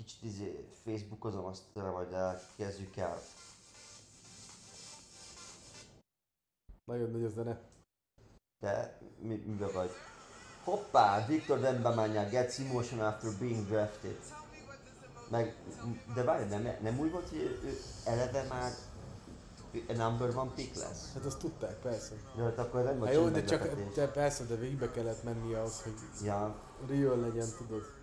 kicsit 0.00 0.22
izé 0.22 0.68
Facebookozom, 0.84 1.44
azt 1.44 1.62
majd 1.74 2.12
elkezdjük 2.12 2.96
el. 2.96 3.18
Nagyon 6.84 7.10
nagy 7.10 7.24
a 7.24 7.28
zene. 7.28 7.60
Te 8.60 8.98
mi, 9.18 9.34
mibe 9.34 9.66
vagy? 9.66 9.90
Hoppá! 10.64 11.26
Victor 11.26 11.58
Wembanyama 11.58 12.28
gets 12.28 12.58
emotion 12.58 13.00
after 13.00 13.30
being 13.38 13.66
drafted. 13.66 14.18
Meg, 15.28 15.56
de 16.14 16.22
várj, 16.24 16.44
nem, 16.48 16.76
nem 16.82 16.98
úgy 16.98 17.10
volt, 17.10 17.28
hogy 17.28 17.38
ő, 17.38 17.60
ő 17.64 17.78
eleve 18.04 18.42
már 18.48 18.72
a 19.88 19.92
number 19.92 20.36
one 20.36 20.50
pick 20.54 20.76
lesz? 20.76 21.12
Hát 21.14 21.24
azt 21.24 21.38
tudták, 21.38 21.80
persze. 21.80 22.14
De 22.36 22.42
hát 22.42 22.58
akkor 22.58 22.82
nem 22.82 22.98
volt 22.98 23.10
Hát 23.10 23.18
jó, 23.18 23.28
de 23.28 23.44
csak 23.44 23.94
de 23.94 24.08
persze, 24.08 24.44
de 24.44 24.54
végbe 24.54 24.90
kellett 24.90 25.22
menni 25.22 25.54
ahhoz, 25.54 25.82
hogy 25.82 25.94
Ja, 26.22 26.54
real 26.88 27.20
legyen, 27.20 27.48
tudod. 27.58 27.99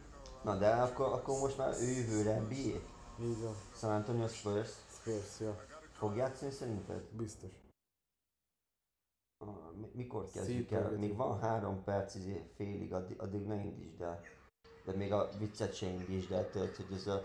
Na 0.47 0.57
de 0.57 0.69
akkor, 0.69 1.05
akkor 1.05 1.39
most 1.39 1.57
már 1.57 1.73
ő 1.81 1.85
jövőre 1.85 2.39
NBA. 2.39 2.53
Így 3.21 3.41
van. 3.41 3.53
San 3.75 3.91
Antonio 3.91 4.27
Spurs. 4.27 4.69
Spurs, 4.89 5.39
ja. 5.39 5.55
Fog 5.91 6.15
játszani 6.15 6.51
szerinted? 6.51 7.01
Biztos. 7.17 7.51
Ah, 9.37 9.75
mi- 9.79 9.91
Mikor 9.93 10.29
kezdjük 10.31 10.71
el? 10.71 10.91
Még 10.91 11.15
van 11.15 11.39
három 11.39 11.83
perc 11.83 12.15
izé, 12.15 12.51
félig, 12.55 12.93
addig, 12.93 13.19
addig 13.21 13.45
ne 13.45 13.55
indítsd 13.55 14.01
el. 14.01 14.21
De 14.85 14.91
még 14.93 15.13
a 15.13 15.29
viccet 15.39 15.73
se 15.75 15.85
indítsd 15.85 16.31
el, 16.31 16.49
tudod, 16.49 16.75
hogy 16.75 16.95
ez 16.95 17.07
a... 17.07 17.21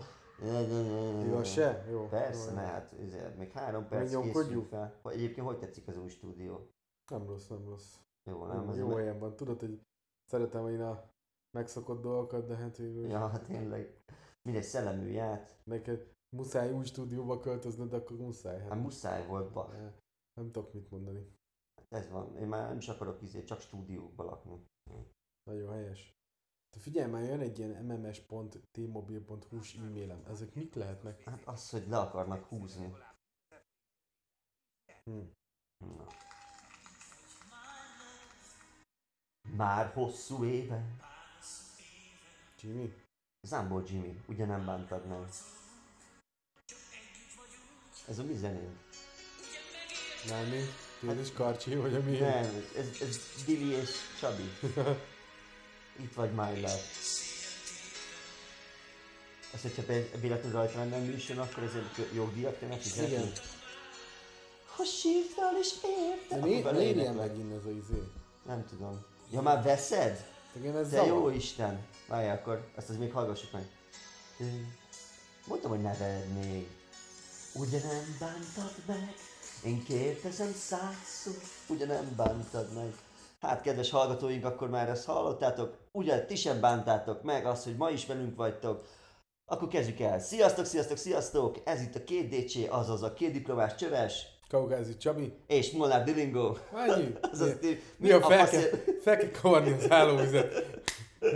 Jó, 1.27 1.43
se? 1.43 1.85
Jó. 1.89 2.07
Persze, 2.07 2.49
jó, 2.49 2.55
ne, 2.55 2.61
jó. 2.61 2.67
hát 2.67 2.93
ezért 3.01 3.37
még 3.37 3.51
három 3.51 3.87
perc 3.87 4.21
készül 4.21 4.65
fel. 4.69 4.99
Egyébként 5.03 5.47
hogy 5.47 5.57
tetszik 5.59 5.87
az 5.87 5.97
új 5.97 6.09
stúdió? 6.09 6.69
Nem 7.11 7.27
rossz, 7.27 7.47
nem 7.47 7.65
rossz. 7.65 7.93
Jó, 8.23 8.45
nem? 8.45 8.69
Az 8.69 8.77
jó 8.77 8.95
helyen 8.95 9.19
van. 9.19 9.35
Tudod, 9.35 9.59
hogy 9.59 9.81
szeretem 10.25 10.67
én 10.67 10.81
a 10.81 11.12
megszokott 11.53 12.01
dolgokat, 12.01 12.47
de 12.47 12.55
hát 12.55 12.77
végül 12.77 13.05
is 13.05 13.11
Ja, 13.11 13.27
hát 13.27 13.45
tényleg. 13.45 14.03
Mindegy, 14.41 14.63
szellemű 14.63 15.07
ját. 15.07 15.61
neked 15.63 16.11
muszáj 16.35 16.71
új 16.71 16.85
stúdióba 16.85 17.39
költöznöd, 17.39 17.93
akkor 17.93 18.17
muszáj. 18.17 18.59
Hát, 18.59 18.69
Hát 18.69 18.81
muszáj 18.81 19.27
volt, 19.27 19.53
ba. 19.53 19.73
Eh, 19.75 19.93
nem 20.33 20.51
tudok 20.51 20.73
mit 20.73 20.89
mondani. 20.89 21.37
Ez 21.89 22.09
van. 22.09 22.37
Én 22.37 22.47
már 22.47 22.67
nem 22.67 22.77
is 22.77 22.87
akarok 22.87 23.21
izé, 23.21 23.43
csak 23.43 23.59
stúdiókba 23.59 24.23
lakni. 24.23 24.67
Nagyon 25.43 25.71
helyes. 25.73 26.17
De 26.75 26.79
figyelj 26.79 27.11
már, 27.11 27.23
jön 27.23 27.39
egy 27.39 27.57
ilyen 27.59 27.85
mms.tmobil.hu-s 27.85 29.75
e-mailem. 29.75 30.23
Ezek 30.25 30.53
mik 30.53 30.73
lehetnek? 30.75 31.23
Hát 31.23 31.47
az, 31.47 31.69
hogy 31.69 31.87
le 31.87 31.97
akarnak 31.99 32.43
húzni. 32.45 32.93
Hm. 35.03 35.19
Na. 35.77 36.05
Már 39.55 39.93
hosszú 39.93 40.45
éve. 40.45 40.85
Jimmy? 42.63 42.93
Zambó 43.41 43.83
Jimmy, 43.87 44.21
ugye 44.25 44.45
nem 44.45 44.65
bántad 44.65 45.05
meg. 45.07 45.19
Ez 48.07 48.19
a 48.19 48.23
mi 48.23 48.35
zenénk? 48.35 48.77
Mármint? 50.29 50.69
Téd 50.99 51.19
is 51.19 51.31
Karcsi, 51.31 51.75
vagy 51.75 51.95
a 51.95 52.01
mi? 52.01 52.17
Nem, 52.17 52.63
ez, 52.77 53.01
ez 53.01 53.19
Dili 53.45 53.71
és 53.71 53.89
Csabi. 54.19 54.43
Itt 56.03 56.13
vagy 56.13 56.31
My 56.31 56.55
Love. 56.55 56.81
Ez, 59.53 59.61
hogyha 59.61 59.83
véletlenül 60.19 60.51
rajta 60.51 60.77
lenne 60.77 60.97
műsor, 60.97 61.37
akkor 61.37 61.63
ezért 61.63 62.13
jogdíjat 62.13 62.57
kellene 62.59 62.77
fizetni? 62.77 63.11
Igen. 63.13 63.31
Ha 64.75 64.83
sírtál 64.83 65.57
és 65.59 65.73
érted, 65.83 66.39
De 66.39 66.45
mi, 66.45 66.61
miért 66.61 66.95
ilyen 66.95 67.15
megint 67.15 67.51
ez 67.51 67.65
a 67.65 67.69
izé? 67.69 68.03
Nem 68.45 68.65
tudom. 68.65 69.05
Ja, 69.31 69.41
már 69.41 69.63
veszed? 69.63 70.32
Igen, 70.55 70.77
ez 70.77 70.89
Te 70.89 71.05
jó 71.05 71.29
Isten! 71.29 71.85
Várj, 72.07 72.29
akkor 72.29 72.67
ezt 72.75 72.89
az 72.89 72.97
még 72.97 73.11
hallgassuk 73.11 73.51
meg. 73.51 73.69
Mondtam, 75.47 75.71
hogy 75.71 75.81
ne 75.81 75.97
vedd 75.97 76.27
még. 76.27 76.67
Ugye 77.53 77.79
nem 77.79 78.17
bántad 78.19 78.73
meg? 78.85 79.13
Én 79.65 79.83
kérdezem 79.83 80.53
százszor, 80.53 81.33
ugye 81.67 81.85
nem 81.85 82.13
bántad 82.15 82.73
meg? 82.73 82.95
Hát, 83.41 83.61
kedves 83.61 83.89
hallgatóink, 83.89 84.45
akkor 84.45 84.69
már 84.69 84.89
ezt 84.89 85.05
hallottátok, 85.05 85.77
ugye 85.91 86.25
ti 86.25 86.35
sem 86.35 86.59
bántátok 86.59 87.23
meg 87.23 87.45
azt, 87.45 87.63
hogy 87.63 87.75
ma 87.75 87.89
is 87.89 88.05
velünk 88.05 88.35
vagytok. 88.35 88.87
Akkor 89.45 89.67
kezdjük 89.67 89.99
el. 89.99 90.19
Sziasztok, 90.19 90.65
sziasztok, 90.65 90.97
sziasztok! 90.97 91.61
Ez 91.63 91.81
itt 91.81 91.95
a 91.95 92.03
két 92.03 92.29
DC, 92.29 92.55
azaz 92.69 93.03
a 93.03 93.13
két 93.13 93.31
diplomás 93.31 93.75
csöves, 93.75 94.32
Kaukázi 94.57 94.97
Csabi. 94.97 95.33
és 95.47 95.71
Molnár 95.71 96.03
Dilingo. 96.03 96.55
Annyi. 96.71 97.15
Azaz, 97.31 97.57
ti, 97.59 97.79
Mi 97.97 98.11
a 98.11 98.21
fel 98.21 98.47
kell, 98.49 98.61
fel 99.01 99.17
kell 99.17 99.29
kavarni 99.41 99.71
az 99.71 99.91
állóvizet. 99.91 100.81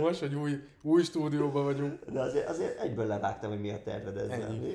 Most, 0.00 0.20
hogy 0.20 0.34
új, 0.34 0.52
új 0.82 1.02
stúdióban 1.02 1.64
vagyunk. 1.64 2.04
De 2.04 2.20
azért, 2.20 2.48
azért 2.48 2.80
egyből 2.80 3.06
levágtam, 3.06 3.50
hogy 3.50 3.60
mi 3.60 3.70
a 3.70 3.82
terved 3.82 4.16
ezzel. 4.16 4.42
Ennyi. 4.42 4.58
mi? 4.58 4.74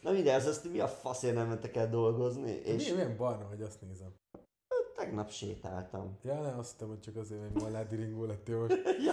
Na 0.00 0.10
mindegy, 0.10 0.34
az 0.34 0.46
azt 0.46 0.72
mi 0.72 0.78
a 0.80 0.88
faszért 0.88 1.34
nem 1.34 1.48
mentek 1.48 1.76
el 1.76 1.90
dolgozni, 1.90 2.50
és 2.50 2.86
És... 2.86 2.92
Milyen 2.92 3.16
barna, 3.16 3.44
hogy 3.44 3.62
azt 3.62 3.80
nézem. 3.80 4.14
tegnap 4.96 5.30
sétáltam. 5.30 6.18
Ja, 6.22 6.40
nem, 6.40 6.58
azt 6.58 6.70
hittem, 6.72 6.88
hogy 6.88 7.00
csak 7.00 7.16
azért, 7.16 7.40
hogy 7.40 7.62
Molnár 7.62 7.86
Diringó 7.88 8.24
lettél 8.24 8.58
most. 8.60 8.76
ja, 9.04 9.12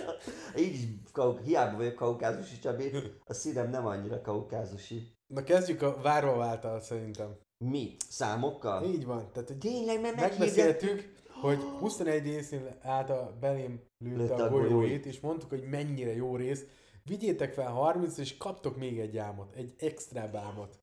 így 0.61 0.73
is 0.73 0.83
kau- 1.11 1.45
hiába 1.45 1.77
vagyok 1.77 1.95
kaukázusi 1.95 2.59
Csabi, 2.59 2.91
a 3.25 3.33
szívem 3.33 3.69
nem 3.69 3.85
annyira 3.85 4.21
kaukázusi. 4.21 5.15
Na 5.27 5.43
kezdjük 5.43 5.81
a 5.81 6.01
várva 6.01 6.35
váltal 6.37 6.79
szerintem. 6.79 7.35
Mi? 7.65 7.95
Számokkal? 8.09 8.83
Így 8.85 9.05
van. 9.05 9.31
Tehát, 9.31 9.47
hogy 9.47 9.57
Tényleg, 9.57 10.01
mert 10.01 10.15
megbeszéltük, 10.15 11.13
hogy 11.41 11.57
21 11.79 12.23
részén 12.23 12.75
állt 12.81 13.09
a 13.09 13.37
belém 13.39 13.81
lőtte 13.97 14.17
Lőtte 14.17 14.43
a 14.43 14.45
a 14.45 14.49
golyóit, 14.49 14.71
golyóit. 14.71 15.05
és 15.05 15.19
mondtuk, 15.19 15.49
hogy 15.49 15.63
mennyire 15.63 16.15
jó 16.15 16.35
rész. 16.35 16.65
Vigyétek 17.03 17.53
fel 17.53 17.71
30 17.71 18.17
és 18.17 18.37
kaptok 18.37 18.77
még 18.77 18.99
egy 18.99 19.17
álmot, 19.17 19.55
egy 19.55 19.73
extra 19.77 20.21
álmot. 20.33 20.79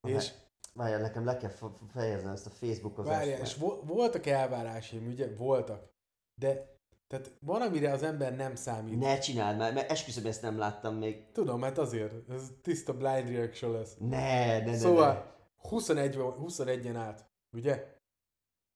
Aha. 0.00 0.16
És 0.16 0.30
Várjál, 0.74 1.00
nekem 1.00 1.24
le 1.24 1.36
kell 1.36 1.50
fe- 1.50 1.78
fejeznem 1.92 2.32
ezt 2.32 2.46
a 2.46 2.50
Facebookozást. 2.50 3.16
várjál, 3.16 3.38
mert- 3.38 3.50
és 3.50 3.56
vo- 3.56 3.82
voltak 3.86 4.26
elvárásaim, 4.26 5.06
ugye? 5.06 5.34
Voltak. 5.36 5.88
De 6.40 6.74
tehát 7.06 7.32
van, 7.40 7.60
amire 7.62 7.92
az 7.92 8.02
ember 8.02 8.36
nem 8.36 8.54
számít. 8.54 8.98
Ne 8.98 9.18
csináld 9.18 9.58
már, 9.58 9.72
mert 9.74 9.90
esküszöm, 9.90 10.26
ezt 10.26 10.42
nem 10.42 10.58
láttam 10.58 10.94
még. 10.94 11.30
Tudom, 11.32 11.62
hát 11.62 11.78
azért. 11.78 12.30
Ez 12.30 12.42
tiszta 12.62 12.96
blind 12.96 13.28
reaction 13.28 13.72
lesz. 13.72 13.96
Ne, 13.98 14.58
ne, 14.58 14.64
ne, 14.64 14.76
Szóval 14.76 15.34
21, 15.68 16.16
21-en 16.18 16.94
állt, 16.96 17.24
ugye? 17.56 17.74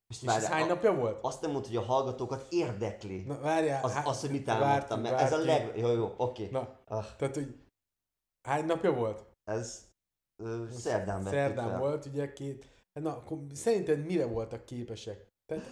Most 0.08 0.22
És 0.22 0.28
ez 0.28 0.34
várjál, 0.34 0.50
hány 0.52 0.66
napja 0.68 0.94
volt? 0.94 1.18
Azt 1.22 1.40
nem 1.40 1.50
mondta, 1.50 1.68
hogy 1.68 1.78
a 1.78 1.82
hallgatókat 1.82 2.46
érdekli. 2.50 3.22
Na 3.22 3.38
várjál. 3.40 3.84
Az, 3.84 3.92
há- 3.92 4.06
az, 4.06 4.20
hogy 4.20 4.30
mit 4.30 4.44
támadtam, 4.44 5.00
mert 5.00 5.20
ez 5.20 5.32
a 5.32 5.36
leg... 5.38 5.78
Jó, 5.78 5.90
jó, 5.92 6.14
oké. 6.16 6.48
Na, 6.50 6.78
Ah, 6.88 7.04
tehát, 7.16 7.34
hogy 7.34 7.54
hány 8.48 8.64
napja 8.64 8.92
volt? 8.94 9.24
ez 9.50 9.88
ö, 10.42 10.64
szerdán 10.70 11.22
Szerdán 11.24 11.68
fel. 11.68 11.78
volt, 11.78 12.06
ugye 12.06 12.32
két... 12.32 12.66
Na, 13.00 13.10
akkor 13.16 13.38
szerinted 13.52 14.04
mire 14.04 14.26
voltak 14.26 14.64
képesek? 14.64 15.26
Tehát 15.46 15.64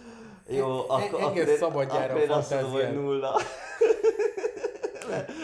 Jó, 0.47 0.79
en- 0.79 0.89
akkor, 0.89 1.19
engedd 1.21 1.23
akkor, 1.41 1.47
én- 1.47 1.57
szabadjára 1.57 2.09
akkor 2.13 2.21
én 2.23 2.29
azt 2.29 2.51
mondom, 2.51 2.71
hogy 2.71 2.93
nulla. 2.93 3.35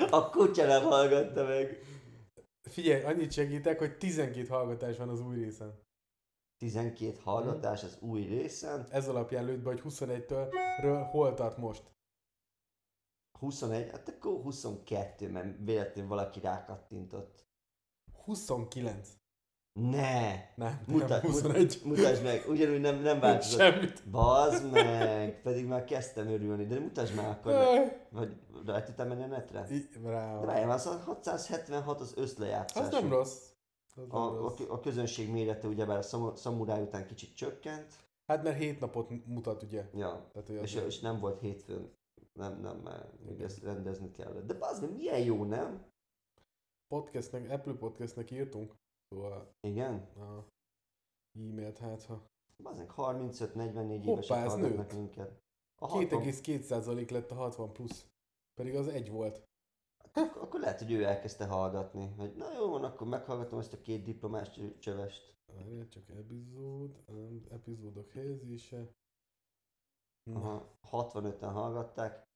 a 0.09 0.29
kutya 0.29 0.65
nem 0.65 0.83
hallgatta 0.83 1.43
meg. 1.43 1.79
Figyelj, 2.69 3.03
annyit 3.03 3.31
segítek, 3.31 3.79
hogy 3.79 3.97
12 3.97 4.47
hallgatás 4.47 4.97
van 4.97 5.09
az 5.09 5.21
új 5.21 5.35
részen. 5.35 5.87
12 6.57 7.17
hallgatás 7.23 7.83
az 7.83 7.97
új 8.01 8.21
részen. 8.21 8.87
Ez 8.91 9.07
alapján 9.07 9.45
lőtt 9.45 9.61
be, 9.61 9.69
hogy 9.69 9.81
21-től 9.83 10.53
ről 10.81 11.03
hol 11.03 11.33
tart 11.33 11.57
most. 11.57 11.91
21, 13.39 13.89
hát 13.89 14.09
akkor 14.09 14.41
22, 14.41 15.29
mert 15.29 15.57
véletlenül 15.59 16.09
valaki 16.09 16.39
rákattintott. 16.39 17.47
29. 18.23 19.18
Ne! 19.79 20.31
Nem, 20.55 20.79
Mutat, 20.87 21.09
nem 21.09 21.21
21. 21.21 21.81
Mutasd 21.85 22.23
meg, 22.23 22.43
ugyanúgy 22.47 22.79
nem, 22.81 23.01
nem 23.01 23.19
változott. 23.19 23.59
Semmit. 23.59 24.09
Bazd 24.09 24.71
meg! 24.71 25.41
Pedig 25.41 25.65
már 25.65 25.83
kezdtem 25.83 26.27
örülni, 26.27 26.65
de 26.65 26.79
mutasd 26.79 27.15
már 27.15 27.29
akkor. 27.29 27.53
Meg. 27.53 28.07
Vagy 28.11 28.35
rá 28.65 28.83
tudtam 28.83 29.07
menni 29.07 29.23
a 29.23 29.27
netre? 29.27 29.67
I- 29.69 29.89
Rá. 30.03 30.39
Várjál, 30.39 30.71
az 30.71 30.85
a 30.85 30.97
676 31.05 31.99
az 32.01 32.13
összlejátszás. 32.15 32.85
Az 32.85 32.91
nem 32.91 33.09
rossz. 33.09 33.41
Az 33.95 33.95
nem 33.95 34.15
A, 34.21 34.27
a, 34.35 34.37
rossz. 34.37 34.59
a 34.69 34.79
közönség 34.79 35.31
mérete 35.31 35.67
ugyebár 35.67 35.97
a 35.97 36.01
szamu- 36.01 36.37
szamuráj 36.37 36.81
után 36.81 37.05
kicsit 37.05 37.35
csökkent. 37.35 37.93
Hát 38.27 38.43
mert 38.43 38.57
7 38.57 38.79
napot 38.79 39.25
mutat, 39.25 39.63
ugye? 39.63 39.85
Ja. 39.93 40.29
Tehát, 40.33 40.49
És, 40.49 40.75
az 40.75 40.83
és 40.85 40.99
nem 40.99 41.19
volt 41.19 41.39
hétfőn. 41.39 41.97
Nem, 42.33 42.59
nem, 42.61 42.77
mert 42.77 43.05
még 43.25 43.41
ezt 43.41 43.63
rendezni 43.63 44.11
kellett. 44.11 44.45
De 44.45 44.53
bazd 44.53 44.91
milyen 44.95 45.19
jó, 45.19 45.43
nem? 45.43 45.87
podcastnek, 46.87 47.51
Apple 47.51 47.73
podcastnek 47.73 48.31
írtunk. 48.31 48.73
Szóval 49.09 49.55
Igen? 49.61 49.95
a 50.15 50.47
e-mailt, 51.39 51.77
hát 51.77 52.03
ha 52.03 52.27
meg, 52.63 52.93
35-44 52.95 54.01
Hoppá, 54.05 54.11
évesek 54.11 54.37
ez 54.37 54.51
hallgatnak 54.51 54.93
minket. 54.93 55.41
A 55.81 55.87
60, 55.87 56.21
2,2% 56.23 57.11
lett 57.11 57.31
a 57.31 57.35
60 57.35 57.73
plusz. 57.73 58.07
Pedig 58.53 58.75
az 58.75 58.87
egy 58.87 59.09
volt. 59.09 59.47
akkor, 60.13 60.41
akkor 60.41 60.59
lehet, 60.59 60.79
hogy 60.79 60.91
ő 60.91 61.03
elkezdte 61.03 61.45
hallgatni. 61.45 62.07
Hogy 62.17 62.35
na 62.35 62.53
jó 62.53 62.69
van, 62.69 62.83
akkor 62.83 63.07
meghallgatom 63.07 63.59
ezt 63.59 63.73
a 63.73 63.81
két 63.81 64.03
diplomás 64.03 64.49
csö- 64.49 64.79
csövest. 64.79 65.37
Várjál, 65.45 65.87
csak 65.87 66.09
epizód, 66.09 67.03
epizódok 67.49 68.11
helyezése. 68.11 68.93
Aha, 70.33 70.77
65-en 70.91 71.51
hallgatták. 71.53 72.28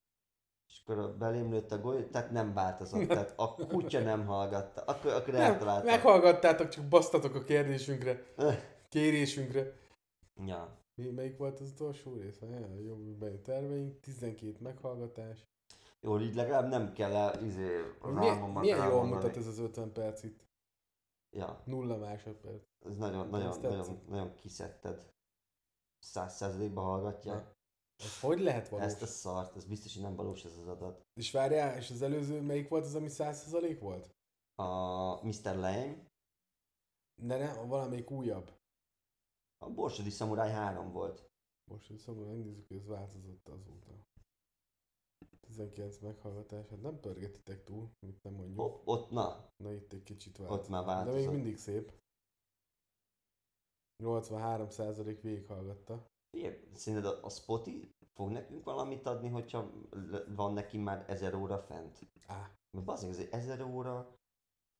És 0.66 0.82
akkor 0.84 1.16
belém 1.16 1.50
lőtt 1.50 1.72
a 1.72 1.80
golyó, 1.80 2.02
tehát 2.02 2.30
nem 2.30 2.54
változott, 2.54 3.06
tehát 3.06 3.32
a 3.36 3.54
kutya 3.54 4.00
nem 4.00 4.26
hallgatta, 4.26 4.80
akkor, 4.82 5.12
akkor 5.12 5.32
Nem, 5.32 5.42
eltaláltam. 5.42 5.86
meghallgattátok, 5.86 6.68
csak 6.68 6.84
basztatok 6.84 7.34
a 7.34 7.42
kérdésünkre, 7.42 8.22
kérésünkre. 8.88 9.72
Ja. 10.46 10.78
Mi, 10.94 11.10
melyik 11.10 11.36
volt 11.36 11.60
az 11.60 11.70
utolsó 11.70 12.14
rész? 12.14 12.38
Ja, 12.40 12.94
bejön 13.18 13.42
terveink, 13.42 14.00
12 14.00 14.56
meghallgatás. 14.60 15.46
Jó, 16.00 16.18
így 16.18 16.34
legalább 16.34 16.68
nem 16.68 16.92
kell 16.92 17.12
el, 17.14 17.42
izé, 17.42 17.80
Milyen, 18.02 18.38
milyen 18.40 18.88
jól 18.90 19.04
mutat 19.04 19.36
ez 19.36 19.46
az 19.46 19.58
50 19.58 19.92
perc 19.92 20.22
itt? 20.22 20.44
Ja, 21.30 21.62
Nulla 21.64 21.96
másodperc. 21.96 22.62
ez 22.86 22.96
nagyon, 22.96 23.28
nagyon, 23.28 23.60
nagyon, 23.60 24.00
nagyon 24.08 24.34
kiszedted. 24.34 25.12
Száz 25.98 26.36
százalékban 26.36 26.84
hallgatja. 26.84 27.32
Na, 27.32 27.53
Ez 27.96 28.20
hogy 28.20 28.40
lehet 28.40 28.68
valós? 28.68 28.84
Ezt 28.86 29.02
a 29.02 29.06
szart, 29.06 29.56
ez 29.56 29.64
biztos, 29.64 29.94
hogy 29.94 30.02
nem 30.02 30.14
valós 30.16 30.44
ez 30.44 30.56
az 30.56 30.68
adat. 30.68 31.06
És 31.14 31.30
várjál, 31.30 31.76
és 31.76 31.90
az 31.90 32.02
előző 32.02 32.40
melyik 32.40 32.68
volt 32.68 32.84
az, 32.84 32.94
ami 32.94 33.08
100% 33.10 33.76
volt? 33.80 34.14
A 34.54 35.26
Mr. 35.26 35.42
Lame, 35.56 36.10
De 37.22 37.36
ne, 37.36 37.54
valamelyik 37.66 38.10
újabb. 38.10 38.52
a 39.58 39.70
Borsodi 39.70 40.10
Szamuráj 40.10 40.50
3 40.50 40.92
volt. 40.92 41.30
Hogy 41.70 41.98
szóval 41.98 42.24
megnézzük, 42.26 42.68
hogy 42.68 42.76
ez 42.76 42.86
változott 42.86 43.48
azóta. 43.48 44.02
19 45.40 45.98
meghallgatás, 45.98 46.68
hát 46.68 46.80
nem 46.82 47.00
pörgetitek 47.00 47.64
túl, 47.64 47.90
mit 48.00 48.22
nem 48.22 48.32
mondjuk. 48.32 48.60
O, 48.60 48.80
ott, 48.84 49.10
na, 49.10 49.52
Na 49.56 49.72
itt 49.72 49.92
egy 49.92 50.02
kicsit 50.02 50.36
változott. 50.36 50.68
már 50.68 50.84
De 50.84 50.94
még 50.94 51.04
változott. 51.04 51.32
mindig 51.32 51.56
szép. 51.56 51.92
83% 54.02 55.18
végighallgatta. 55.22 56.10
Figyelj, 56.34 56.54
szerinted 56.74 57.10
a, 57.10 57.18
a 57.22 57.30
Spotify 57.30 57.94
fog 58.14 58.30
nekünk 58.30 58.64
valamit 58.64 59.06
adni, 59.06 59.28
hogyha 59.28 59.70
van 60.28 60.52
neki 60.52 60.78
már 60.78 61.04
1000 61.08 61.34
óra 61.34 61.58
fent? 61.58 61.98
Á. 62.26 62.50
Mert 62.70 62.86
bazdmeg, 62.86 63.12
ez 63.12 63.18
egy 63.18 63.28
1000 63.30 63.62
óra, 63.62 64.16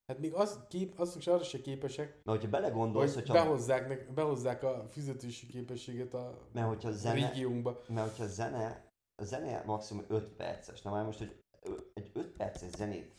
Hát 0.07 0.19
még 0.19 0.35
az, 0.35 0.67
kép, 0.69 0.99
azok 0.99 1.23
se 1.23 1.33
arra 1.33 1.43
se 1.43 1.61
képesek, 1.61 2.07
mert 2.09 2.39
hogyha 2.39 2.49
belegondolsz, 2.49 3.15
hogy 3.15 3.27
hogyha, 3.27 3.45
behozzák, 3.45 3.89
nek, 3.89 4.13
behozzák 4.13 4.63
a 4.63 4.89
fizetési 4.89 5.47
képességet 5.47 6.15
a 6.15 6.49
mert 6.53 6.69
hogyha 6.69 6.93
zene, 6.93 7.29
régiónkba. 7.29 7.83
mert 7.89 8.09
hogyha 8.11 8.27
zene, 8.27 8.93
a 9.15 9.25
zene 9.25 9.63
maximum 9.65 10.05
5 10.09 10.29
perces, 10.29 10.83
na 10.83 10.91
már 10.91 11.05
most, 11.05 11.19
hogy 11.19 11.45
egy 11.95 12.11
5 12.15 12.27
perces 12.37 12.71
zenét 12.71 13.15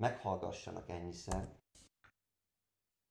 meghallgassanak 0.00 0.88
ennyiszer, 0.88 1.48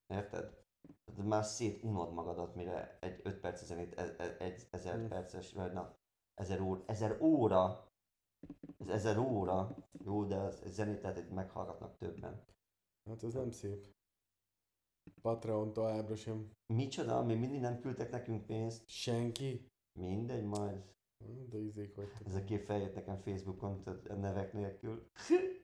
érted? 0.07 0.66
Tehát 1.05 1.25
már 1.29 1.43
szétunod 1.43 2.13
magadat, 2.13 2.55
mire 2.55 2.97
egy 3.01 3.19
5 3.23 3.39
perces 3.39 3.67
zenét, 3.67 3.93
e- 3.99 4.15
e- 4.17 4.35
egy 4.39 4.67
1000 4.71 4.93
Hmm. 4.95 5.07
perces, 5.07 5.53
vagy 5.53 5.73
na, 5.73 5.95
1000 6.33 6.61
óra, 6.61 6.83
1000 6.85 7.21
óra, 7.21 7.91
ez 8.77 8.87
1000 8.87 9.17
óra, 9.17 9.75
jó, 10.05 10.25
de 10.25 10.35
az 10.35 10.61
zenét 10.65 11.01
lehet, 11.01 11.17
hogy 11.19 11.29
meghallgatnak 11.33 11.97
többen. 11.97 12.45
Hát 13.09 13.23
ez 13.23 13.33
nem 13.33 13.51
szép. 13.51 13.85
Patreon 15.21 15.73
továbbra 15.73 16.15
sem. 16.15 16.51
Micsoda, 16.73 17.23
még 17.23 17.39
mindig 17.39 17.59
nem 17.59 17.79
küldtek 17.79 18.11
nekünk 18.11 18.45
pénzt? 18.45 18.87
Senki. 18.87 19.67
Mindegy, 19.99 20.43
majd 20.43 20.83
De 21.49 21.57
izék 21.57 21.95
vagytok. 21.95 22.25
ez 22.25 22.35
a 22.35 22.43
kép 22.43 22.65
feljött 22.65 22.95
nekem 22.95 23.17
Facebookon, 23.21 23.81
a 24.09 24.13
nevek 24.13 24.53
nélkül. 24.53 25.07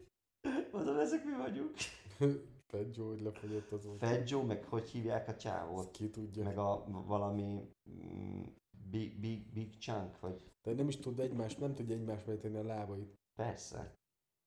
Mondom, 0.72 0.98
ezek 0.98 1.24
mi 1.26 1.32
vagyunk? 1.38 1.76
Fed 2.68 2.96
Joe, 2.96 3.08
hogy 3.08 3.22
lefogyott 3.22 3.72
azóta. 3.72 4.06
Fat 4.08 4.30
Joe, 4.30 4.44
meg 4.44 4.64
hogy 4.64 4.90
hívják 4.90 5.28
a 5.28 5.36
csávót? 5.36 5.92
Ki 5.92 6.10
tudja. 6.10 6.44
Meg 6.44 6.58
a 6.58 6.84
valami 6.88 7.70
mm, 7.90 8.42
big, 8.90 9.20
big, 9.20 9.54
big 9.54 9.78
chunk, 9.78 10.20
vagy 10.20 10.42
De 10.64 10.74
nem 10.74 10.88
is 10.88 10.98
tud 10.98 11.20
egymást, 11.20 11.60
nem 11.60 11.74
tudja 11.74 11.96
egymás 11.96 12.24
mellé 12.26 12.40
tenni 12.40 12.58
a 12.58 12.64
lábait. 12.64 13.18
persze. 13.36 13.96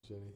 Zseni. 0.07 0.35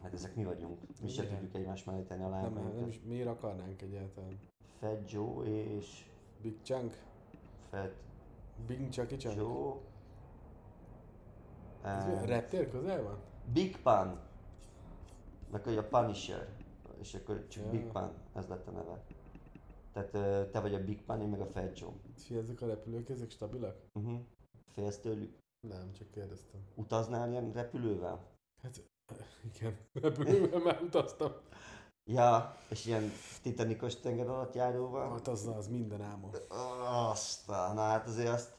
Hát 0.00 0.12
ezek 0.12 0.34
mi 0.34 0.44
vagyunk. 0.44 0.80
Mi 1.00 1.08
sem 1.08 1.24
Igen. 1.24 1.36
tudjuk 1.36 1.54
egymás 1.54 1.84
mellé 1.84 2.02
tenni 2.02 2.22
a 2.22 2.28
Nem, 2.28 2.52
nem, 2.52 2.74
nem 2.74 2.88
is, 2.88 3.00
miért 3.00 3.28
akarnánk 3.28 3.82
egyáltalán? 3.82 4.40
Fat 4.78 5.10
Joe 5.10 5.44
és 5.46 6.04
Big 6.42 6.62
Chunk? 6.62 7.02
Fat 7.70 7.94
Big 8.66 8.88
Chucky 8.88 9.16
Chunk? 9.16 9.36
Joe. 9.36 9.74
Ez 11.82 12.04
and 12.04 12.26
reptér 12.26 12.68
közel 12.70 13.02
van? 13.02 13.18
Big 13.52 13.76
Pun. 13.82 14.20
Meg 15.50 15.62
hogy 15.64 15.76
a 15.76 15.84
Punisher. 15.88 16.55
És 17.00 17.14
akkor 17.14 17.46
csak 17.46 17.64
Ja. 17.64 17.70
Big 17.70 17.86
Pun, 17.86 18.10
ez 18.34 18.46
lett 18.46 18.66
a 18.66 18.70
neve. 18.70 19.04
Tehát 19.92 20.50
te 20.50 20.60
vagy 20.60 20.74
a 20.74 20.84
Big 20.84 21.02
Pun, 21.04 21.20
én 21.20 21.28
meg 21.28 21.40
a 21.40 21.46
Fat 21.46 21.78
Joe. 21.78 21.92
Fia, 22.16 22.38
ezek 22.38 22.60
a 22.60 22.66
repülők, 22.66 23.08
ezek 23.08 23.30
stabilak? 23.30 23.76
Uh-huh. 23.92 24.20
Félsz 24.72 24.98
tőlük? 24.98 25.38
Nem, 25.68 25.92
csak 25.92 26.10
kérdeztem. 26.10 26.60
Utaznál 26.74 27.30
ilyen 27.30 27.52
repülővel? 27.52 28.20
Hát, 28.62 28.82
igen, 29.54 29.76
repülővel 30.02 30.60
már 30.60 30.82
utaztam. 30.82 31.32
Ja, 32.04 32.56
és 32.70 32.86
ilyen 32.86 33.10
titanikos 33.42 33.96
tenger 33.96 34.28
alatt 34.28 34.54
járóval? 34.54 35.10
Hát 35.10 35.28
az, 35.28 35.46
az 35.46 35.68
minden 35.68 36.02
álmom. 36.02 36.30
Aztán, 37.10 37.74
na 37.74 37.80
hát 37.80 38.06
azért 38.06 38.28
azt, 38.28 38.56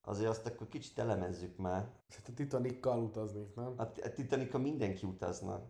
azért 0.00 0.28
azt 0.28 0.46
akkor 0.46 0.68
kicsit 0.68 0.98
elemezzük 0.98 1.56
már. 1.56 1.90
Hát 2.08 2.28
a 2.28 2.32
Titanikkal 2.34 3.02
utaznék, 3.02 3.54
nem? 3.54 3.74
A, 3.76 3.82
a 3.82 4.12
Titanika 4.14 4.58
mindenki 4.58 5.06
utazna. 5.06 5.62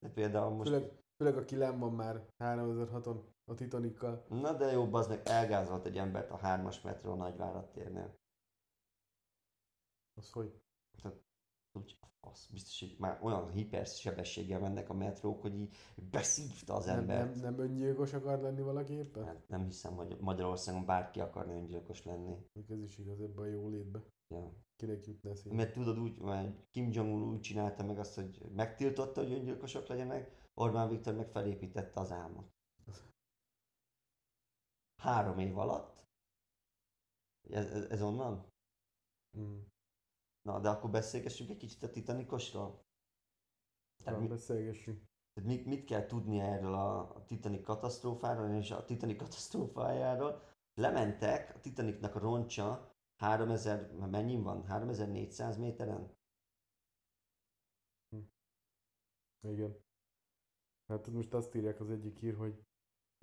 De 0.00 0.08
például 0.08 0.54
most... 0.54 0.70
Főleg, 0.70 1.01
főleg 1.22 1.36
aki 1.36 1.56
len 1.56 1.78
van 1.78 1.92
már 1.92 2.26
3006-on 2.38 3.20
a 3.44 3.54
Titanikkal. 3.54 4.24
Na 4.28 4.52
de 4.52 4.72
jobb, 4.72 4.92
az 4.92 5.06
meg 5.06 5.20
elgázolt 5.24 5.86
egy 5.86 5.98
embert 5.98 6.30
a 6.30 6.36
hármas 6.36 6.80
metró 6.80 7.14
Nagyvárad 7.14 7.70
térnél. 7.70 8.18
Az 10.14 10.30
hogy? 10.32 10.60
Úgy, 11.74 11.98
az 12.20 12.46
biztos, 12.50 12.80
hogy 12.80 12.96
már 12.98 13.18
olyan 13.22 13.50
hipersebességgel 13.50 14.60
mennek 14.60 14.88
a 14.88 14.94
metrók, 14.94 15.40
hogy 15.42 15.54
így 15.54 15.76
beszívta 16.10 16.74
az 16.74 16.84
Nem, 16.84 16.98
embert. 16.98 17.34
nem, 17.34 17.40
nem 17.40 17.58
öngyilkos 17.58 18.12
akar 18.12 18.40
lenni 18.40 18.62
valaki 18.62 18.92
éppen? 18.92 19.24
Hát 19.24 19.48
nem 19.48 19.64
hiszem, 19.64 19.94
hogy 19.94 20.16
Magyarországon 20.20 20.84
bárki 20.84 21.20
akarna 21.20 21.52
öngyilkos 21.52 22.04
lenni. 22.04 22.36
Ez 22.52 22.78
is 22.78 22.98
igaz 22.98 23.20
ebben 23.20 23.44
a 23.44 23.46
jó 23.46 23.68
létbe. 23.68 24.02
Ja. 24.28 24.52
Kinek 24.76 25.06
jutna 25.06 25.30
eszébe? 25.30 25.54
Mert 25.54 25.72
tudod 25.72 25.98
úgy, 25.98 26.18
mert 26.18 26.70
Kim 26.70 26.88
Jong-un 26.92 27.22
úgy 27.22 27.40
csinálta 27.40 27.84
meg 27.84 27.98
azt, 27.98 28.14
hogy 28.14 28.40
megtiltotta, 28.54 29.22
hogy 29.22 29.32
öngyilkosok 29.32 29.86
legyenek, 29.86 30.41
Orbán 30.54 30.88
Viktor 30.88 31.14
meg 31.14 31.28
felépítette 31.28 32.00
az 32.00 32.10
álmot. 32.10 32.50
Három 35.00 35.38
év 35.38 35.58
alatt. 35.58 36.06
Ez, 37.50 37.70
ez, 37.70 37.84
ez 37.84 38.02
onnan? 38.02 38.50
Mm. 39.38 39.60
Na, 40.42 40.60
de 40.60 40.68
akkor 40.68 40.90
beszélgessünk 40.90 41.50
egy 41.50 41.56
kicsit 41.56 41.82
a 41.82 41.90
Titanicosról. 41.90 42.84
Tehát, 44.04 44.18
mi, 44.18 44.24
Mi... 44.24 44.30
Beszélgessünk. 44.30 45.02
tehát 45.32 45.50
mit, 45.50 45.66
mit 45.66 45.84
kell 45.84 46.06
tudni 46.06 46.40
erről 46.40 46.74
a, 46.74 47.14
a 47.14 47.24
Titanic 47.24 47.64
katasztrófáról 47.64 48.48
és 48.48 48.70
a 48.70 48.84
Titanic 48.84 49.18
katasztrófájáról? 49.18 50.42
Lementek, 50.74 51.54
a 51.54 51.60
Titanicnak 51.60 52.14
a 52.14 52.18
roncsa 52.18 52.94
3000, 53.16 53.90
mennyi 53.92 54.36
van? 54.36 54.64
3400 54.64 55.56
méteren? 55.56 56.16
Igen. 59.40 59.81
Hát 60.92 61.08
most 61.08 61.34
azt 61.34 61.54
írják 61.54 61.80
az 61.80 61.90
egyik 61.90 62.18
hír, 62.18 62.36
hogy 62.36 62.62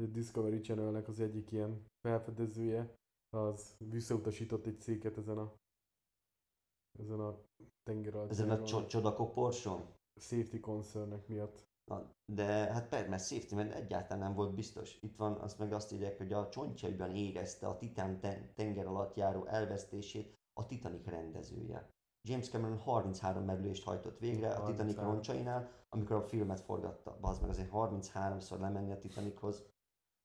a 0.04 0.06
Discovery 0.06 0.60
Channelnek 0.60 1.08
az 1.08 1.20
egyik 1.20 1.52
ilyen 1.52 1.86
felfedezője, 2.02 2.96
az 3.30 3.76
visszautasított 3.78 4.66
egy 4.66 4.80
széket 4.80 5.18
ezen 5.18 5.38
a 5.38 5.54
ezen 7.00 7.20
a 7.20 7.40
tenger 7.84 8.16
alatt 8.16 8.30
Ezen 8.30 8.50
a 8.50 8.86
csodakoporson? 8.88 9.82
safety 10.20 10.60
concernnek 10.60 11.28
miatt. 11.28 11.68
Na, 11.92 12.12
de 12.34 12.46
hát 12.46 12.90
persze, 12.90 13.10
mert 13.10 13.26
safety, 13.26 13.54
mert 13.56 13.74
egyáltalán 13.74 14.20
nem 14.20 14.34
volt 14.34 14.54
biztos. 14.54 14.98
Itt 15.02 15.16
van, 15.16 15.34
azt 15.34 15.60
meg 15.60 15.74
azt 15.74 15.92
írják, 15.92 16.18
hogy 16.18 16.34
a 16.34 16.50
csontjaiban 16.50 17.16
érezte 17.16 17.68
a 17.68 17.78
Titán 17.78 18.20
ten- 18.20 18.54
tenger 18.54 18.86
alatt 18.88 19.16
járó 19.16 19.46
elvesztését 19.46 20.38
a 20.54 20.66
Titanic 20.66 21.06
rendezője. 21.06 21.90
James 22.28 22.50
Cameron 22.50 22.78
33 22.78 23.44
merülést 23.44 23.84
hajtott 23.84 24.20
végre 24.20 24.48
a 24.48 24.64
Titanic 24.66 24.96
33. 24.96 25.12
roncsainál, 25.12 25.79
amikor 25.90 26.16
a 26.16 26.28
filmet 26.28 26.60
forgatta. 26.60 27.18
Bazd 27.22 27.42
meg 27.42 27.50
azért 27.50 27.70
33-szor 27.74 28.60
lemenni 28.60 28.92
a 28.92 29.00
Titanichoz. 29.00 29.64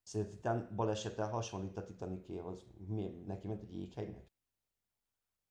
Szerintem 0.03 0.33
a 0.33 0.37
Titán 0.37 0.77
balesete 0.77 1.25
hasonlít 1.25 1.77
a 1.77 1.85
Titanikéhoz. 1.85 2.67
Mi, 2.87 3.23
neki 3.27 3.47
ment 3.47 3.63
egy 3.63 3.75
jéghegynek? 3.75 4.33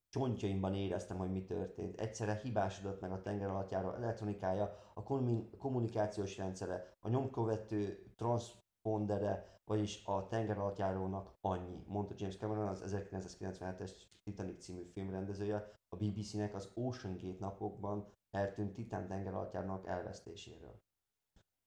Csontjaimban 0.10 0.76
éreztem, 0.76 1.18
hogy 1.18 1.32
mi 1.32 1.44
történt. 1.44 2.00
Egyszerre 2.00 2.40
hibásodott 2.44 3.02
meg 3.02 3.12
a 3.12 3.22
tenger 3.22 3.50
alatt 3.50 3.72
járó 3.72 3.90
elektronikája, 3.90 4.92
a 4.94 5.04
kommun- 5.04 5.58
kommunikációs 5.58 6.38
rendszere, 6.38 6.98
a 7.00 7.10
nyomkövető 7.10 8.14
transpondere, 8.16 9.62
vagyis 9.66 10.06
a 10.06 10.28
tenger 10.28 10.58
alatt 10.58 10.78
járónak 10.78 11.34
annyi, 11.42 11.84
mondta 11.88 12.14
James 12.18 12.38
Cameron, 12.38 12.68
az 12.68 12.84
1997-es 12.86 13.92
Titanic 14.24 14.64
című 14.64 14.84
filmrendezője 14.84 15.80
a 15.90 15.96
BBC-nek 15.96 16.56
az 16.56 16.72
Ocean 16.74 17.18
Gate 17.18 17.40
napokban 17.40 18.14
eltűnt 18.34 18.74
Titán 18.74 19.08
tenger 19.08 19.34
alatt 19.34 19.54
járónak 19.54 19.88
elvesztéséről. 19.88 20.82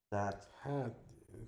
Tehát 0.08 0.44
Hát, 0.44 0.98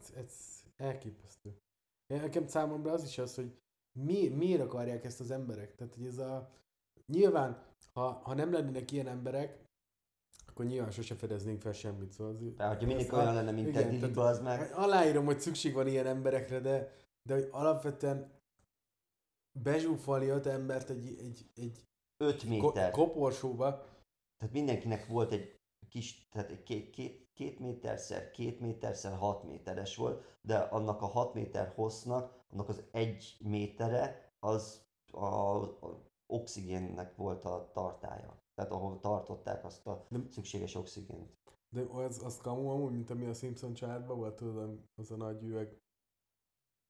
ez, 0.01 0.13
ez 0.17 0.63
elképesztő. 0.77 1.59
Nekem 2.07 2.47
számomra 2.47 2.93
az 2.93 3.05
is 3.05 3.19
az, 3.19 3.35
hogy 3.35 3.59
mi, 3.93 4.29
miért 4.29 4.61
akarják 4.61 5.05
ezt 5.05 5.21
az 5.21 5.31
emberek? 5.31 5.75
Tehát, 5.75 5.95
hogy 5.95 6.07
ez 6.07 6.19
a... 6.19 6.51
Nyilván, 7.07 7.65
ha, 7.93 8.11
ha 8.11 8.35
nem 8.35 8.53
lennének 8.53 8.91
ilyen 8.91 9.07
emberek, 9.07 9.67
akkor 10.47 10.65
nyilván 10.65 10.91
sose 10.91 11.15
fedeznénk 11.15 11.61
fel 11.61 11.73
semmit. 11.73 12.13
Szóval 12.13 12.33
az, 12.35 12.55
De 12.57 12.67
hogyha 12.67 12.87
mindig 12.87 13.13
olyan 13.13 13.35
lenne, 13.35 13.51
mint 13.51 13.69
igen, 13.69 13.99
tehát- 13.99 14.17
az 14.17 14.41
meg. 14.41 14.73
Aláírom, 14.73 15.25
hogy 15.25 15.41
szükség 15.41 15.75
van 15.75 15.87
ilyen 15.87 16.07
emberekre, 16.07 16.61
de, 16.61 16.93
de 17.23 17.35
hogy 17.35 17.49
alapvetően 17.51 18.31
bezsúfolni 19.63 20.27
öt 20.29 20.47
embert 20.47 20.91
egy, 20.91 21.17
egy, 21.19 21.51
egy 21.55 21.87
5 22.17 22.37
ko- 22.41 22.49
méter. 22.49 22.91
koporsóba, 22.91 23.85
Tehát 24.39 24.55
mindenkinek 24.55 25.07
volt 25.07 25.33
egy 25.33 25.61
kis, 25.89 26.29
tehát 26.29 26.51
egy 26.51 26.63
két, 26.63 26.91
két, 26.91 27.31
két 27.35 27.59
méterszer, 27.59 28.31
két 28.31 28.61
méterszer, 28.61 29.17
hat 29.17 29.45
méteres 29.45 29.97
volt, 29.97 30.39
de 30.43 30.59
annak 30.59 31.03
a 31.03 31.07
hat 31.07 31.35
méter 31.35 31.73
hossznak, 31.75 32.45
annak 32.53 32.69
az 32.69 32.83
egy 32.91 33.37
métere, 33.41 34.33
az 34.39 34.87
a, 35.13 35.25
a 35.25 36.07
oxigénnek 36.27 37.17
volt 37.17 37.45
a 37.45 37.71
tartája. 37.73 38.43
Tehát 38.55 38.73
ahol 38.73 39.01
tartották 39.01 39.65
azt 39.65 39.87
a 39.87 40.07
Nem- 40.09 40.31
szükséges 40.31 40.75
oxigént. 40.75 41.37
de 41.69 41.81
az, 41.81 42.23
az 42.25 42.39
kamu 42.39 42.69
amúgy, 42.69 42.93
mint 42.93 43.11
ami 43.11 43.27
a 43.27 43.35
Simpson 43.35 43.75
családban 43.75 44.17
volt, 44.17 44.37
tudod, 44.37 44.81
az 44.95 45.11
a 45.11 45.17
nagy 45.17 45.43
üveg. 45.43 45.79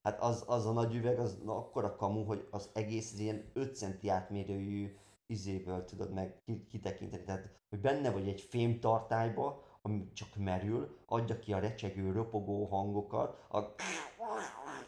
Hát 0.03 0.21
az, 0.21 0.45
az 0.47 0.67
a 0.67 0.73
nagy 0.73 0.95
üveg, 0.95 1.19
az 1.19 1.39
na, 1.45 1.57
akkora 1.57 1.97
kamu, 1.97 2.25
hogy 2.25 2.49
az 2.51 2.71
egész 2.73 3.19
ilyen 3.19 3.51
5 3.53 3.77
centi 3.77 4.09
átmérőjű 4.09 4.97
izéből 5.33 5.85
tudod 5.85 6.13
meg 6.13 6.43
ki- 6.45 6.67
kitekinteni. 6.67 7.25
Tehát, 7.25 7.59
hogy 7.69 7.81
benne 7.81 8.11
vagy 8.11 8.29
egy 8.29 8.41
fém 8.41 8.81
tartályba, 8.81 9.63
ami 9.83 10.13
csak 10.13 10.37
merül, 10.37 10.99
adja 11.07 11.39
ki 11.39 11.53
a 11.53 11.59
recsegő, 11.59 12.13
ropogó 12.13 12.65
hangokat, 12.67 13.47
a 13.51 13.75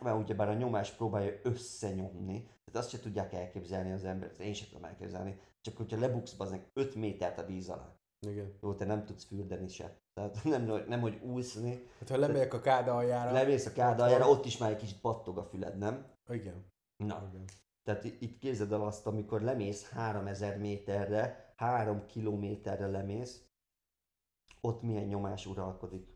mert 0.03 0.19
ugyebár 0.19 0.49
a 0.49 0.55
nyomás 0.55 0.91
próbálja 0.91 1.33
összenyomni, 1.43 2.43
tehát 2.43 2.81
azt 2.81 2.91
se 2.91 3.01
tudják 3.01 3.33
elképzelni 3.33 3.93
az 3.93 4.05
emberek, 4.05 4.39
én 4.39 4.55
sem 4.55 4.69
tudom 4.69 4.85
elképzelni, 4.85 5.41
csak 5.61 5.77
hogyha 5.77 5.99
lebuksz 5.99 6.33
bazeg 6.33 6.71
5 6.73 6.95
métert 6.95 7.39
a 7.39 7.47
víz 7.47 7.69
alá. 7.69 7.95
Igen. 8.27 8.59
Jó, 8.63 8.75
te 8.75 8.85
nem 8.85 9.05
tudsz 9.05 9.25
fürdeni 9.25 9.69
se. 9.69 9.99
Tehát 10.15 10.45
nem, 10.45 10.63
nem 10.89 11.01
hogy 11.01 11.21
úszni, 11.23 11.87
Hát 11.99 12.09
ha 12.09 12.17
lemegyek 12.17 12.55
a 12.55 12.61
káda 12.61 12.97
aljára... 12.97 13.33
lemész 13.33 13.67
a 13.67 13.73
kádaljára, 13.73 14.29
ott 14.29 14.45
is 14.45 14.59
már 14.59 14.71
egy 14.71 14.77
kicsit 14.77 15.01
pattog 15.01 15.39
a 15.39 15.45
füled, 15.45 15.79
nem? 15.79 16.07
Igen. 16.29 16.65
Na, 16.97 17.29
Igen. 17.33 17.45
Tehát 17.83 18.05
i- 18.05 18.17
itt 18.21 18.39
képzeld 18.39 18.73
el 18.73 18.83
azt, 18.85 19.07
amikor 19.07 19.41
lemész 19.43 19.89
3000 19.89 20.59
méterre, 20.59 21.53
3 21.57 22.07
kilométerre 22.07 22.87
lemész, 22.87 23.45
ott 24.61 24.83
milyen 24.83 25.07
nyomás 25.07 25.47
uralkodik. 25.47 26.07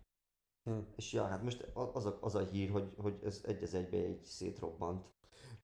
Hm. 0.71 0.78
És 0.97 1.12
ja, 1.12 1.25
hát 1.25 1.42
most 1.42 1.62
az 1.92 2.06
a, 2.06 2.18
az 2.21 2.35
a 2.35 2.40
hír, 2.40 2.71
hogy, 2.71 2.92
hogy 2.97 3.18
ez 3.25 3.40
egy 3.44 3.62
az 3.62 3.75
egybe 3.75 3.97
egy 3.97 4.25
szétrobbant. 4.25 5.12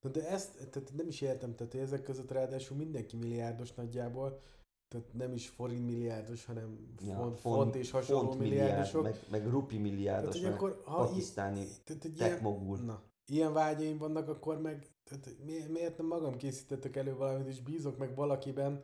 Na 0.01 0.09
de 0.09 0.27
ezt 0.29 0.69
tehát 0.69 0.91
nem 0.95 1.07
is 1.07 1.21
értem, 1.21 1.55
tehát 1.55 1.75
ezek 1.75 2.03
között 2.03 2.31
ráadásul 2.31 2.77
mindenki 2.77 3.17
milliárdos 3.17 3.73
nagyjából, 3.73 4.41
tehát 4.87 5.13
nem 5.13 5.33
is 5.33 5.49
forint 5.49 5.85
milliárdos, 5.85 6.45
hanem 6.45 6.95
Ja, 7.05 7.15
font, 7.15 7.39
font, 7.39 7.75
és 7.75 7.91
hasonló 7.91 8.27
font 8.27 8.39
milliárdosok. 8.39 9.03
meg, 9.03 9.15
meg 9.31 9.47
rupi 9.47 9.75
tehát, 9.75 9.89
milliárdos, 9.91 10.33
hogy 10.33 10.43
meg 10.43 10.53
akkor, 10.53 10.81
ha 10.85 11.03
i- 11.03 11.07
pakisztáni 11.07 11.65
tehát, 11.83 12.03
egy 12.05 12.15
tech 12.17 12.41
ilyen, 12.41 12.85
na, 12.85 13.01
ilyen 13.25 13.53
vágyaim 13.53 13.97
vannak, 13.97 14.27
akkor 14.27 14.61
meg 14.61 14.87
tehát 15.19 15.43
mi, 15.45 15.59
miért 15.69 15.97
nem 15.97 16.07
magam 16.07 16.37
készítettek 16.37 16.95
elő 16.95 17.15
valamit, 17.15 17.47
és 17.47 17.61
bízok 17.61 17.97
meg 17.97 18.15
valakiben, 18.15 18.83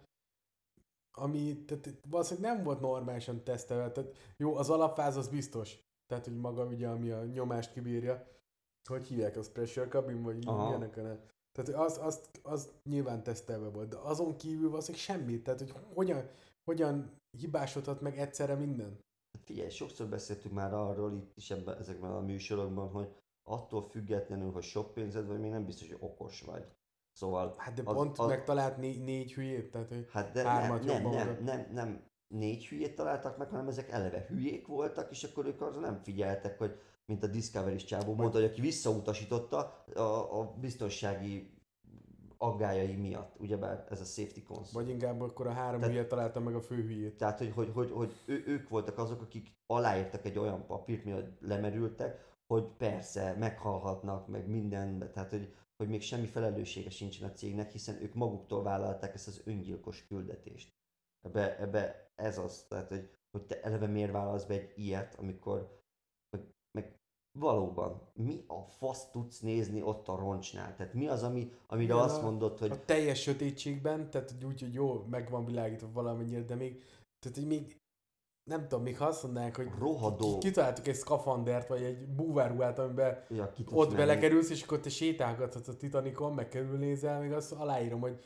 ami 1.17 1.65
tehát 1.65 2.00
valószínűleg 2.10 2.53
nem 2.53 2.63
volt 2.63 2.79
normálisan 2.79 3.43
tesztelve. 3.43 3.91
Tehát 3.91 4.34
jó, 4.38 4.55
az 4.55 4.69
alapfáz 4.69 5.15
az 5.15 5.27
biztos. 5.27 5.77
Tehát, 6.07 6.25
hogy 6.25 6.38
maga 6.38 6.65
ugye, 6.65 6.88
ami 6.88 7.10
a 7.10 7.25
nyomást 7.25 7.72
kibírja, 7.72 8.27
hogy 8.89 9.07
hívják, 9.07 9.38
az 9.38 9.51
pressure 9.51 9.88
cabin, 9.88 10.22
vagy 10.22 10.43
Aha. 10.46 10.65
milyenek 10.65 10.98
a 10.98 11.01
Tehát 11.51 11.81
az, 11.86 11.98
az, 11.98 12.29
az 12.43 12.72
nyilván 12.84 13.24
tesztelve 13.24 13.69
volt, 13.69 13.89
de 13.89 13.98
azon 13.98 14.36
kívül 14.36 14.69
valószínűleg 14.69 15.05
semmit. 15.05 15.43
Tehát, 15.43 15.60
hogy 15.60 15.74
hogyan, 15.93 16.29
hogyan 16.63 17.12
hibásodhat 17.38 18.01
meg 18.01 18.17
egyszerre 18.17 18.55
minden. 18.55 19.00
Figyelj, 19.43 19.69
sokszor 19.69 20.07
beszéltünk 20.07 20.53
már 20.53 20.74
arról 20.74 21.13
itt 21.13 21.38
is 21.38 21.51
ebben, 21.51 21.77
ezekben 21.77 22.12
a 22.12 22.19
műsorokban, 22.19 22.89
hogy 22.89 23.15
attól 23.48 23.82
függetlenül, 23.84 24.51
hogy 24.51 24.63
sok 24.63 24.94
pénzed 24.94 25.27
vagy, 25.27 25.39
még 25.39 25.51
nem 25.51 25.66
biztos, 25.66 25.88
hogy 25.88 25.98
okos 26.00 26.42
vagy. 26.42 26.66
Szóval, 27.12 27.54
Hát 27.58 27.74
de 27.74 27.82
Az- 27.86 27.96
pont 27.96 28.18
az- 28.20 28.27
megtalált 28.27 28.77
né- 28.77 29.04
négy 29.06 29.34
hülyét, 29.34 29.72
tehát 29.72 29.88
hogy 29.88 30.08
hát 30.12 30.32
de 30.32 30.44
nem, 30.44 30.51
Hármat 30.51 30.84
nem, 30.84 31.01
nem, 31.01 31.06
oda. 31.12 31.24
nem, 31.44 31.68
nem, 31.74 32.04
négy 32.27 32.66
hülyét 32.68 32.96
találtak 32.96 33.38
meg, 33.38 33.50
hanem 33.50 33.68
ezek 33.68 33.89
eleve 33.89 34.25
hülyék 34.27 34.68
voltak, 34.68 35.12
és 35.12 35.24
akkor 35.24 35.46
ők 35.46 35.62
arra 35.62 35.80
nem 35.80 36.00
figyeltek, 36.04 36.58
hogy 36.58 36.80
mint 37.06 37.24
a 37.24 37.27
Discovery-s 37.27 37.84
csávó 37.84 38.13
mondta, 38.13 38.38
hogy 38.39 38.48
aki 38.48 38.62
visszautasította 38.62 39.84
a, 39.96 40.39
a 40.39 40.54
biztonsági 40.60 41.56
aggájai 42.38 42.96
miatt, 42.96 43.36
ugyebár 43.39 43.86
ez 43.89 44.01
a 44.01 44.04
safety 44.04 44.44
console. 44.44 44.84
Vagy 44.84 44.89
inkább 44.94 45.22
akkor 45.22 45.48
a 45.48 45.51
három 45.51 45.80
Tehát- 45.80 45.96
hülye 45.96 46.08
találta 46.08 46.39
meg 46.39 46.56
a 46.56 46.62
fő 46.62 46.75
hülyét. 46.75 47.18
Tehát, 47.18 47.38
hogy, 47.38 47.51
hogy, 47.56 47.72
hogy, 47.74 47.92
hogy 47.92 48.13
ő, 48.25 48.44
ők 48.48 48.70
voltak 48.70 48.98
azok, 48.98 49.22
akik 49.22 49.48
aláírtak 49.66 50.25
egy 50.25 50.38
olyan 50.38 50.66
papírt, 50.66 51.04
mielőtt 51.04 51.42
lemerültek, 51.42 52.25
hogy 52.48 52.63
persze, 52.63 53.34
meghalhatnak, 53.34 54.27
meg 54.27 54.48
minden, 54.48 55.12
tehát, 55.13 55.30
hogy, 55.30 55.56
hogy 55.77 55.89
még 55.89 56.01
semmi 56.01 56.25
felelőssége 56.25 56.89
sincsen 56.89 57.30
a 57.30 57.34
cégnek, 57.34 57.72
hiszen 57.72 58.01
ők 58.01 58.13
maguktól 58.13 58.63
vállalták 58.63 59.13
ezt 59.13 59.27
az 59.27 59.42
öngyilkos 59.46 60.08
küldetést. 60.08 60.75
Ebbe, 61.22 61.60
ebbe 61.60 62.12
ez 62.16 62.38
az, 62.38 62.66
tehát, 62.70 62.88
hogy, 62.88 63.10
hogy 63.32 63.46
te 63.46 63.62
eleve 63.62 63.88
miért 63.88 64.12
vállalsz 64.12 64.46
be 64.46 64.54
egy 64.54 64.74
ilyet, 64.75 65.16
amikor 65.16 65.82
meg, 66.30 66.54
meg 66.72 67.00
valóban, 67.39 68.12
mi 68.13 68.44
a 68.48 68.62
fasz 68.62 69.10
tudsz 69.10 69.39
nézni 69.39 69.82
ott 69.82 70.08
a 70.08 70.16
roncsnál? 70.16 70.75
Tehát 70.75 70.94
mi 70.94 71.08
az, 71.08 71.24
ami, 71.24 71.51
amire 71.68 71.94
Igen, 71.94 72.06
azt 72.06 72.22
mondod, 72.22 72.60
hogy 72.60 72.72
A 72.72 72.86
teljes 72.86 73.22
sötétségben, 73.22 74.10
tehát 74.10 74.36
úgy, 74.46 74.62
hogy 74.62 74.74
jó, 74.74 75.04
meg 75.04 75.30
van 75.30 75.46
világítva 75.46 75.92
valamennyire, 75.92 76.42
de 76.42 76.56
még, 76.56 76.84
tehát 77.20 77.38
hogy 77.38 77.48
még 77.48 77.82
nem 78.48 78.62
tudom, 78.68 78.84
még 78.84 78.98
ha 78.98 79.06
azt 79.06 79.24
mondanák, 79.24 79.56
hogy 79.56 79.70
rohadó, 79.80 80.38
ki- 80.38 80.48
kitaláltuk 80.48 80.88
egy 80.88 80.96
szkafandert, 80.96 81.68
vagy 81.68 81.82
egy 81.84 82.08
búvárruhát, 82.08 82.80
amiben 82.80 83.24
ja, 83.30 83.54
ott 83.72 83.96
belekerülsz, 83.96 84.50
és 84.50 84.63
akkor 84.63 84.80
te 84.80 84.89
sétálgathatsz 84.89 85.68
a 85.68 85.77
Titanicon, 85.77 86.34
meg 86.34 86.50
körülnézel, 86.50 87.20
még 87.20 87.32
azt 87.32 87.51
aláírom, 87.51 88.00
hogy 88.00 88.20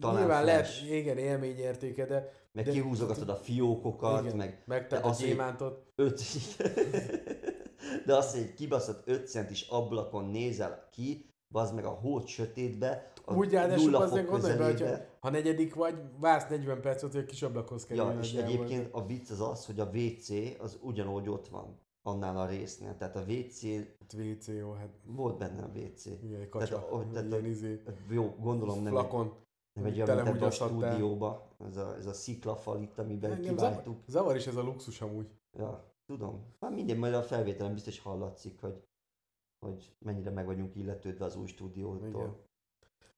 Talán 0.00 0.16
nyilván 0.18 0.44
lehet, 0.44 0.66
flash. 0.66 0.92
igen, 0.92 1.18
élményértéke, 1.18 2.06
de 2.06 2.32
meg 2.52 2.64
de- 2.64 2.70
kihúzogatod 2.70 3.28
a 3.28 3.34
fiókokat, 3.36 4.24
igen, 4.24 4.36
meg 4.36 4.62
megtett 4.66 5.02
de 5.02 5.08
a 5.08 5.14
gyémántot. 5.18 5.86
öt... 5.94 6.20
De 8.06 8.16
azt, 8.16 8.32
hogy 8.32 8.40
egy 8.40 8.54
kibaszott 8.54 9.08
5 9.08 9.28
centis 9.28 9.66
ablakon 9.68 10.24
nézel 10.24 10.88
ki, 10.92 11.26
az 11.54 11.70
meg 11.72 11.84
a 11.84 11.88
hót 11.90 12.26
sötétbe, 12.26 13.11
Úgy 13.26 13.52
ráadásul 13.52 13.94
azért 13.94 14.28
gondolj 14.28 14.56
be, 14.56 14.64
hogyha 14.64 14.96
ha 15.20 15.30
negyedik 15.30 15.74
vagy, 15.74 15.94
vársz 16.20 16.48
40 16.48 16.80
percet, 16.80 17.12
hogy 17.12 17.20
a 17.20 17.24
kis 17.24 17.42
ablakhoz 17.42 17.84
kerül. 17.86 18.04
Ja, 18.04 18.18
és 18.18 18.32
egyébként 18.34 18.88
a 18.92 19.06
vicc 19.06 19.30
az 19.30 19.40
az, 19.40 19.66
hogy 19.66 19.80
a 19.80 19.90
WC 19.94 20.28
az 20.58 20.78
ugyanúgy 20.82 21.28
ott 21.28 21.48
van 21.48 21.80
annál 22.02 22.36
a 22.36 22.46
résznél. 22.46 22.96
Tehát 22.96 23.16
a 23.16 23.20
WC, 23.20 23.62
WC, 24.16 24.48
jó, 24.48 24.72
hát 24.72 24.88
volt 25.04 25.38
benne 25.38 25.62
a 25.62 25.70
WC. 25.78 26.06
igen, 26.06 26.48
kacsa, 26.48 26.66
Tehát, 26.66 26.90
ahogy- 26.90 27.10
tehát 27.10 27.28
ilyen 27.30 27.44
izé, 27.44 27.82
Jó, 28.08 28.34
gondolom 28.40 28.76
nem 28.82 28.86
egy, 28.86 28.92
flakon. 28.92 29.32
nem 29.72 29.84
egy 29.84 30.02
olyan, 30.02 30.22
mint 30.22 30.42
a 30.42 30.50
stúdióba, 30.50 31.56
ez 31.58 31.76
a, 31.76 31.96
ez 31.96 32.06
a 32.06 32.12
sziklafal 32.12 32.80
itt, 32.82 32.98
amiben 32.98 33.32
Engem 33.32 33.54
kiváltuk. 33.54 34.02
Zavar 34.06 34.36
is 34.36 34.46
ez 34.46 34.56
a 34.56 34.62
luxus 34.62 35.00
amúgy. 35.00 35.30
Ja, 35.58 35.94
tudom. 36.06 36.54
Már 36.58 36.72
mindegy, 36.72 36.98
majd 36.98 37.14
a 37.14 37.22
felvételen 37.22 37.74
biztos 37.74 37.98
hallatszik, 38.00 38.60
hogy, 38.60 38.82
hogy 39.58 39.96
mennyire 39.98 40.30
meg 40.30 40.46
vagyunk 40.46 40.76
illetődve 40.76 41.24
az 41.24 41.36
új 41.36 41.46
stúdiótól. 41.46 42.08
Igen. 42.08 42.36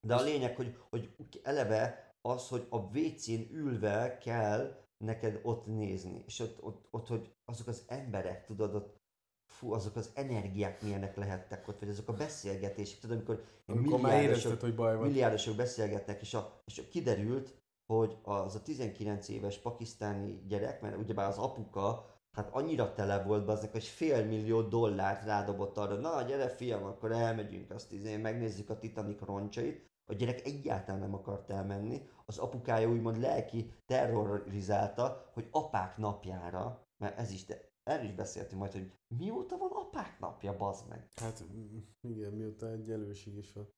De 0.04 0.14
a 0.14 0.22
lényeg, 0.22 0.56
hogy, 0.56 0.76
hogy 0.90 1.14
eleve 1.42 2.14
az, 2.22 2.48
hogy 2.48 2.66
a 2.70 2.76
WC-n 2.76 3.40
ülve 3.50 4.18
kell 4.18 4.84
neked 5.04 5.40
ott 5.42 5.66
nézni. 5.66 6.22
És 6.26 6.40
ott, 6.40 6.62
ott, 6.62 6.86
ott 6.90 7.08
hogy 7.08 7.34
azok 7.44 7.66
az 7.66 7.84
emberek, 7.86 8.44
tudod, 8.44 8.74
ott, 8.74 9.02
fú, 9.46 9.72
azok 9.72 9.96
az 9.96 10.10
energiák 10.14 10.82
milyenek 10.82 11.16
lehettek 11.16 11.68
ott, 11.68 11.78
vagy 11.80 11.88
azok 11.88 12.08
a 12.08 12.12
beszélgetések, 12.12 12.98
tudod, 13.00 13.16
amikor 13.16 13.44
Amikor 13.66 14.12
érezted, 14.12 14.60
hogy 14.60 14.74
baj 14.74 14.96
van. 14.96 15.06
milliárdosok 15.06 15.56
beszélgetnek, 15.56 16.20
és, 16.20 16.34
a, 16.34 16.62
és 16.64 16.88
kiderült, 16.90 17.54
hogy 17.86 18.18
az 18.22 18.54
a 18.54 18.62
19 18.62 19.28
éves 19.28 19.58
pakisztáni 19.58 20.42
gyerek, 20.46 20.80
mert 20.80 20.96
ugyebár 20.96 21.28
az 21.28 21.38
apuka, 21.38 22.06
hát 22.32 22.48
annyira 22.52 22.92
tele 22.92 23.22
volt 23.22 23.44
baznak, 23.44 23.72
hogy 23.72 23.84
fél 23.84 24.24
millió 24.24 24.62
dollárt 24.62 25.24
rádobott 25.24 25.78
arra, 25.78 25.94
na 25.94 26.22
gyere 26.22 26.48
fiam, 26.48 26.84
akkor 26.84 27.12
elmegyünk, 27.12 27.70
azt 27.70 27.92
izé, 27.92 28.16
megnézzük 28.16 28.70
a 28.70 28.78
Titanic 28.78 29.20
roncsait. 29.20 29.92
A 30.06 30.14
gyerek 30.14 30.44
egyáltalán 30.44 31.00
nem 31.00 31.14
akart 31.14 31.50
elmenni, 31.50 32.02
az 32.24 32.38
apukája 32.38 32.90
úgymond 32.90 33.20
lelki 33.20 33.72
terrorizálta, 33.86 35.30
hogy 35.32 35.48
apák 35.50 35.96
napjára, 35.96 36.86
mert 36.96 37.18
ez 37.18 37.30
is, 37.30 37.44
de 37.44 37.72
erről 37.82 38.04
is 38.04 38.14
beszéltünk 38.14 38.60
majd, 38.60 38.72
hogy 38.72 38.92
mióta 39.18 39.56
van 39.56 39.70
apák 39.72 40.18
napja, 40.20 40.56
bazd 40.56 40.88
meg. 40.88 41.08
Hát 41.14 41.44
igen, 42.00 42.32
mióta 42.32 42.70
egy 42.70 42.90
előség 42.90 43.36
is 43.36 43.52
van. 43.52 43.68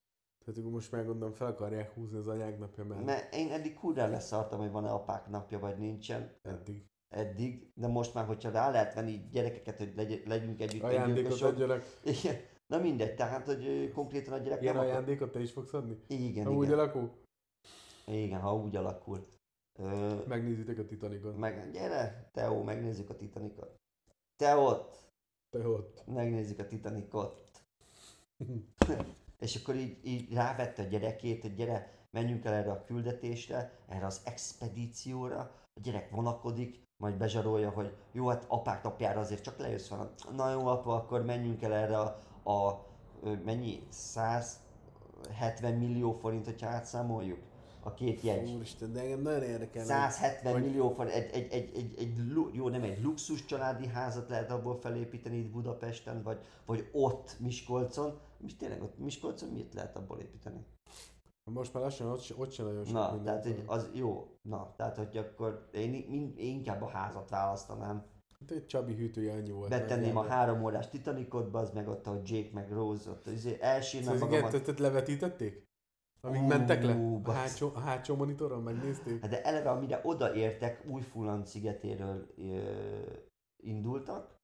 Tehát 0.44 0.60
akkor 0.60 0.72
most 0.72 0.92
már 0.92 1.06
gondolom 1.06 1.34
fel 1.34 1.46
akarják 1.46 1.94
húzni 1.94 2.18
az 2.18 2.28
anyák 2.28 2.58
napja 2.58 2.84
mellett. 2.84 3.04
Mert 3.04 3.34
én 3.34 3.50
eddig 3.50 3.74
kurva 3.74 4.06
leszartam, 4.06 4.58
hogy 4.58 4.70
van-e 4.70 4.90
apák 4.90 5.28
napja, 5.28 5.58
vagy 5.58 5.78
nincsen. 5.78 6.34
Eddig. 6.42 6.86
eddig, 7.08 7.72
de 7.74 7.86
most 7.86 8.14
már, 8.14 8.26
hogyha 8.26 8.50
rá 8.50 8.70
lehet 8.70 8.94
venni 8.94 9.28
gyerekeket, 9.30 9.78
hogy 9.78 9.92
legy, 9.96 10.22
legyünk 10.26 10.60
együtt 10.60 10.82
Ajándékot 10.82 11.40
adjanak. 11.40 11.84
Igen. 12.04 12.36
Na 12.66 12.78
mindegy, 12.78 13.14
tehát, 13.14 13.46
hogy 13.46 13.90
konkrétan 13.94 14.32
a 14.32 14.38
gyerek 14.38 14.62
Ilyen 14.62 14.74
nem 14.74 14.84
ajándékot 14.84 15.32
te 15.32 15.40
is 15.40 15.52
fogsz 15.52 15.72
adni? 15.72 15.98
Igen, 16.06 16.44
Ha 16.44 16.52
úgy 16.52 16.66
igen. 16.66 16.78
alakul? 16.78 17.10
igen, 18.06 18.40
ha 18.40 18.56
úgy 18.56 18.76
alakul. 18.76 19.26
Ö, 19.78 20.14
Megnézitek 20.26 20.78
a 20.78 20.84
Titanicot. 20.84 21.36
meg, 21.36 21.70
gyere, 21.72 22.30
Teó, 22.32 22.62
megnézzük 22.62 23.10
a 23.10 23.16
Titanicot. 23.16 23.74
Te 24.36 24.56
ott, 24.56 24.98
Te 25.50 25.68
ott. 25.68 26.02
megnézzük 26.06 26.58
a 26.58 26.66
Titanicot. 26.66 27.50
És 29.38 29.56
akkor 29.56 29.74
így, 29.74 29.98
így 30.06 30.32
rávette 30.34 30.82
a 30.82 30.86
gyerekét, 30.86 31.42
hogy 31.42 31.54
gyere, 31.54 32.06
menjünk 32.10 32.44
el 32.44 32.52
erre 32.54 32.70
a 32.70 32.84
küldetésre, 32.84 33.78
erre 33.88 34.06
az 34.06 34.20
expedícióra. 34.24 35.38
A 35.74 35.80
gyerek 35.82 36.10
vonakodik, 36.10 36.82
majd 37.02 37.16
bezsarolja, 37.16 37.70
hogy 37.70 37.96
jó, 38.12 38.28
hát 38.28 38.44
apák 38.48 38.82
napjára 38.82 39.20
azért 39.20 39.42
csak 39.42 39.58
lejössz 39.58 39.88
van. 39.88 40.10
Na 40.36 40.50
jó, 40.50 40.66
apa, 40.66 40.94
akkor 40.94 41.24
menjünk 41.24 41.62
el 41.62 41.72
erre 41.74 41.98
a, 41.98 42.18
a 42.46 42.86
mennyi? 43.44 43.82
170 43.88 45.74
millió 45.74 46.12
forint, 46.12 46.44
hogyha 46.44 46.68
átszámoljuk? 46.68 47.38
A 47.82 47.94
két 47.94 48.20
jegy. 48.20 48.50
Úristen, 48.50 48.92
de 48.92 49.00
engem 49.00 49.20
nagyon 49.20 49.42
érdekel. 49.42 49.84
170 49.84 50.52
hogy- 50.52 50.62
millió 50.62 50.90
forint, 50.90 51.14
egy, 51.14 51.30
egy, 51.32 51.52
egy, 51.52 51.76
egy, 51.76 51.94
egy, 51.98 52.16
jó, 52.52 52.68
nem 52.68 52.82
egy 52.82 53.02
luxus 53.02 53.44
családi 53.44 53.86
házat 53.86 54.28
lehet 54.28 54.50
abból 54.50 54.78
felépíteni 54.80 55.36
itt 55.36 55.50
Budapesten, 55.50 56.22
vagy, 56.22 56.38
vagy 56.66 56.88
ott 56.92 57.36
Miskolcon. 57.38 58.18
És 58.44 58.56
tényleg 58.56 58.82
ott 58.82 58.98
Miskolcon 58.98 59.48
mit 59.48 59.74
lehet 59.74 59.96
abból 59.96 60.18
építeni? 60.18 60.66
Most 61.44 61.72
már 61.72 61.82
lassan 61.82 62.10
ott, 62.10 62.34
ott 62.36 62.50
sem 62.50 62.66
nagyon 62.66 62.84
sok 62.84 62.94
Na, 62.94 63.22
tehát 63.22 63.44
hogy 63.44 63.62
az 63.66 63.88
jó. 63.92 64.38
Na, 64.42 64.74
tehát 64.76 64.96
hogy 64.96 65.16
akkor 65.16 65.68
én, 65.72 65.94
én 65.94 66.34
inkább 66.36 66.82
a 66.82 66.88
házat 66.88 67.30
választanám. 67.30 68.04
Hát 68.48 68.56
egy 68.56 68.66
Csabi 68.66 68.94
hűtője 68.94 69.32
annyi 69.32 69.50
volt. 69.50 69.68
Betenném 69.68 70.16
a 70.16 70.22
három 70.22 70.64
órás 70.64 70.88
Titanicot, 70.88 71.54
az 71.54 71.70
meg 71.70 71.88
ott, 71.88 72.06
ahogy 72.06 72.30
Jake 72.30 72.50
meg 72.52 72.72
Rose 72.72 73.10
ott 73.10 73.26
izé, 73.26 73.56
elsírnám 73.60 74.12
Szóval 74.14 74.28
magamat. 74.28 74.52
igen, 74.52 74.64
tehát 74.64 74.80
levetítették? 74.80 75.64
Amíg 76.20 76.42
Ú, 76.42 76.46
mentek 76.46 76.82
le? 76.82 77.20
A 77.22 77.30
hátsó, 77.30 77.70
a 77.74 77.78
hátsó 77.78 78.16
monitoron 78.16 78.62
megnézték? 78.62 79.20
Hát 79.20 79.30
de 79.30 79.42
eleve, 79.42 79.70
amire 79.70 80.00
odaértek, 80.04 80.84
Új-Fuland 80.88 81.46
szigetéről 81.46 82.26
ö, 82.36 83.02
indultak, 83.56 84.36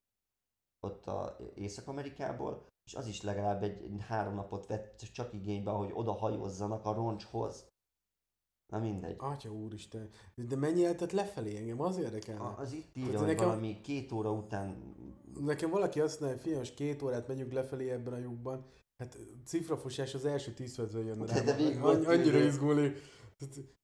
ott 0.81 1.07
a 1.07 1.37
Észak-Amerikából, 1.55 2.67
és 2.85 2.95
az 2.95 3.07
is 3.07 3.23
legalább 3.23 3.63
egy, 3.63 3.83
egy 3.83 4.01
három 4.01 4.35
napot 4.35 4.67
vett 4.67 5.01
csak 5.13 5.33
igénybe, 5.33 5.71
hogy 5.71 5.91
oda 5.95 6.13
hajózzanak 6.13 6.85
a 6.85 6.93
roncshoz. 6.93 7.71
Na 8.73 8.79
mindegy. 8.79 9.15
Atya 9.19 9.51
úristen. 9.53 10.09
De 10.35 10.57
mennyi 10.57 10.85
eltett 10.85 11.13
lefelé? 11.13 11.57
Engem 11.57 11.81
az 11.81 11.99
érdekel. 11.99 12.55
Az 12.59 12.73
itt 12.73 12.97
írja, 12.97 13.19
hogy 13.19 13.27
nekem- 13.27 13.47
valami 13.47 13.81
két 13.83 14.13
óra 14.13 14.33
után 14.33 14.77
Nekem 15.41 15.71
valaki 15.71 16.01
azt 16.01 16.21
mondja, 16.21 16.39
hogy 16.43 16.49
fiam, 16.53 16.63
két 16.77 17.03
órát 17.03 17.29
megyünk 17.29 17.53
lefelé 17.53 17.91
ebben 17.91 18.13
a 18.13 18.19
lyukban. 18.19 18.65
Hát 18.99 19.19
cifrafosás 19.45 20.15
az 20.15 20.25
első 20.25 20.51
tíz 20.53 20.75
percben 20.77 21.05
jönne 21.05 21.25
De- 21.25 21.33
rám. 21.35 21.45
de 21.47 21.79
volt 21.81 22.07
Annyira 22.07 22.39
izé. 22.39 22.93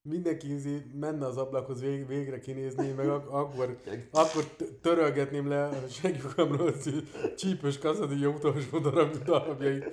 Mindenki 0.02 0.54
izé 0.54 0.82
menne 0.94 1.26
az 1.26 1.36
ablakhoz 1.36 1.80
vég, 1.80 2.06
végre 2.06 2.38
kinézni, 2.38 2.92
meg 2.92 3.08
ak- 3.08 3.28
akkor, 3.28 3.78
akkor 4.10 4.44
törölgetném 4.82 5.48
le 5.48 5.64
a 5.64 5.88
segjukamról 5.88 6.68
az 6.68 6.90
csípős 7.36 7.78
kaszadíja 7.78 8.28
utolsó 8.28 8.78
darab 8.78 9.16
darabjait 9.24 9.84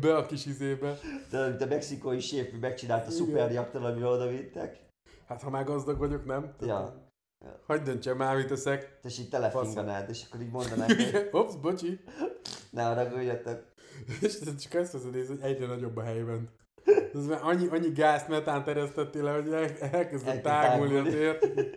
be 0.00 0.16
a 0.16 0.26
kis 0.26 0.46
izébe. 0.46 0.98
de, 1.30 1.56
de 1.56 1.64
a 1.64 1.68
mexikói 1.68 2.20
séf 2.20 2.52
megcsinálta 2.60 3.10
szuperjaktal, 3.10 3.84
amire 3.84 4.06
oda 4.06 4.28
vittek. 4.28 4.76
Hát 5.26 5.42
ha 5.42 5.50
már 5.50 5.64
gazdag 5.64 5.98
vagyok, 5.98 6.24
nem? 6.24 6.54
Ja. 6.60 7.02
Hagyd 7.66 7.84
döntsem 7.84 8.16
már, 8.16 8.36
mit 8.36 8.46
teszek. 8.46 8.98
És 9.02 9.18
így 9.18 9.28
telefinganád, 9.28 10.08
és 10.08 10.24
akkor 10.28 10.40
így 10.40 10.50
mondanák, 10.50 11.28
Ops, 11.32 11.56
bocsi. 11.56 12.00
ne 12.70 12.82
haragudjatok. 12.82 13.72
És 14.20 14.38
csak 14.38 14.80
azt 14.80 14.94
észre, 14.94 15.34
hogy 15.34 15.38
egyre 15.42 15.66
nagyobb 15.66 15.96
a 15.96 16.02
helyben. 16.02 16.48
Ez 17.14 17.26
már 17.26 17.40
annyi, 17.42 17.66
annyi 17.66 17.90
gázt 17.92 18.28
metán 18.28 18.64
teresztettél 18.64 19.22
le, 19.22 19.32
hogy 19.32 19.52
el, 19.52 19.62
elkezdett 19.62 19.92
Elkezd 19.92 20.42
tágulni 20.42 20.96
a 20.96 21.02
tér. 21.02 21.38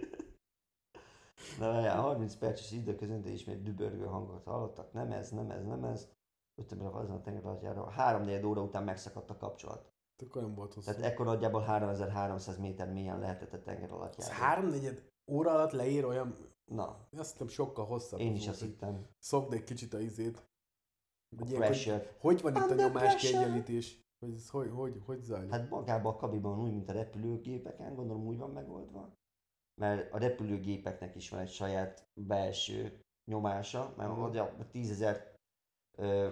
Na 1.59 1.71
várjál, 1.71 2.01
30 2.01 2.35
perces 2.35 2.71
időközönte 2.71 3.29
ismét 3.29 3.63
dübörgő 3.63 4.05
hangot 4.05 4.43
hallottak. 4.43 4.93
Nem 4.93 5.11
ez, 5.11 5.29
nem 5.29 5.49
ez, 5.51 5.65
nem 5.65 5.83
ez. 5.83 6.07
Ötömre 6.55 6.87
azon 6.87 7.15
a 7.15 7.21
tengeralattjáról. 7.21 7.89
Három 7.89 8.45
óra 8.45 8.61
után 8.61 8.83
megszakadt 8.83 9.29
a 9.29 9.37
kapcsolat. 9.37 9.91
Akkor 10.23 10.41
nem 10.41 10.55
volt 10.55 10.73
hosszú. 10.73 10.91
Tehát 10.91 11.11
ekkor 11.11 11.25
nagyjából 11.25 11.61
3300 11.61 12.57
méter 12.57 12.91
mélyen 12.91 13.19
lehetett 13.19 13.53
a 13.53 13.61
tenger 13.61 13.91
alatt 13.91 14.15
Ez 14.17 14.27
járni. 14.27 14.43
háromnegyed 14.43 15.03
óra 15.25 15.51
alatt 15.51 15.71
leír 15.71 16.05
olyan, 16.05 16.35
Na, 16.65 17.07
azt 17.17 17.31
hiszem 17.31 17.47
sokkal 17.47 17.85
hosszabb. 17.85 18.19
én 18.19 18.35
is 18.35 18.47
azt 18.47 18.61
hittem. 18.61 19.07
Szokd 19.19 19.53
egy 19.53 19.63
kicsit 19.63 19.93
a 19.93 19.99
izét. 19.99 20.45
A 21.39 21.45
Hogy, 21.45 22.05
hogy 22.19 22.41
van 22.41 22.55
itt 22.55 22.69
a 22.71 22.73
nyomás 22.73 23.15
kiegyenlítés? 23.15 24.06
Hogy 24.19 24.33
ez 24.33 24.49
hogy, 24.49 24.69
hogy, 24.69 25.01
hogy 25.05 25.21
zajlik? 25.21 25.51
Hát 25.51 25.69
magában 25.69 26.13
a 26.13 26.17
kabiban 26.17 26.59
úgy, 26.59 26.71
mint 26.71 26.89
a 26.89 26.93
repülőgépeken, 26.93 27.95
gondolom 27.95 28.25
úgy 28.25 28.37
van 28.37 28.51
megoldva. 28.51 29.15
Mert 29.81 30.13
a 30.13 30.17
repülőgépeknek 30.17 31.15
is 31.15 31.29
van 31.29 31.39
egy 31.39 31.51
saját 31.51 32.09
belső 32.13 33.01
nyomása, 33.25 33.93
mert 33.97 34.17
ugye 34.17 34.41
a 34.41 34.67
10.000 34.73 35.17
ö, 35.97 36.29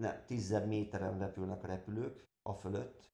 ne, 0.00 0.24
10.000 0.28 0.66
méteren 0.66 1.18
repülnek 1.18 1.62
a 1.62 1.66
repülők, 1.66 2.24
a 2.42 2.52
fölött, 2.52 3.10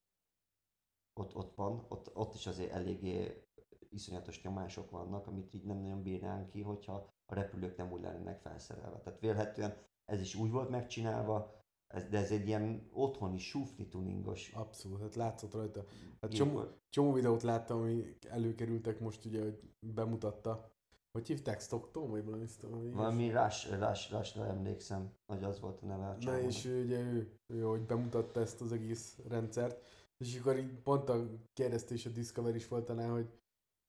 ott, 1.20 1.34
ott 1.36 1.54
van, 1.54 1.86
ott, 1.88 2.16
ott 2.16 2.34
is 2.34 2.46
azért 2.46 2.72
eléggé 2.72 3.46
iszonyatos 3.88 4.42
nyomások 4.42 4.90
vannak, 4.90 5.26
amit 5.26 5.54
így 5.54 5.64
nem 5.64 5.76
nagyon 5.76 6.02
bírnánk 6.02 6.50
ki, 6.50 6.62
hogyha 6.62 7.12
a 7.26 7.34
repülők 7.34 7.76
nem 7.76 7.92
úgy 7.92 8.00
lennének 8.00 8.40
felszerelve. 8.40 8.98
Tehát 8.98 9.20
vélhetően 9.20 9.76
ez 10.04 10.20
is 10.20 10.34
úgy 10.34 10.50
volt 10.50 10.70
megcsinálva, 10.70 11.61
ez, 11.92 12.04
de 12.08 12.18
ez 12.18 12.30
egy 12.30 12.46
ilyen 12.46 12.88
otthoni 12.92 13.38
sufni 13.38 13.86
tuningos 13.88 14.52
Abszolút, 14.54 15.00
hát 15.00 15.14
látszott 15.14 15.54
rajta. 15.54 15.84
Hát 16.20 16.34
csomó, 16.34 16.62
csomó 16.90 17.12
videót 17.12 17.42
láttam, 17.42 17.80
ami 17.80 18.16
előkerültek 18.28 19.00
most 19.00 19.24
ugye, 19.24 19.42
hogy 19.42 19.60
bemutatta. 19.80 20.70
Hogy 21.12 21.26
hívták? 21.26 21.60
Stockton? 21.60 22.10
Vagy 22.10 22.24
valami, 22.24 22.44
valami 22.60 22.90
Valami 22.90 23.30
Rush, 23.30 23.78
Rush, 23.78 24.12
Rushra 24.12 24.46
emlékszem, 24.46 25.12
hogy 25.26 25.44
az 25.44 25.60
volt 25.60 25.80
a 25.82 25.86
neve 25.86 26.06
a 26.06 26.16
Na 26.20 26.40
és 26.40 26.64
ugye 26.64 26.98
ő, 26.98 27.38
ő, 27.46 27.62
hogy 27.62 27.80
bemutatta 27.80 28.40
ezt 28.40 28.60
az 28.60 28.72
egész 28.72 29.18
rendszert, 29.28 29.84
és 30.18 30.38
akkor 30.38 30.58
így 30.58 30.72
pont 30.82 31.08
a 31.08 31.28
kérdeztés 31.52 32.06
a 32.06 32.10
Discovery 32.10 32.56
is 32.56 32.68
volt 32.68 32.84
talán, 32.84 33.10
hogy, 33.10 33.26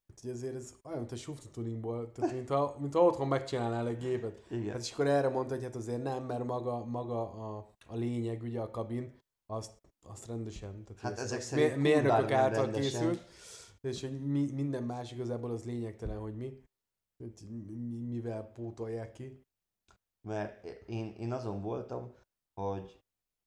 hát, 0.08 0.20
hogy 0.22 0.30
azért 0.30 0.56
ez 0.56 0.76
olyan, 0.84 0.98
mint 0.98 1.12
a 1.12 1.16
Shufta 1.16 1.50
tuningból, 1.52 2.12
tehát 2.12 2.34
mintha, 2.34 2.76
mintha 2.80 3.04
otthon 3.04 3.28
megcsinálnál 3.28 3.88
egy 3.88 3.98
gépet. 3.98 4.46
Igen. 4.50 4.72
Hát 4.72 4.82
és 4.82 4.92
akkor 4.92 5.08
erre 5.08 5.30
mondta, 5.30 5.54
hogy 5.54 5.64
hát 5.64 5.76
azért 5.76 6.04
nem, 6.04 6.26
mert 6.26 6.44
maga, 6.44 6.86
maga 6.86 7.22
a, 7.22 7.73
a 7.94 7.96
lényeg, 7.96 8.42
ugye 8.42 8.62
a 8.62 8.72
kabin, 8.72 9.22
azt, 9.46 9.78
azt 10.06 10.26
rendesen. 10.26 10.84
Tehát 10.84 11.02
Hát 11.02 11.12
ez- 11.12 11.20
ezek 11.20 11.42
szerint 11.42 11.76
mér- 11.76 11.82
mérnökök 11.82 12.32
által 12.32 12.64
rendesen. 12.64 12.82
készült, 12.82 13.26
és 13.82 14.02
hogy 14.02 14.22
mi, 14.22 14.52
minden 14.52 14.84
más 14.84 15.12
igazából 15.12 15.52
az 15.52 15.66
lényegtelen, 15.66 16.20
hogy 16.20 16.36
mi, 16.36 16.64
hogy 17.24 17.34
mi, 17.50 17.98
mivel 17.98 18.52
pótolják 18.52 19.12
ki. 19.12 19.44
Mert 20.28 20.66
én, 20.88 21.16
én 21.18 21.34
azon 21.34 21.62
voltam, 21.62 22.14
hogy 22.62 23.02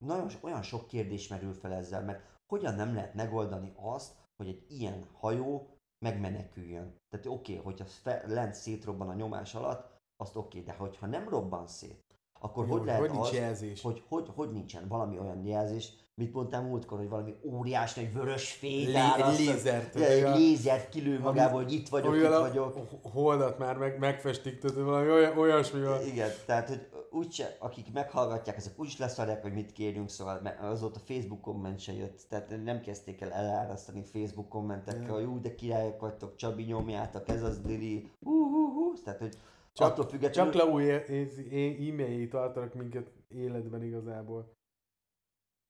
nagyon 0.05 0.29
olyan 0.41 0.61
sok 0.61 0.87
kérdés 0.87 1.27
merül 1.27 1.53
fel 1.53 1.73
ezzel, 1.73 2.03
mert 2.03 2.39
hogyan 2.53 2.75
nem 2.75 2.93
lehet 2.93 3.13
megoldani 3.13 3.73
azt, 3.75 4.15
hogy 4.35 4.47
egy 4.47 4.65
ilyen 4.67 5.03
hajó 5.13 5.69
megmeneküljön. 6.05 6.95
Tehát 7.09 7.25
oké, 7.25 7.51
okay, 7.51 7.63
hogyha 7.63 7.85
fe, 7.85 8.27
lent 8.27 8.53
szétrobban 8.53 9.09
a 9.09 9.13
nyomás 9.13 9.55
alatt, 9.55 9.97
azt 10.15 10.35
oké, 10.35 10.59
okay, 10.59 10.71
de 10.71 10.77
hogyha 10.77 11.05
nem 11.05 11.29
robban 11.29 11.67
szét, 11.67 12.06
akkor 12.39 12.67
Jó, 12.67 12.71
hogy 12.71 12.85
lehet 12.85 12.99
hogy 12.99 13.11
nincs 13.11 13.27
az, 13.27 13.33
jelzés. 13.33 13.81
hogy, 13.81 14.03
hogy, 14.09 14.27
hogy 14.35 14.51
nincsen 14.51 14.87
valami 14.87 15.19
olyan 15.19 15.45
jelzés, 15.45 15.93
mit 16.15 16.33
mondtam 16.33 16.65
múltkor, 16.65 16.97
hogy 16.97 17.09
valami 17.09 17.35
óriás 17.43 17.93
nagy 17.93 18.13
vörös 18.13 18.51
fény 18.51 18.95
áll, 18.95 19.35
lézert, 19.35 19.95
egy 19.95 20.35
lézert 20.37 20.89
kilő 20.89 21.19
magából, 21.19 21.63
hogy 21.63 21.73
itt 21.73 21.89
vagyok, 21.89 22.15
itt 22.15 22.23
a 22.23 22.39
vagyok. 22.39 22.77
holdat 23.01 23.57
már 23.57 23.77
meg, 23.77 23.99
megfestik, 23.99 24.59
tehát 24.59 24.77
valami 24.77 25.09
olyan, 25.09 25.37
olyasmi 25.37 25.83
van. 25.83 26.05
Igen, 26.05 26.29
tehát, 26.45 26.67
hogy 26.67 26.87
úgyse, 27.11 27.55
akik 27.59 27.93
meghallgatják, 27.93 28.57
azok 28.57 28.79
úgyis 28.79 28.97
leszarják, 28.97 29.41
hogy 29.41 29.53
mit 29.53 29.71
kérjünk, 29.71 30.09
szóval 30.09 30.41
azóta 30.61 30.99
Facebook 30.99 31.41
komment 31.41 31.79
se 31.79 31.93
jött, 31.93 32.25
tehát 32.29 32.63
nem 32.63 32.81
kezdték 32.81 33.21
el 33.21 33.31
elárasztani 33.31 34.03
Facebook 34.03 34.49
kommentekkel, 34.49 35.13
hogy 35.13 35.23
ú, 35.23 35.41
de 35.41 35.55
királyok 35.55 35.99
vagytok, 35.99 36.35
Csabi 36.35 36.63
nyomjátok, 36.63 37.29
ez 37.29 37.43
az 37.43 37.61
Lili, 37.65 38.09
hú, 38.23 38.49
hú, 38.49 38.73
hú, 38.73 38.93
tehát, 39.03 39.19
hogy 39.19 39.37
Csak- 39.77 39.91
attól 39.91 40.07
függetlenül... 40.07 40.51
Csak 40.51 40.61
Lau 40.61 40.77
e-mailjét 40.77 42.29
tartanak 42.29 42.73
minket 42.73 43.11
életben 43.27 43.83
igazából. 43.83 44.55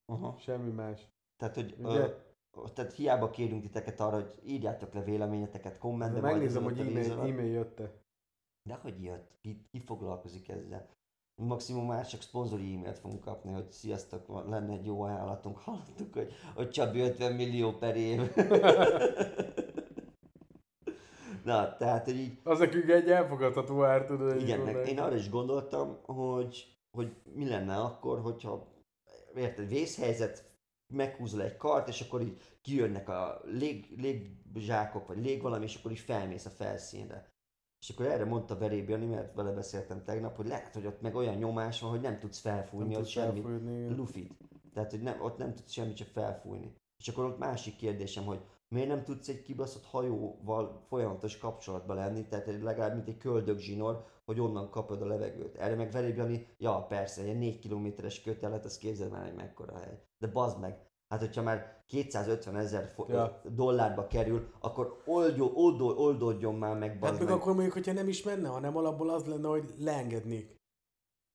Aha. 0.06 0.36
Semmi 0.40 0.72
más. 0.72 1.08
Tehát, 1.38 1.56
hogy 1.56 1.76
Ugye? 1.80 2.00
ö, 2.00 2.14
tehát 2.74 2.94
hiába 2.94 3.30
kérünk 3.30 3.62
titeket 3.62 4.00
arra, 4.00 4.16
hogy 4.16 4.40
írjátok 4.44 4.94
le 4.94 5.04
véleményeteket 5.04 5.78
kommentbe. 5.78 6.22
megnézem, 6.22 6.64
hogy 6.64 6.80
e-mail, 6.80 7.12
e-mail 7.12 7.52
jött-e. 7.52 7.92
De 8.70 8.76
hogy 8.76 9.04
jött? 9.04 9.38
Ki, 9.42 9.66
ki 9.72 9.80
foglalkozik 9.80 10.50
ezzel? 10.50 10.90
Maximum 11.42 11.86
már 11.86 12.08
csak 12.08 12.22
szponzori 12.22 12.74
e-mailt 12.74 12.98
fogunk 12.98 13.22
kapni, 13.22 13.52
hogy 13.52 13.72
sziasztok, 13.72 14.28
lenne 14.50 14.74
egy 14.74 14.86
jó 14.86 15.02
ajánlatunk. 15.02 15.58
Hallottuk, 15.58 16.14
hogy, 16.14 16.34
hogy 16.56 16.70
Csabi 16.70 17.00
50 17.00 17.34
millió 17.34 17.72
per 17.72 17.96
év. 17.96 18.22
Na, 21.48 21.76
tehát, 21.78 22.06
hogy 22.06 22.16
így, 22.16 22.40
Az 22.44 22.60
nekünk 22.60 22.90
egy 22.90 23.10
elfogadható 23.10 23.84
ár, 23.84 24.06
tudod. 24.06 24.42
igen, 24.42 24.60
így 24.60 24.66
meg 24.66 24.88
én 24.88 25.00
arra 25.00 25.16
is 25.16 25.30
gondoltam, 25.30 25.98
hogy, 26.02 26.78
hogy 26.92 27.16
mi 27.34 27.48
lenne 27.48 27.76
akkor, 27.76 28.20
hogyha 28.22 28.68
érted, 29.36 29.68
vészhelyzet, 29.68 30.52
meghúzol 30.94 31.42
egy 31.42 31.58
kart, 31.58 31.88
és 31.88 32.02
akkor 32.02 32.22
így 32.22 32.38
kijönnek 32.62 33.10
a 33.10 33.42
lég, 33.46 33.94
lég 33.98 34.32
zsákok, 34.56 35.08
vagy 35.08 35.24
lég 35.24 35.42
valami, 35.42 35.64
és 35.64 35.76
akkor 35.76 35.92
is 35.92 36.02
felmész 36.02 36.46
a 36.46 36.50
felszínre. 36.50 37.32
És 37.80 37.90
akkor 37.90 38.06
erre 38.06 38.26
mondta 38.26 38.58
Veréb 38.58 38.90
Jani, 38.90 39.06
mert 39.06 39.36
vele 39.36 39.52
beszéltem 39.52 40.04
tegnap, 40.04 40.36
hogy 40.36 40.48
lehet, 40.48 40.74
hogy 40.74 40.86
ott 40.86 41.02
meg 41.02 41.16
olyan 41.16 41.36
nyomás 41.36 41.82
van, 41.82 41.90
hogy 41.90 42.02
nem 42.02 42.20
tudsz 42.20 42.40
felfújni 42.40 42.94
Nem 42.94 43.02
ott 43.02 43.10
igen. 43.10 43.96
lufit. 43.96 44.32
Tehát, 44.74 44.92
hogy 44.92 45.02
nem, 45.02 45.22
ott 45.22 45.38
nem 45.38 45.54
tudsz 45.54 45.72
semmit 45.72 45.98
sem 45.98 46.08
felfújni. 46.14 46.76
És 46.98 47.08
akkor 47.08 47.26
ott 47.26 47.38
másik 47.38 47.76
kérdésem, 47.76 48.26
hogy 48.26 48.40
miért 48.76 48.88
nem 48.88 49.04
tudsz 49.04 49.28
egy 49.28 49.42
kibaszott 49.42 49.86
hajóval 49.86 50.84
folyamatos 50.88 51.38
kapcsolatban 51.38 51.96
lenni, 51.96 52.28
tehát 52.28 52.48
egy- 52.48 52.62
legalább 52.62 52.94
mint 52.96 53.08
egy 53.08 53.18
köldögzsinór, 53.18 54.06
hogy 54.26 54.40
onnan 54.40 54.70
kapod 54.70 55.02
a 55.02 55.06
levegőt. 55.06 55.56
Erre 55.56 55.76
meg 55.76 55.92
Veréb 55.92 56.18
Jani, 56.18 56.48
ja 56.58 56.86
persze, 56.86 57.22
egy 57.22 57.38
4 57.38 57.60
kilométeres 57.60 58.22
kötelet, 58.22 58.66
az 58.66 58.78
képzeld 58.78 59.12
már, 59.12 59.24
hogy 59.26 59.36
mekkora 59.36 59.78
hely. 59.78 60.00
De 60.18 60.28
bazd 60.28 60.60
meg, 60.60 60.78
hát 61.08 61.20
hogyha 61.20 61.42
már 61.42 61.84
250 61.88 62.56
ezer 62.56 62.92
fo- 62.96 63.10
Ja. 63.10 63.42
dollárba 63.56 64.08
kerül, 64.08 64.52
akkor 64.60 65.02
oldjo, 65.06 65.52
oldol, 65.54 65.98
oldódjon 65.98 66.56
már 66.56 66.78
meg, 66.78 66.90
Hát 67.04 67.12
meg 67.12 67.24
meg. 67.24 67.30
akkor 67.34 67.54
mondjuk, 67.54 67.74
hogyha 67.74 67.94
nem 67.94 68.08
is 68.08 68.24
menne, 68.24 68.48
hanem 68.48 68.78
alapból 68.78 69.10
az 69.10 69.26
lenne, 69.26 69.48
hogy 69.48 69.74
leengednék. 69.80 70.56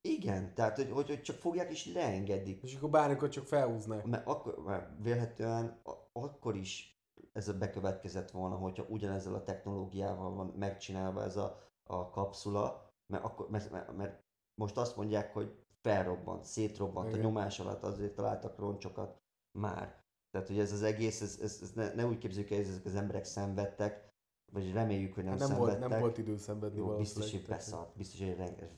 Igen, 0.08 0.54
tehát 0.54 0.76
hogy, 0.76 0.90
hogy, 0.90 1.06
hogy 1.06 1.22
csak 1.22 1.36
fogják 1.36 1.70
és 1.70 1.92
leengedik. 1.94 2.62
És 2.62 2.76
akkor 2.76 2.90
bármikor 2.90 3.28
csak 3.28 3.46
felhúznák. 3.46 4.04
Mert 4.06 4.26
akkor, 4.26 4.58
mert 4.64 4.90
vélhetően 5.02 5.80
akkor 6.12 6.56
is 6.56 7.01
ez 7.32 7.48
a 7.48 7.58
bekövetkezett 7.58 8.30
volna, 8.30 8.56
hogyha 8.56 8.86
ugyanezzel 8.88 9.34
a 9.34 9.42
technológiával 9.42 10.34
van 10.34 10.46
megcsinálva 10.46 11.22
ez 11.22 11.36
a, 11.36 11.70
a 11.84 12.10
kapszula, 12.10 12.90
mert, 13.06 13.24
akkor, 13.24 13.50
mert, 13.50 13.70
mert, 13.70 13.96
mert 13.96 14.22
most 14.54 14.76
azt 14.76 14.96
mondják, 14.96 15.32
hogy 15.32 15.64
felrobbant, 15.80 16.44
szétrobbant 16.44 17.08
Igen. 17.08 17.20
a 17.20 17.22
nyomás 17.22 17.60
alatt, 17.60 17.82
azért 17.82 18.14
találtak 18.14 18.58
roncsokat 18.58 19.20
már. 19.58 20.04
Tehát, 20.30 20.48
hogy 20.48 20.58
ez 20.58 20.72
az 20.72 20.82
egész, 20.82 21.20
ez, 21.20 21.38
ez, 21.42 21.58
ez 21.62 21.72
ne, 21.72 21.94
ne 21.94 22.06
úgy 22.06 22.18
képzeljük 22.18 22.50
el, 22.50 22.56
hogy 22.56 22.66
ezek 22.66 22.84
az 22.84 22.94
emberek 22.94 23.24
szenvedtek, 23.24 24.11
vagy 24.52 24.72
reméljük, 24.72 25.14
hogy 25.14 25.24
nem, 25.24 25.38
Hát 25.38 25.48
nem, 25.48 25.58
volt, 25.58 25.88
nem 25.88 26.00
volt 26.00 26.18
idő 26.18 26.36
szenvedni 26.36 26.78
Jó, 26.78 26.96
biztos, 26.96 27.30
hogy 27.30 27.44
beszart, 27.48 27.96
biztos, 27.96 28.18
hogy 28.18 28.36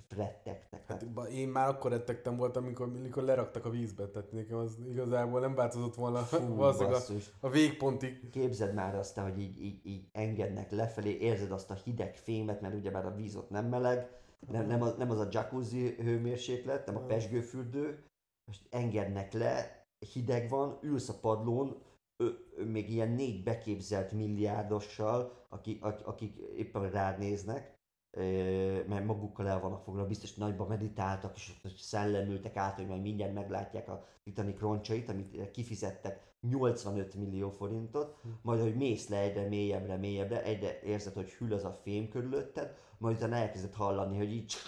rettegtek. 0.08 0.86
Hát 0.86 1.02
én 1.30 1.48
már 1.48 1.68
akkor 1.68 1.90
rettegtem 1.90 2.36
voltam, 2.36 2.64
amikor, 2.64 2.86
amikor 2.86 3.22
leraktak 3.22 3.64
a 3.64 3.70
vízbe, 3.70 4.08
tehát 4.08 4.32
nekem 4.32 4.56
az 4.56 4.78
igazából 4.88 5.40
nem 5.40 5.54
változott 5.54 5.94
volna 5.94 6.18
fú, 6.18 6.54
valószínűleg 6.54 7.02
a, 7.40 7.46
a 7.46 7.50
végpontig. 7.50 8.30
Képzeld 8.30 8.74
már 8.74 8.94
azt, 8.94 9.18
hogy 9.18 9.38
így, 9.38 9.62
így, 9.62 9.86
így 9.86 10.08
engednek 10.12 10.70
lefelé, 10.70 11.18
érzed 11.18 11.50
azt 11.50 11.70
a 11.70 11.74
hideg 11.74 12.16
fémet, 12.16 12.60
mert 12.60 12.74
ugyebár 12.74 13.06
a 13.06 13.14
víz 13.14 13.36
ott 13.36 13.50
nem 13.50 13.66
meleg, 13.66 14.10
nem, 14.50 14.66
nem, 14.66 14.82
az, 14.82 14.94
nem 14.96 15.10
az 15.10 15.18
a 15.18 15.28
jacuzzi 15.30 15.94
hőmérséklet, 15.98 16.86
nem 16.86 16.96
a 16.96 17.00
pesgőfürdő, 17.00 18.04
most 18.44 18.66
engednek 18.70 19.32
le, 19.32 19.86
hideg 20.12 20.48
van, 20.48 20.78
ülsz 20.82 21.08
a 21.08 21.18
padlón, 21.20 21.82
ö, 22.16 22.28
ö, 22.56 22.64
még 22.64 22.90
ilyen 22.90 23.10
négy 23.10 23.42
beképzelt 23.42 24.12
milliárdossal, 24.12 25.46
akik, 25.48 25.84
akik, 25.84 26.36
éppen 26.56 26.90
rád 26.90 27.18
néznek, 27.18 27.74
mert 28.88 29.04
magukkal 29.04 29.48
el 29.48 29.60
vannak 29.60 29.82
foglalva, 29.82 30.08
biztos 30.08 30.34
nagyban 30.34 30.68
meditáltak, 30.68 31.36
és 31.36 31.52
szellemültek 31.76 32.56
át, 32.56 32.76
hogy 32.76 32.86
majd 32.86 33.02
mindjárt 33.02 33.34
meglátják 33.34 33.88
a 33.88 34.04
Titanic 34.24 34.60
roncsait, 34.60 35.08
amit 35.08 35.50
kifizettek 35.50 36.34
85 36.40 37.14
millió 37.14 37.50
forintot, 37.50 38.16
majd 38.42 38.60
hogy 38.60 38.76
mész 38.76 39.08
le 39.08 39.18
egyre 39.18 39.48
mélyebbre, 39.48 39.96
mélyebbre, 39.96 40.42
egyre 40.42 40.80
érzed, 40.80 41.14
hogy 41.14 41.30
hűl 41.30 41.52
az 41.52 41.64
a 41.64 41.72
fém 41.82 42.08
körülötted, 42.08 42.76
majd 42.98 43.16
utána 43.16 43.34
elkezded 43.34 43.74
hallani, 43.74 44.16
hogy 44.16 44.32
így 44.32 44.52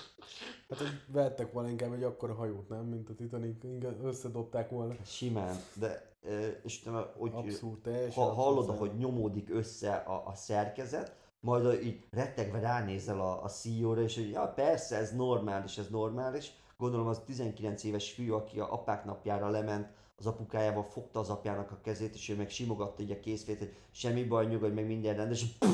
Hát, 0.68 0.78
hogy 0.78 1.02
vettek 1.06 1.52
volna 1.52 1.68
inkább 1.68 1.92
egy 1.92 2.02
akkora 2.02 2.34
hajót, 2.34 2.68
nem? 2.68 2.84
Mint 2.84 3.08
a 3.08 3.14
Titanic, 3.14 3.64
inkább 3.64 4.04
összedobták 4.04 4.70
volna. 4.70 4.94
simán, 5.04 5.56
de 5.74 6.15
és 6.64 6.88
hogy 7.18 7.30
Abszolút, 7.34 7.82
teljesen 7.82 8.24
ha, 8.24 8.32
hallod, 8.32 8.78
hogy 8.78 8.96
nyomódik 8.98 9.50
össze 9.50 9.94
a, 9.94 10.22
a 10.26 10.34
szerkezet, 10.34 11.16
majd 11.40 11.82
így 11.82 12.04
rettegve 12.10 12.60
ránézel 12.60 13.20
a, 13.20 13.42
a 13.42 13.48
CEO-ra, 13.48 14.02
és 14.02 14.14
hogy 14.14 14.30
ja, 14.30 14.52
persze, 14.54 14.96
ez 14.96 15.12
normális, 15.12 15.78
ez 15.78 15.88
normális. 15.88 16.52
Gondolom 16.78 17.06
az 17.06 17.20
19 17.26 17.84
éves 17.84 18.12
fiú, 18.12 18.34
aki 18.34 18.60
a 18.60 18.72
apák 18.72 19.04
napjára 19.04 19.48
lement, 19.48 19.88
az 20.18 20.26
apukájával 20.26 20.82
fogta 20.82 21.20
az 21.20 21.30
apjának 21.30 21.70
a 21.70 21.80
kezét, 21.82 22.14
és 22.14 22.28
ő 22.28 22.36
meg 22.36 22.50
simogatta 22.50 23.02
így 23.02 23.10
a 23.10 23.20
készfét, 23.20 23.58
hogy 23.58 23.74
semmi 23.90 24.24
baj, 24.24 24.46
nyugodj, 24.46 24.74
meg 24.74 24.86
minden 24.86 25.16
rendes, 25.16 25.42
és 25.42 25.48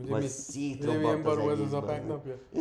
Ugye, 0.00 0.10
majd 0.10 0.22
mi, 0.22 0.28
szétrobbant 0.28 1.26
az 1.26 1.38
ez 1.38 1.60
az 1.60 1.72
apák 1.72 2.06
napja? 2.06 2.38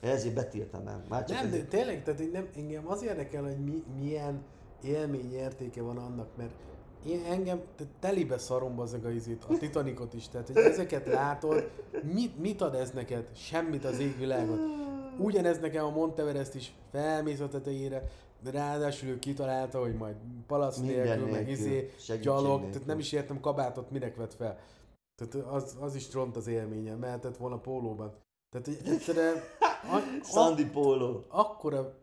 Ezért 0.00 0.34
betiltanám. 0.34 1.04
Már 1.08 1.24
csak 1.24 1.36
Nem, 1.36 1.50
de 1.50 1.56
ezért. 1.56 1.68
tényleg, 1.68 2.02
tehát 2.04 2.32
nem, 2.32 2.48
engem 2.56 2.88
az 2.88 3.02
érdekel, 3.02 3.42
hogy 3.42 3.58
mi, 3.58 3.84
milyen 3.98 4.44
élmény 4.84 5.32
értéke 5.32 5.82
van 5.82 5.96
annak, 5.96 6.28
mert 6.36 6.52
én 7.06 7.24
engem 7.30 7.60
telibe 8.00 8.38
szarom 8.38 8.80
az 8.80 8.96
a 9.04 9.10
izét, 9.10 9.44
a 9.48 9.56
Titanicot 9.56 10.14
is, 10.14 10.28
tehát 10.28 10.46
hogy 10.46 10.56
ezeket 10.56 11.06
látod, 11.06 11.70
mit, 12.12 12.38
mit 12.38 12.60
ad 12.60 12.74
ez 12.74 12.90
neked? 12.90 13.26
Semmit 13.34 13.84
az 13.84 13.98
égvilágot. 13.98 14.60
Ugyanez 15.18 15.58
nekem 15.60 15.84
a 15.84 15.90
Monteverest 15.90 16.54
is 16.54 16.72
felmész 16.90 17.40
a 17.40 17.48
tetejére, 17.48 18.08
de 18.42 18.50
ráadásul 18.50 19.08
ő 19.08 19.18
kitalálta, 19.18 19.80
hogy 19.80 19.94
majd 19.94 20.16
palac 20.46 20.78
Minden 20.78 21.04
nélkül, 21.04 21.24
meg 21.24 21.46
nélkül, 21.46 21.52
izé, 21.52 21.90
gyalog, 22.20 22.46
nélkül. 22.46 22.70
tehát 22.70 22.86
nem 22.86 22.98
is 22.98 23.12
értem 23.12 23.40
kabátot 23.40 23.90
minek 23.90 24.16
vett 24.16 24.34
fel. 24.34 24.58
Tehát 25.14 25.46
az, 25.46 25.76
az 25.80 25.94
is 25.94 26.12
ront 26.12 26.36
az 26.36 26.46
élményen, 26.46 26.98
mehetett 26.98 27.36
volna 27.36 27.58
pólóban. 27.58 28.14
Tehát 28.50 28.80
egyszerűen 28.86 29.34
Sandy 30.22 30.66
Polo. 30.66 31.22
akkora 31.28 31.94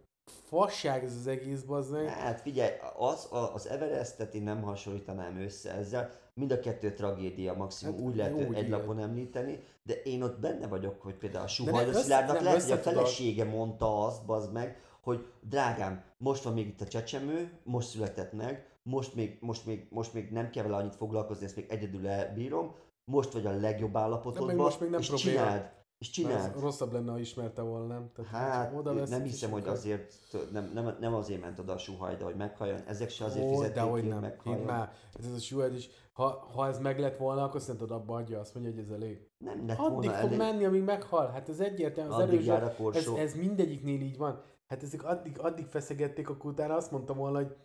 fasság 0.43 1.03
ez 1.03 1.15
az 1.15 1.27
egész, 1.27 1.61
bazd 1.61 1.91
meg. 1.91 2.07
Hát 2.07 2.41
figyelj, 2.41 2.71
az, 2.97 3.27
a- 3.31 3.53
az 3.53 3.67
Everestet 3.67 4.33
én 4.33 4.43
nem 4.43 4.61
hasonlítanám 4.61 5.37
össze 5.41 5.71
ezzel. 5.73 6.11
Mind 6.33 6.51
a 6.51 6.59
kettő 6.59 6.93
tragédia, 6.93 7.53
maximum 7.53 7.95
Hát 7.95 8.03
úgy 8.03 8.15
lehet 8.15 8.33
úgy, 8.47 8.55
egy 8.55 8.69
lapon 8.69 8.99
említeni, 8.99 9.59
de 9.83 9.93
én 9.93 10.21
ott 10.23 10.39
benne 10.39 10.67
vagyok, 10.67 11.01
hogy 11.01 11.13
például 11.15 11.43
a 11.43 11.81
össze- 11.87 12.01
Szilárdnak 12.01 12.41
lehet, 12.41 12.61
hogy 12.61 12.71
a 12.71 12.77
felesége 12.77 13.43
mondta 13.43 14.05
azt, 14.05 14.25
bazd 14.25 14.53
meg, 14.53 14.81
hogy 15.01 15.25
drágám, 15.41 16.03
most 16.17 16.43
van 16.43 16.53
még 16.53 16.67
itt 16.67 16.81
a 16.81 16.87
csecsemő, 16.87 17.51
most 17.63 17.87
született 17.89 18.33
meg, 18.33 18.67
most 18.83 19.15
még, 19.15 19.37
most 19.41 19.65
még, 19.65 19.87
most 19.89 20.13
még 20.13 20.31
nem 20.31 20.49
kell 20.49 20.63
vele 20.63 20.75
annyit 20.75 20.95
foglalkozni, 20.95 21.45
ezt 21.45 21.55
még 21.55 21.65
egyedül 21.69 22.07
elbírom, 22.07 22.75
most 23.05 23.33
vagy 23.33 23.45
a 23.45 23.51
legjobb 23.51 23.97
állapotodban, 23.97 24.55
most 24.55 24.79
még 24.79 24.89
nem 24.89 24.99
és 24.99 25.07
probléma. 25.07 25.39
csináld, 25.39 25.69
és 25.99 26.17
Mert 26.21 26.31
csináld. 26.33 26.55
az 26.55 26.61
rosszabb 26.61 26.93
lenne, 26.93 27.11
ha 27.11 27.17
ismerte 27.19 27.61
volna, 27.61 27.85
nem? 27.85 28.09
Tehát, 28.15 28.31
Hát, 28.31 28.73
oda 28.77 28.93
nem 28.93 29.23
hiszem, 29.23 29.51
hogy 29.51 29.67
azért, 29.67 30.13
nem, 30.51 30.71
nem, 30.73 30.95
nem 30.99 31.13
azért 31.13 31.41
ment 31.41 31.59
oda 31.59 31.73
a 31.73 31.77
suhajda, 31.77 32.25
hogy 32.25 32.35
meghalljon. 32.35 32.79
Ezek 32.87 33.09
se 33.09 33.25
azért 33.25 33.45
Ó, 33.45 33.49
fizették 33.49 33.73
de 33.75 33.81
hogy 33.81 34.07
nem. 34.07 34.19
Meghalljon. 34.19 34.65
már, 34.65 34.91
ez 35.19 35.25
az 35.25 35.33
a 35.33 35.39
suhed 35.39 35.73
is. 35.75 35.89
Ha, 36.13 36.47
ha 36.53 36.67
ez 36.67 36.79
meg 36.79 36.99
lett 36.99 37.17
volna, 37.17 37.43
akkor 37.43 37.61
szerinted 37.61 37.91
abba 37.91 38.15
adja, 38.15 38.39
azt 38.39 38.53
mondja, 38.55 38.73
hogy 38.73 38.83
ez 38.83 38.89
elég. 38.89 39.27
Nem 39.37 39.67
lett 39.67 39.77
Addig 39.77 39.93
volna 39.93 40.11
fog 40.11 40.25
elég. 40.25 40.37
menni, 40.37 40.65
amíg 40.65 40.83
meghal. 40.83 41.27
Hát 41.27 41.49
ez 41.49 41.59
egyértelmű, 41.59 42.11
az 42.11 42.19
erős, 42.19 42.47
ez, 42.93 43.07
ez 43.07 43.33
mindegyiknél 43.33 44.01
így 44.01 44.17
van. 44.17 44.41
Hát 44.67 44.83
ezek 44.83 45.03
addig, 45.03 45.39
addig 45.39 45.65
feszegették, 45.65 46.29
akkor 46.29 46.51
utána 46.51 46.75
azt 46.75 46.91
mondtam 46.91 47.17
volna, 47.17 47.37
hogy 47.37 47.55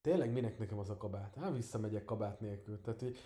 tényleg 0.00 0.32
minek 0.32 0.58
nekem 0.58 0.78
az 0.78 0.90
a 0.90 0.96
kabát? 0.96 1.36
Hát 1.40 1.54
visszamegyek 1.54 2.04
kabát 2.04 2.40
nélkül. 2.40 2.80
Tehát, 2.80 3.00
hogy 3.00 3.16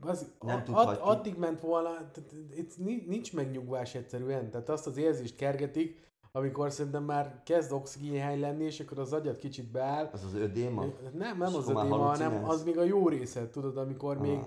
az, 0.00 0.32
Nem 0.40 0.62
ad, 0.66 0.98
addig 1.00 1.36
ment 1.36 1.60
volna, 1.60 1.88
tehát 1.90 2.34
itt 2.54 2.78
ni- 2.78 3.04
nincs 3.06 3.32
megnyugvás 3.34 3.94
egyszerűen. 3.94 4.50
Tehát 4.50 4.68
azt 4.68 4.86
az 4.86 4.96
érzést 4.96 5.36
kergetik, 5.36 6.02
amikor 6.32 6.70
szerintem 6.72 7.04
már 7.04 7.42
kezd 7.44 7.72
oxigénhány 7.72 8.40
lenni, 8.40 8.64
és 8.64 8.80
akkor 8.80 8.98
az 8.98 9.12
agyad 9.12 9.38
kicsit 9.38 9.70
beáll. 9.70 10.08
Az 10.12 10.24
az 10.24 10.34
ödéma? 10.34 10.84
Nem, 11.12 11.38
nem 11.38 11.50
És 11.50 11.56
az 11.56 11.68
ödéma, 11.68 11.96
hanem 11.96 12.44
az 12.44 12.64
még 12.64 12.78
a 12.78 12.82
jó 12.84 13.08
része, 13.08 13.50
tudod, 13.50 13.76
amikor 13.76 14.16
Ah, 14.16 14.22
még 14.22 14.38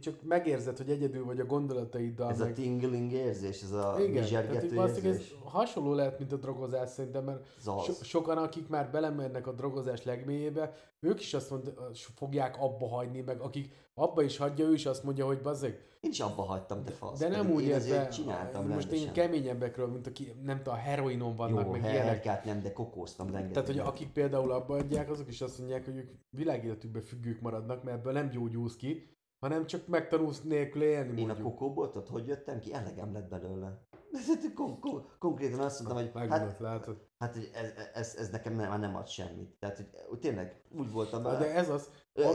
csak 0.00 0.22
megérzed, 0.22 0.76
hogy 0.76 0.90
egyedül 0.90 1.24
vagy 1.24 1.40
a 1.40 1.44
gondolataiddal. 1.44 2.30
Ez 2.30 2.38
meg... 2.38 2.50
a 2.50 2.52
tingling 2.52 3.12
érzés, 3.12 3.62
ez 3.62 3.72
a 3.72 3.94
Igen, 3.98 4.10
tehát 4.12 4.22
mizsergető 4.22 4.66
így 4.66 4.74
valószínűleg 4.74 5.14
ez 5.14 5.20
érzés. 5.20 5.36
hasonló 5.44 5.94
lehet, 5.94 6.18
mint 6.18 6.32
a 6.32 6.36
drogozás 6.36 6.90
szerintem, 6.90 7.24
mert 7.24 7.46
so- 7.62 8.04
sokan, 8.04 8.38
akik 8.38 8.68
már 8.68 8.90
belemennek 8.90 9.46
a 9.46 9.52
drogozás 9.52 10.04
legmélyébe, 10.04 10.72
ők 11.00 11.20
is 11.20 11.34
azt 11.34 11.50
mond, 11.50 11.74
fogják 12.14 12.56
abba 12.58 12.88
hagyni, 12.88 13.20
meg 13.20 13.40
akik 13.40 13.72
abba 13.94 14.22
is 14.22 14.36
hagyja, 14.36 14.66
ő 14.66 14.72
is 14.72 14.86
azt 14.86 15.04
mondja, 15.04 15.26
hogy 15.26 15.40
bazzeg. 15.40 15.80
Én 16.00 16.10
is 16.10 16.20
abba 16.20 16.42
hagytam, 16.42 16.84
de 16.84 16.90
fasz. 16.90 17.18
De 17.18 17.28
nem 17.28 17.50
úgy 17.50 17.62
én 17.62 17.68
érte, 17.68 18.08
csináltam 18.08 18.68
most 18.68 18.90
én 18.90 19.12
keményebbekről, 19.12 19.86
mint 19.86 20.06
aki, 20.06 20.32
nem 20.42 20.56
tudom, 20.56 20.74
a 20.74 20.76
heroinon 20.76 21.34
vannak, 21.36 21.64
Jó, 21.64 21.70
meg 21.70 21.84
ilyenek. 21.84 22.44
nem, 22.44 22.62
de 22.62 22.72
kokóztam 22.72 23.26
rengeteg. 23.30 23.52
Tehát, 23.52 23.68
hogy 23.68 23.78
akik 23.78 24.12
például 24.12 24.52
abba 24.52 24.74
adják, 24.74 25.10
azok 25.10 25.28
is 25.28 25.40
azt 25.40 25.58
mondják, 25.58 25.84
hogy 25.84 25.96
ők 25.96 26.10
világéletükben 26.30 27.02
függők 27.02 27.40
maradnak, 27.40 27.82
mert 27.82 27.96
ebből 27.96 28.12
nem 28.12 28.28
gyógyulsz 28.28 28.76
ki, 28.76 29.15
hanem 29.48 29.66
csak 29.66 29.86
megtanulsz 29.86 30.42
nélkül 30.42 30.82
élni, 30.82 31.20
Én 31.20 31.24
a 31.24 31.26
mondjuk. 31.26 31.48
kokóból, 31.48 31.90
tudod, 31.90 32.08
hogy 32.08 32.26
jöttem 32.26 32.58
ki? 32.58 32.72
Elegem 32.74 33.12
lett 33.12 33.28
belőle. 33.28 33.80
Kon- 34.54 34.80
kon- 34.80 35.06
konkrétan 35.18 35.60
azt 35.60 35.82
mondtam, 35.82 36.10
hogy 36.12 36.30
hát, 36.30 36.58
látod. 36.58 36.96
hát 37.18 37.36
ez, 37.36 37.70
ez, 37.94 38.14
ez, 38.18 38.30
nekem 38.30 38.54
nem, 38.54 38.68
már 38.68 38.80
nem 38.80 38.96
ad 38.96 39.08
semmit. 39.08 39.56
Tehát, 39.58 39.84
hogy 40.08 40.18
tényleg 40.18 40.60
úgy 40.78 40.90
voltam 40.92 41.22
vele. 41.22 41.38
de 41.38 41.54
ez 41.54 41.68
az, 41.68 41.88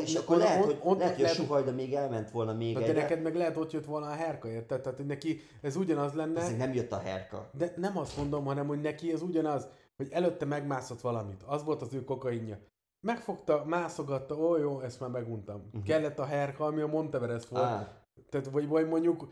és 0.04 0.16
akkor 0.16 0.36
on- 0.36 0.42
lehet, 0.42 0.66
hogy, 0.66 0.80
on- 0.84 0.98
lehet, 0.98 1.16
hogy 1.16 1.24
a 1.24 1.28
suhajda 1.28 1.72
még 1.72 1.94
elment 1.94 2.32
volna 2.32 2.54
még 2.54 2.74
Na, 2.74 2.80
de 2.86 2.94
neked 2.94 3.22
meg 3.22 3.36
lehet 3.36 3.58
ott 3.58 3.72
jött 3.72 3.86
volna 3.86 4.06
a 4.06 4.14
herka, 4.14 4.48
érted? 4.48 4.82
Tehát, 4.82 4.98
hogy 4.98 5.06
neki 5.08 5.40
ez 5.62 5.76
ugyanaz 5.76 6.14
lenne, 6.14 6.42
Ezek 6.42 6.58
nem 6.58 6.74
jött 6.74 6.92
a 6.92 7.00
herka. 7.00 7.50
de 7.58 7.74
nem 7.76 7.98
azt 7.98 8.18
mondom, 8.18 8.46
hanem, 8.46 8.68
hogy 8.68 8.82
neki 8.82 9.12
ez 9.12 9.22
ugyanaz, 9.22 9.68
hogy 9.98 10.12
előtte 10.12 10.46
megmászott 10.46 11.02
valamit. 11.02 11.44
Az 11.46 11.64
volt 11.64 11.82
az 11.82 11.94
ő 11.94 12.04
kokainja. 12.04 12.60
Megfogta, 13.02 13.64
mászogatta, 13.66 14.36
ó 14.36 14.58
jó, 14.58 14.80
ezt 14.80 15.00
már 15.00 15.10
meguntam. 15.10 15.62
Uh-huh. 15.66 15.84
Kellett 15.84 16.20
a 16.20 16.26
herka, 16.26 16.66
ami 16.66 16.82
a 16.82 16.88
Monteverest 16.88 17.48
volt. 17.48 17.64
Á, 17.64 18.06
Tehát, 18.30 18.48
vagy, 18.50 18.68
vagy 18.68 18.88
mondjuk 18.88 19.28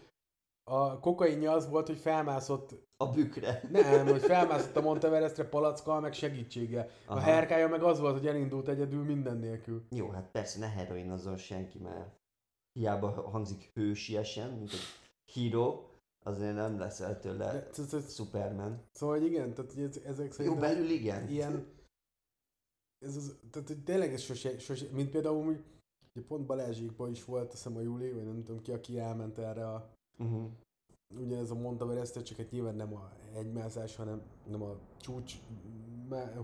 a 0.63 0.99
kokainja 0.99 1.51
az 1.51 1.69
volt, 1.69 1.87
hogy 1.87 1.97
felmászott, 1.97 2.87
A 2.97 3.07
bükre. 3.09 3.61
nem, 3.71 4.07
hogy 4.07 4.21
felmászott 4.21 4.75
a 4.75 4.81
Monteverestre 4.81 5.43
palackkal, 5.43 5.99
meg 5.99 6.13
segítséggel. 6.13 6.89
A 7.05 7.11
Aha. 7.11 7.19
herkája 7.19 7.67
meg 7.67 7.83
az 7.83 7.99
volt, 7.99 8.17
hogy 8.17 8.27
elindult 8.27 8.67
egyedül 8.67 9.03
minden 9.03 9.37
nélkül. 9.37 9.85
Jó, 9.89 10.09
hát 10.09 10.29
persze 10.31 10.59
ne 10.59 10.69
heroinozzon 10.69 11.37
senki, 11.37 11.79
mert 11.79 12.19
hiába 12.79 13.29
hangzik 13.29 13.71
hősiesen, 13.73 14.51
mint 14.51 14.71
egy 14.71 14.85
híró, 15.33 15.89
azért 16.23 16.55
nem 16.55 16.79
leszel 16.79 17.19
tőle 17.19 17.69
De, 17.91 17.99
Superman. 18.07 18.83
Szóval, 18.91 19.17
hogy 19.17 19.25
igen, 19.25 19.53
tehát 19.53 19.71
ezek 20.05 20.25
Jó, 20.25 20.31
szerintem 20.31 20.59
belül 20.59 20.89
igen. 20.89 21.27
ilyen, 21.27 21.67
ez 22.99 23.15
az, 23.15 23.35
tehát 23.51 23.67
hogy 23.67 23.83
tényleg 23.83 24.13
ez 24.13 24.21
sose, 24.21 24.57
sose, 24.59 24.85
mint 24.91 25.09
például 25.09 25.45
úgy, 25.47 25.63
ugye 26.15 26.25
pont 26.27 26.45
Balázsékban 26.45 27.09
is 27.11 27.25
volt, 27.25 27.43
azt 27.43 27.51
hiszem 27.51 27.77
a 27.77 27.81
Júli, 27.81 28.11
vagy 28.11 28.25
nem 28.25 28.43
tudom 28.43 28.61
ki, 28.61 28.71
aki 28.71 28.99
elment 28.99 29.37
erre 29.37 29.67
a, 29.67 29.89
Uh-huh. 30.17 30.43
ugyanez 31.21 31.51
a 31.51 31.55
Monteverest, 31.55 32.23
csak 32.23 32.37
hát 32.37 32.51
nyilván 32.51 32.75
nem 32.75 32.93
a 32.95 33.11
egymászás, 33.35 33.95
hanem 33.95 34.21
nem 34.49 34.61
a 34.63 34.75
csúcs 34.97 35.33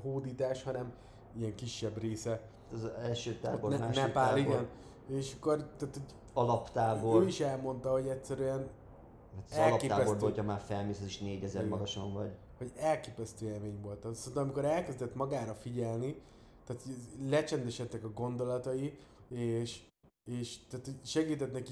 hódítás, 0.01 0.63
hanem 0.63 0.93
ilyen 1.37 1.55
kisebb 1.55 1.97
része. 1.97 2.49
Az 2.73 2.83
első 2.85 3.33
tábor, 3.39 3.69
ne, 3.69 3.77
másik 3.77 4.03
Nepál, 4.03 4.25
tábor, 4.27 4.39
igen. 4.39 4.67
És 5.07 5.33
akkor 5.39 5.57
tehát, 5.77 5.95
hogy 5.95 6.03
alaptábor. 6.33 7.23
ő 7.23 7.27
is 7.27 7.39
elmondta, 7.39 7.91
hogy 7.91 8.07
egyszerűen 8.07 8.69
Hát 9.49 9.51
az 9.51 9.57
alaptáborban, 9.57 10.29
hogyha 10.29 10.43
már 10.43 10.59
felmész, 10.59 10.99
az 10.99 11.05
is 11.05 11.19
4000 11.19 11.55
Igen. 11.61 11.67
magason 11.67 12.13
vagy. 12.13 12.31
hogy 12.57 12.71
elképesztő 12.75 13.45
élmény 13.45 13.81
volt. 13.81 14.05
Az, 14.05 14.17
szóval 14.17 14.43
amikor 14.43 14.65
elkezdett 14.65 15.15
magára 15.15 15.53
figyelni, 15.53 16.21
tehát 16.65 16.83
lecsendesedtek 17.29 18.03
a 18.03 18.11
gondolatai, 18.13 18.97
és, 19.27 19.83
és 20.23 20.57
tehát 20.67 20.89
segített 21.03 21.51
neki, 21.51 21.71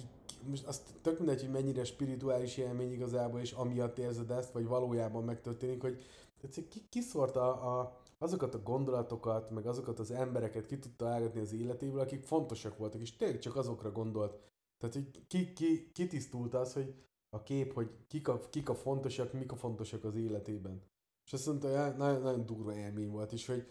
most 0.50 0.66
azt 0.66 0.82
tök 1.02 1.18
mindegy, 1.18 1.42
hogy 1.42 1.52
mennyire 1.52 1.84
spirituális 1.84 2.58
élmény 2.58 2.92
igazából, 2.92 3.40
és 3.40 3.52
amiatt 3.52 3.98
érzed 3.98 4.32
ezt, 4.32 4.52
vagy 4.52 4.66
valójában 4.66 5.24
megtörténik, 5.24 5.82
hogy 5.82 6.04
tehát 6.42 6.68
ki, 6.70 6.88
kiszórta 6.90 7.62
a, 7.62 8.02
azokat 8.18 8.54
a 8.54 8.62
gondolatokat, 8.62 9.50
meg 9.50 9.66
azokat 9.66 10.00
az 10.00 10.12
embereket 10.12 10.66
ki 10.66 10.80
tudta 10.80 11.08
állgatni 11.08 11.40
az 11.40 11.54
életéből, 11.54 12.00
akik 12.00 12.24
fontosak 12.24 12.78
voltak, 12.78 13.02
és 13.02 13.16
tényleg 13.16 13.40
csak 13.40 13.56
azokra 13.56 13.92
gondolt. 13.92 14.40
Tehát, 14.78 14.96
hogy 14.96 15.26
ki, 15.28 15.54
ki, 15.54 15.92
kitisztult 15.92 16.54
az, 16.54 16.74
hogy 16.74 16.94
a 17.30 17.44
kép, 17.44 17.74
hogy 17.74 17.90
kik 18.08 18.28
a, 18.28 18.40
kik 18.50 18.70
a 18.70 18.76
fontosak, 18.76 19.34
mik 19.34 19.52
a 19.52 19.56
fontosak 19.56 20.04
az 20.04 20.16
életében. 20.16 20.82
És 21.26 21.34
azt 21.34 21.46
mondta, 21.46 21.84
hogy 21.84 21.98
nagyon, 21.98 22.22
nagyon 22.22 22.46
durva 22.46 22.76
élmény 22.76 23.10
volt, 23.10 23.32
és 23.32 23.46
hogy 23.46 23.68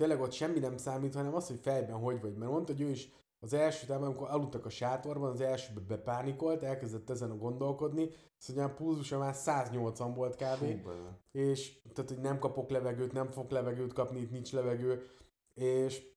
tényleg 0.00 0.20
ott 0.20 0.32
semmi 0.32 0.58
nem 0.58 0.76
számít, 0.76 1.14
hanem 1.14 1.34
az, 1.34 1.46
hogy 1.46 1.58
fejben 1.62 1.96
hogy 1.96 2.20
vagy. 2.20 2.36
Mert 2.36 2.50
mondta, 2.50 2.72
hogy 2.72 2.80
ő 2.82 2.88
is 2.88 3.12
az 3.40 3.52
első 3.52 3.86
távban, 3.86 4.06
amikor 4.06 4.28
aludtak 4.30 4.66
a 4.66 4.68
sátorban, 4.68 5.30
az 5.30 5.40
elsőben 5.40 5.84
bepánikolt, 5.86 6.62
elkezdett 6.62 7.10
ezen 7.10 7.30
a 7.30 7.36
gondolkodni, 7.36 8.08
szóval 8.36 8.64
a 8.64 8.74
pulzusa 8.74 9.18
már 9.18 9.34
180 9.34 10.14
volt 10.14 10.34
kb. 10.36 10.62
És 11.32 11.80
tehát, 11.94 12.10
hogy 12.10 12.20
nem 12.20 12.38
kapok 12.38 12.70
levegőt, 12.70 13.12
nem 13.12 13.30
fog 13.30 13.50
levegőt 13.50 13.92
kapni, 13.92 14.20
itt 14.20 14.30
nincs 14.30 14.52
levegő, 14.52 15.06
és 15.54 16.12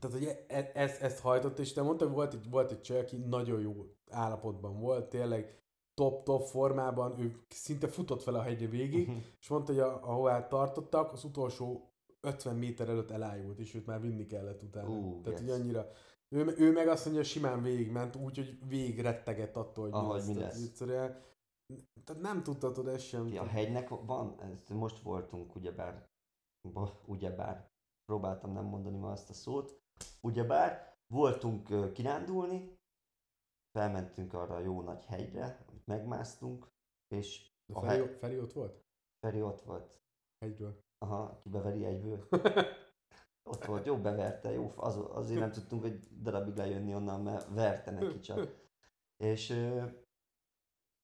tehát, 0.00 0.16
hogy 0.16 0.26
e- 0.26 0.44
e- 0.48 0.70
ezt, 0.74 1.02
ezt 1.02 1.20
hajtott, 1.20 1.58
és 1.58 1.72
te 1.72 1.82
mondtad, 1.82 2.06
hogy 2.06 2.16
volt 2.16 2.34
egy, 2.34 2.50
volt 2.50 2.70
egy 2.70 2.80
csaj, 2.80 2.98
aki 2.98 3.16
nagyon 3.16 3.60
jó 3.60 3.74
állapotban 4.10 4.80
volt, 4.80 5.08
tényleg 5.08 5.58
top-top 5.94 6.42
formában, 6.42 7.20
ő 7.20 7.44
szinte 7.48 7.88
futott 7.88 8.22
fel 8.22 8.34
a 8.34 8.42
hegye 8.42 8.66
végig, 8.66 9.08
Mhm. 9.08 9.16
és 9.40 9.48
mondta, 9.48 9.72
hogy 9.72 9.80
a, 9.80 10.00
ahová 10.02 10.46
tartottak, 10.46 11.12
az 11.12 11.24
utolsó 11.24 11.88
50 12.24 12.56
méter 12.56 12.88
előtt 12.88 13.10
elájult, 13.10 13.58
és 13.58 13.74
őt 13.74 13.86
már 13.86 14.00
vinni 14.00 14.26
kellett 14.26 14.62
utána. 14.62 14.88
Ú, 14.88 15.20
Tehát, 15.20 15.38
hogy 15.38 15.48
geci. 15.48 15.60
annyira... 15.60 15.88
Ő, 16.28 16.54
ő 16.58 16.72
meg 16.72 16.88
azt 16.88 17.04
mondja, 17.04 17.22
simán 17.22 17.62
végigment, 17.62 18.16
úgy, 18.16 18.36
hogy 18.36 18.68
végig 18.68 19.00
rettegett 19.00 19.56
attól, 19.56 19.84
hogy 19.84 19.92
Ahogy 19.92 20.26
mi 20.26 20.34
lesz. 20.34 20.62
Egyszerűen, 20.62 21.22
tehát 22.04 22.22
nem 22.22 22.42
tudhatod 22.42 22.88
ezt 22.88 23.06
sem. 23.06 23.24
Ki 23.24 23.38
a 23.38 23.46
hegynek 23.46 23.88
van, 23.88 24.40
ezt 24.40 24.68
most 24.68 24.98
voltunk 25.02 25.54
ugyebár, 25.54 26.08
ugyebár, 27.06 27.70
próbáltam 28.04 28.52
nem 28.52 28.64
mondani 28.64 28.96
ma 28.96 29.10
azt 29.10 29.30
a 29.30 29.32
szót, 29.32 29.82
ugyebár 30.20 30.96
voltunk 31.06 31.92
kirándulni, 31.92 32.78
felmentünk 33.78 34.32
arra 34.32 34.54
a 34.54 34.60
jó 34.60 34.82
nagy 34.82 35.04
hegyre, 35.04 35.64
amit 35.68 35.86
megmásztunk, 35.86 36.68
és 37.08 37.52
De 37.66 37.78
a 37.78 37.80
Feri, 37.80 38.00
hegy- 38.00 38.18
Feri 38.18 38.38
ott 38.38 38.52
volt? 38.52 38.84
Feri 39.20 39.42
ott 39.42 39.60
volt, 39.60 40.00
Hegyről. 40.44 40.82
Aha, 40.98 41.38
ki 41.42 41.48
beveri 41.48 41.84
egyből, 41.84 42.28
ott 43.50 43.64
volt, 43.64 43.86
jó 43.86 43.96
beverte, 43.96 44.52
jó, 44.52 44.72
az, 44.76 45.00
azért 45.10 45.40
nem 45.40 45.52
tudtunk 45.52 45.84
egy 45.84 46.08
darabig 46.22 46.56
lejönni 46.56 46.94
onnan, 46.94 47.22
mert 47.22 47.48
verte 47.54 47.90
neki 47.90 48.20
csak. 48.20 48.62
És 49.16 49.50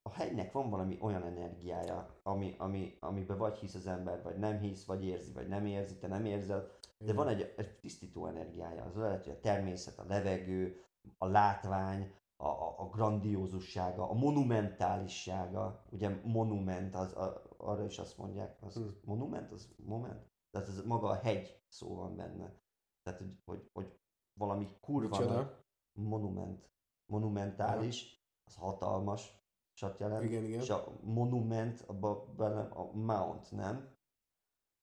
a 0.03 0.13
hegynek 0.13 0.53
van 0.53 0.71
valami 0.71 0.99
olyan 1.01 1.23
energiája, 1.23 2.21
ami, 2.23 2.55
ami, 2.59 2.97
amiben 3.01 3.39
vagy 3.39 3.57
hisz 3.57 3.75
az 3.75 3.87
ember, 3.87 4.23
vagy 4.23 4.39
nem 4.39 4.61
hisz, 4.61 4.85
vagy 4.85 5.05
érzi, 5.05 5.33
vagy 5.33 5.49
nem 5.49 5.67
érzi, 5.67 5.99
te 5.99 6.07
nem 6.07 6.25
érzed, 6.25 6.79
de 6.99 7.13
van 7.13 7.29
egy, 7.29 7.55
egy 7.57 7.79
tisztító 7.79 8.27
energiája. 8.27 8.85
Az 8.85 8.95
lehet, 8.95 9.25
hogy 9.25 9.33
a 9.33 9.41
természet, 9.41 9.99
a 9.99 10.05
levegő, 10.09 10.85
a 11.19 11.27
látvány, 11.27 12.15
a, 12.37 12.47
a, 12.47 12.75
a 12.79 12.89
grandiózussága, 12.89 14.11
a 14.11 14.15
monumentálissága, 14.15 15.85
ugye 15.91 16.21
monument, 16.25 16.95
az, 16.95 17.17
a, 17.17 17.43
arra 17.61 17.85
is 17.85 17.99
azt 17.99 18.17
mondják, 18.19 18.57
az, 18.63 18.75
Hm. 18.75 18.83
monument, 19.05 19.53
az 19.53 19.75
moment? 19.77 20.31
Tehát 20.51 20.69
ez 20.69 20.83
maga 20.85 21.09
a 21.09 21.15
hegy 21.15 21.63
szó 21.69 21.95
van 21.95 22.17
benne. 22.17 22.61
Tehát, 23.03 23.21
hogy, 23.21 23.39
hogy, 23.45 23.71
hogy 23.73 23.99
valami 24.39 24.69
kurva 24.81 25.19
Micsoda? 25.19 25.65
monument, 25.93 26.71
monumentális, 27.13 28.25
az 28.45 28.55
hatalmas, 28.55 29.39
sat 29.73 29.99
jelent, 29.99 30.25
Igen, 30.25 30.45
igen. 30.45 30.61
és 30.61 30.71
a 30.71 30.93
monument, 31.03 31.81
abban 31.87 32.37
bele 32.37 32.61
a 32.61 32.93
mount, 32.93 33.51
nem? 33.51 33.99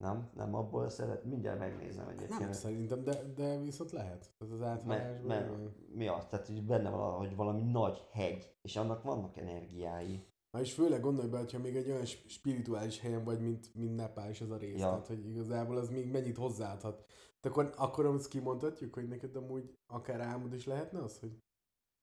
Nem? 0.04 0.30
Nem 0.34 0.56
abból 0.56 0.90
szeret, 0.90 1.24
mindjárt 1.24 1.60
megnézem 1.60 2.08
egyébként. 2.08 2.40
Nem 2.40 2.52
szerintem, 2.54 3.04
de, 3.04 3.24
de 3.24 3.58
viszont 3.60 3.92
lehet. 3.92 4.36
Ez 4.40 4.52
az 4.52 4.60
mert, 4.60 4.80
áthallásban. 4.82 5.28
mert, 5.28 5.88
mi 5.94 6.08
az? 6.08 6.26
Tehát, 6.26 6.48
hogy 6.48 6.66
benne 6.66 6.90
van, 6.90 7.18
hogy 7.18 7.36
valami 7.36 7.62
nagy 7.62 8.08
hegy, 8.12 8.58
és 8.62 8.76
annak 8.76 9.04
vannak 9.04 9.38
energiái. 9.38 10.28
Na 10.51 10.60
és 10.60 10.73
főleg 10.73 11.01
gondolj 11.01 11.27
be, 11.27 11.38
hogyha 11.38 11.60
még 11.60 11.75
egy 11.75 11.89
olyan 11.89 12.05
sp- 12.05 12.29
spirituális 12.29 12.99
helyen 12.99 13.23
vagy, 13.23 13.41
mint, 13.41 13.75
mint 13.75 13.95
Nepál 13.95 14.29
is 14.29 14.41
ez 14.41 14.49
a 14.49 14.57
rész. 14.57 14.79
Ja. 14.79 14.89
Tehát, 14.89 15.07
hogy 15.07 15.25
igazából 15.27 15.77
az 15.77 15.89
még 15.89 16.12
mennyit 16.12 16.38
hozzáadhat. 16.38 17.05
De 17.41 17.49
akkor, 17.49 17.73
akkor 17.77 18.05
azt 18.05 18.27
kimondhatjuk, 18.27 18.93
hogy 18.93 19.07
neked 19.07 19.36
amúgy 19.36 19.73
akár 19.88 20.19
álmod 20.19 20.53
is 20.53 20.65
lehetne 20.65 21.03
az, 21.03 21.19
hogy 21.19 21.38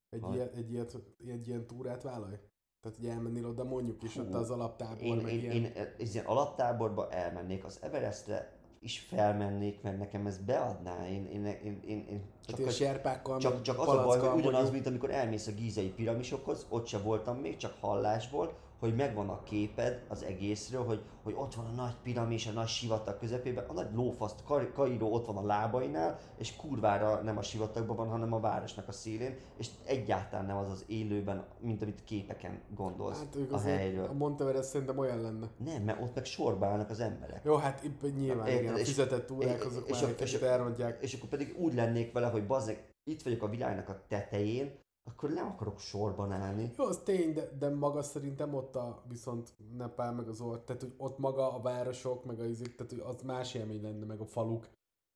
egy, 0.09 0.35
ilyet, 0.35 0.55
egy, 0.55 0.73
ilyet, 0.73 0.97
egy 1.27 1.49
ilyen 1.49 1.67
túrát 1.67 2.03
vállalj? 2.03 2.39
Tehát, 2.81 2.99
hogy 2.99 3.07
elmennél 3.09 3.47
oda 3.47 3.65
mondjuk, 3.65 4.03
és 4.03 4.17
Hú, 4.17 4.23
ott 4.23 4.35
az 4.35 4.51
alaptábor, 4.51 5.03
Én, 5.03 5.17
meg 5.17 5.33
én, 5.33 5.41
ilyen. 5.41 5.55
én, 5.55 5.73
ez 5.99 6.15
ilyen 6.15 6.27
alaptáborba 6.27 7.11
elmennék, 7.11 7.65
az 7.65 7.83
Everestre 7.83 8.64
is 8.85 8.99
felmennék, 8.99 9.83
mert 9.83 9.99
nekem 9.99 10.27
ez 10.27 10.39
beadná. 10.39 11.09
Én, 11.09 11.27
én, 11.33 11.45
én, 11.47 11.81
én, 11.87 12.07
én 12.11 12.21
hát 12.37 12.47
csak, 12.47 12.59
ilyen 12.59 12.71
hogy- 12.71 12.79
serpákkal, 12.79 13.39
Csak, 13.39 13.63
csak 13.63 13.79
az 13.81 13.89
a 13.89 14.05
baj, 14.05 14.19
hogy 14.19 14.29
ugyanaz, 14.29 14.53
mondjuk. 14.53 14.73
mint 14.73 14.87
amikor 14.87 15.11
elmész 15.11 15.47
a 15.47 15.53
gízei 15.53 15.89
piramisokhoz, 15.89 16.67
ott 16.69 16.87
se 16.87 16.99
voltam 16.99 17.37
még, 17.39 17.57
csak 17.57 17.75
hallásból, 17.81 18.57
hogy 18.79 18.95
megvan 18.97 19.29
a 19.29 19.43
képed 19.43 20.03
az 20.09 20.23
egészről, 20.23 20.85
hogy, 20.85 21.03
hogy 21.23 21.35
ott 21.37 21.55
van 21.55 21.67
a 21.67 21.71
nagy 21.83 21.95
piramis, 22.03 22.47
a 22.47 22.51
nagy 22.53 22.67
sivatag 22.69 23.19
közepében, 23.19 23.65
a 23.69 23.73
nagy 23.73 23.89
lófaszt, 23.95 24.45
Ka- 24.45 24.73
Kairó 24.73 25.13
ott 25.13 25.27
van 25.27 25.37
a 25.37 25.47
lábainál, 25.47 26.19
és 26.39 26.57
kurvára 26.57 27.21
nem 27.21 27.39
a 27.39 27.43
sivatagban 27.43 27.97
van, 27.97 28.09
hanem 28.09 28.33
a 28.33 28.41
városnak 28.41 28.89
a 28.89 28.93
szélén, 28.93 29.37
és 29.57 29.69
egyáltalán 29.85 30.47
nem 30.47 30.57
az 30.57 30.71
az 30.71 30.85
élőben, 30.89 31.45
mint 31.61 31.83
amit 31.83 32.05
képeken 32.05 32.61
gondolsz 32.75 33.19
Hát 33.19 33.37
ők 33.37 33.53
a 33.53 33.59
helyről. 33.61 34.07
a 34.07 34.13
Monteverest 34.13 34.69
szerintem 34.69 34.99
olyan 34.99 35.21
lenne. 35.21 35.47
Nem, 35.65 35.83
mert 35.83 36.03
ott 36.03 36.15
meg 36.15 36.25
sorba 36.25 36.67
állnak 36.67 36.91
az 36.91 37.01
emberek. 37.01 37.45
Jó, 37.45 37.57
hát 37.57 37.85
itt 37.85 38.17
nyilván 38.17 38.47
Érted, 38.47 38.63
igen, 38.63 38.75
a 38.75 38.79
és- 38.79 38.87
fizetett 38.89 39.27
túrák 39.27 39.59
és- 39.59 39.65
azok 39.65 39.89
és 39.89 40.01
már 40.01 40.11
a- 40.19 40.23
és 40.23 40.35
a- 40.35 40.47
elrontják. 40.47 41.03
És 41.03 41.15
akkor 41.15 41.29
pedig 41.29 41.55
úgy 41.59 41.75
lennék 41.75 42.13
vele, 42.13 42.27
hogy 42.27 42.47
bazzeg, 42.47 42.89
itt 43.05 43.23
vagyok 43.23 43.43
a 43.43 43.49
világnak 43.49 43.89
a 43.89 44.03
tetején, 44.09 44.83
akkor 45.05 45.31
nem 45.31 45.47
akarok 45.47 45.79
sorban 45.79 46.33
állni. 46.33 46.73
Jó, 46.79 46.85
az 46.85 47.01
tény, 47.05 47.33
de, 47.33 47.51
de 47.59 47.69
maga 47.69 48.03
szerintem 48.03 48.55
ott 48.55 48.77
a 48.77 49.03
viszont 49.09 49.53
Nepál 49.77 50.13
meg 50.13 50.29
az 50.29 50.41
ott, 50.41 50.67
tehát 50.67 50.83
hogy 50.83 50.95
ott 50.97 51.19
maga 51.19 51.55
a 51.55 51.61
városok, 51.61 52.25
meg 52.25 52.41
a 52.41 52.45
izik, 52.45 52.75
tehát 52.75 52.93
hogy 52.93 53.03
az 53.15 53.23
más 53.23 53.55
élmény 53.55 53.83
lenne, 53.83 54.05
meg 54.05 54.21
a 54.21 54.27
faluk. 54.27 54.69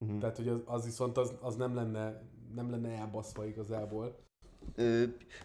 Mhm. 0.05 0.19
Tehát, 0.19 0.37
hogy 0.37 0.49
az, 0.49 0.63
az 0.65 0.85
viszont 0.85 1.17
az, 1.17 1.33
az 1.41 1.57
nem 1.57 1.75
lenne 1.75 2.23
nem 2.55 2.71
lenne 2.71 2.89
elbaszva 2.89 3.47
igazából. 3.47 4.17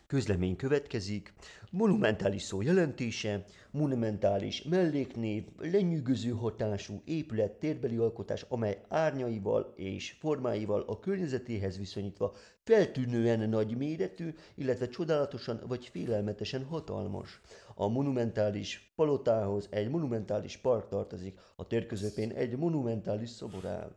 Közlemény 0.08 0.56
következik. 0.56 1.34
Monumentális 1.72 2.42
szó 2.42 2.62
jelentése, 2.62 3.46
monumentális 3.72 4.64
melléknév, 4.64 5.44
lenyűgöző 5.58 6.30
hatású 6.30 7.02
épület 7.06 7.52
térbeli 7.52 7.96
alkotás, 7.96 8.46
amely 8.50 8.82
árnyaival 8.88 9.74
és 9.76 10.16
formáival 10.20 10.84
a 10.88 11.00
környezetéhez 11.00 11.78
viszonyítva 11.78 12.34
feltűnően 12.64 13.50
nagy 13.50 13.78
méretű, 13.78 14.34
illetve 14.56 14.88
csodálatosan 14.88 15.62
vagy 15.68 15.88
félelmetesen 15.88 16.64
hatalmas. 16.64 17.42
A 17.76 17.88
monumentális 17.88 18.92
palotához 18.96 19.68
egy 19.70 19.90
monumentális 19.90 20.58
park 20.58 20.88
tartozik, 20.88 21.40
a 21.56 21.68
tér 21.68 21.86
közepén 21.86 22.32
egy 22.32 22.58
monumentális 22.58 23.30
szobor 23.30 23.66
áll. 23.66 23.96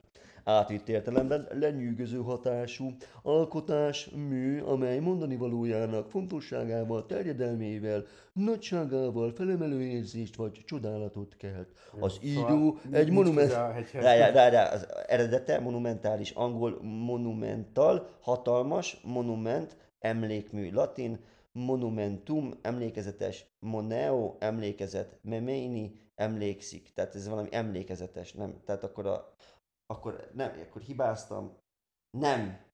Átvitt 0.49 0.89
értelemben 0.89 1.47
lenyűgöző 1.51 2.19
hatású 2.19 2.91
alkotás, 3.23 4.09
mű, 4.09 4.61
amely 4.61 4.99
mondani 4.99 5.37
valójának 5.37 6.11
fontosságával, 6.11 7.07
terjedelmével, 7.07 8.05
nagyságával 8.33 9.33
felemelő 9.33 9.83
érzést 9.83 10.37
vagy 10.37 10.63
csodálatot 10.65 11.37
kelt. 11.37 11.69
Az 12.01 12.19
író 12.23 12.79
egy 12.91 13.11
monument... 13.11 13.53
Rá, 13.93 14.31
rá, 14.31 14.49
rá, 14.49 14.73
az 14.73 14.87
eredete 15.07 15.61
monumentális, 15.61 16.31
angol 16.31 16.83
monumental, 16.83 18.09
hatalmas, 18.21 19.01
monument, 19.05 19.77
emlékmű, 19.99 20.73
latin, 20.73 21.19
monumentum, 21.53 22.51
emlékezetes, 22.63 23.47
moneo, 23.59 24.37
emlékezet, 24.39 25.19
memeini, 25.23 25.93
emlékszik. 26.15 26.93
Tehát 26.95 27.15
ez 27.15 27.29
valami 27.29 27.49
emlékezetes, 27.51 28.33
nem? 28.33 28.55
Tehát 28.65 28.85
akkor, 28.85 29.07
a, 29.07 29.35
akkor, 29.87 30.31
nem, 30.35 30.61
akkor 30.61 30.83
hibáztam, 30.83 31.59
nem 32.11 32.70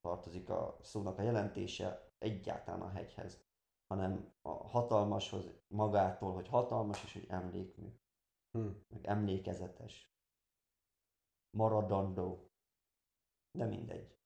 tartozik 0.00 0.48
a 0.48 0.78
szónak 0.82 1.18
a 1.18 1.22
jelentése 1.22 2.10
egyáltalán 2.18 2.82
a 2.82 2.88
hegyhez, 2.88 3.44
hanem 3.86 4.34
a 4.42 4.50
hatalmashoz 4.50 5.50
magától, 5.74 6.32
hogy 6.32 6.48
hatalmas 6.48 7.04
és 7.04 7.12
hogy 7.12 7.26
emlékmű, 7.28 7.88
Hm. 8.58 8.70
meg 8.88 9.04
emlékezetes, 9.06 10.12
maradandó, 11.56 12.50
de 13.58 13.64
mindegy. 13.64 14.16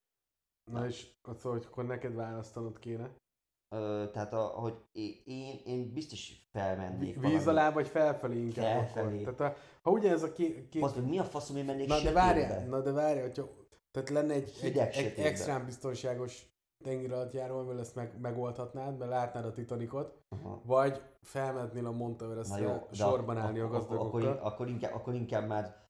Na 0.70 0.86
és 0.86 1.16
az, 1.22 1.42
hogy 1.42 1.64
akkor 1.64 1.84
neked 1.84 2.14
választanod 2.14 2.78
kéne. 2.78 3.16
Ö, 3.68 4.05
tehát, 4.12 4.33
a, 4.33 4.42
hogy 4.42 4.74
én, 4.92 5.61
én, 5.64 5.92
biztos 5.92 6.48
felmennék 6.52 7.20
Víz 7.20 7.46
alá 7.46 7.70
vagy 7.70 7.88
felfelé 7.88 8.40
inkább 8.40 8.64
Felfelé. 8.64 9.22
akkor. 9.22 9.35
Tehát 9.35 9.57
a, 9.57 9.59
ha 9.83 9.90
ugyanez 9.90 10.22
a 10.22 10.33
két... 10.33 10.81
meg 10.81 11.07
mi 11.09 11.18
a 11.18 11.24
faszom, 11.24 11.57
én 11.57 11.64
mennék 11.64 11.88
na 11.88 12.00
de 12.00 12.12
várjál, 12.12 12.66
na 12.66 12.81
de 12.81 12.90
várjál, 12.90 13.22
hogyha 13.22 13.48
tehát 13.90 14.11
lenne 14.11 14.35
egy, 14.35 14.52
egy, 14.62 14.79
egy 14.79 15.18
extrán 15.18 15.64
biztonságos 15.64 16.46
tengeralattjáró, 16.85 17.59
amivel 17.59 17.81
ezt 17.81 17.94
meg, 17.94 18.20
megoldhatnád, 18.20 18.98
mert 18.98 19.11
látnád 19.11 19.44
a 19.44 19.52
Titanicot, 19.52 20.22
Aha. 20.29 20.61
vagy 20.64 21.02
felmennél 21.22 21.87
a 21.87 21.90
Monteverestre 21.90 22.87
sorban 22.92 23.37
állni 23.37 23.59
a 23.59 23.64
ak- 23.64 23.74
akkor, 23.74 23.96
gazdagokkal. 23.96 24.38
akkor, 24.46 24.68
inkább, 24.68 24.94
akkor 24.94 25.14
inkább 25.14 25.46
már 25.46 25.88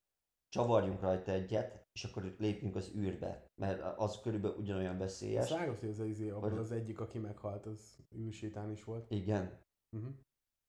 csavarjunk 0.49 1.01
rajta 1.01 1.31
egyet, 1.31 1.86
és 1.97 2.03
akkor 2.03 2.35
lépjünk 2.39 2.75
az 2.75 2.91
űrbe, 2.95 3.45
mert 3.61 3.81
az 3.97 4.19
körülbelül 4.21 4.57
ugyanolyan 4.57 4.97
veszélyes. 4.97 5.49
vágod, 5.49 5.79
hogy 5.79 5.89
az, 5.89 5.99
izé, 5.99 6.27
Hogy- 6.27 6.51
az 6.57 6.71
egyik, 6.71 6.99
aki 6.99 7.17
meghalt, 7.17 7.65
az 7.65 7.97
űrsétán 8.17 8.71
is 8.71 8.83
volt. 8.83 9.11
Igen, 9.11 9.65
Uh-huh. 9.97 10.11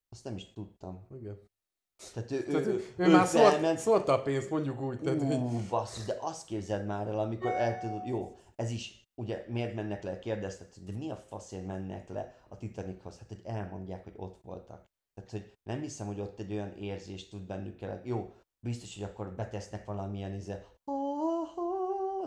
azt 0.09 0.25
nem 0.25 0.35
is 0.37 0.53
tudtam. 0.53 1.07
Igen. 1.21 1.39
Tehát 2.15 2.31
ő, 2.31 2.43
Tehát 2.45 2.67
ő, 2.67 2.71
ő, 2.71 2.75
ő, 2.97 3.05
ő 3.05 3.11
már 3.11 3.27
szólt, 3.27 3.49
felment, 3.53 3.79
szólta 3.79 4.13
a 4.13 4.23
pénzt, 4.23 4.51
mondjuk 4.51 4.81
úgy. 4.81 5.01
Tehát, 5.01 5.23
Ú, 5.23 5.61
basszus, 5.69 6.05
de 6.05 6.17
azt 6.21 6.47
képzeld 6.47 6.87
már 6.87 7.07
el, 7.07 7.19
amikor 7.19 7.51
el 7.51 7.79
tudod, 7.79 8.07
jó, 8.07 8.37
ez 8.57 8.71
is, 8.71 9.11
ugye 9.15 9.45
miért 9.49 9.75
mennek 9.75 10.03
le, 10.03 10.19
kérdezted, 10.19 10.85
de 10.85 10.93
mi 10.93 11.11
a 11.11 11.17
faszért 11.17 11.67
mennek 11.67 12.09
le 12.09 12.35
a 12.49 12.57
Titanichoz? 12.57 13.19
Hát, 13.19 13.29
hogy 13.29 13.41
elmondják, 13.45 14.05
hogy 14.05 14.15
ott 14.17 14.41
voltak. 14.43 14.87
Tehát, 15.15 15.31
hogy 15.31 15.53
nem 15.63 15.81
hiszem, 15.81 16.07
hogy 16.07 16.21
ott 16.21 16.39
egy 16.39 16.53
olyan 16.53 16.73
érzést 16.77 17.31
tud 17.31 17.47
bennük 17.47 17.77
kell. 17.77 18.01
Jó, 18.05 18.35
biztos, 18.67 18.95
hogy 18.99 19.05
akkor 19.05 19.35
betesznek 19.35 19.85
valamilyen 19.85 20.35
izé, 20.35 20.55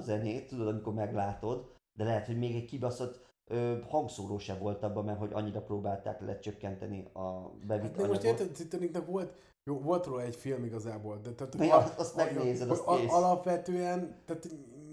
zenét, 0.04 0.48
tudod, 0.48 0.68
amikor 0.68 0.94
meglátod, 0.94 1.70
de 1.94 2.04
lehet, 2.04 2.26
hogy 2.26 2.38
még 2.38 2.56
egy 2.56 2.66
kibaszott 2.66 3.20
ö, 3.48 3.78
hangszóró 3.90 4.38
se 4.38 4.54
volt 4.58 4.84
abban, 4.84 5.06
mert 5.06 5.20
hogy 5.20 5.34
annyira 5.34 5.62
próbálták 5.62 6.22
lecsökkenteni 6.22 7.06
a 7.14 7.50
bevitt 7.68 7.92
Hát 7.92 8.02
de 8.02 8.08
most 8.08 8.24
érted, 8.24 8.52
Titanicnak 8.52 9.06
volt, 9.06 9.34
jó, 9.64 9.80
volt 9.80 10.06
róla 10.06 10.22
egy 10.22 10.36
film 10.36 10.64
igazából, 10.64 11.20
de 11.24 11.32
tehát 11.32 11.58
Na 11.58 11.64
ja, 11.64 11.78
azt 11.98 12.16
megnézed, 12.16 12.70
azt 12.70 12.88
a- 12.88 13.16
alapvetően, 13.16 14.16
tehát 14.26 14.48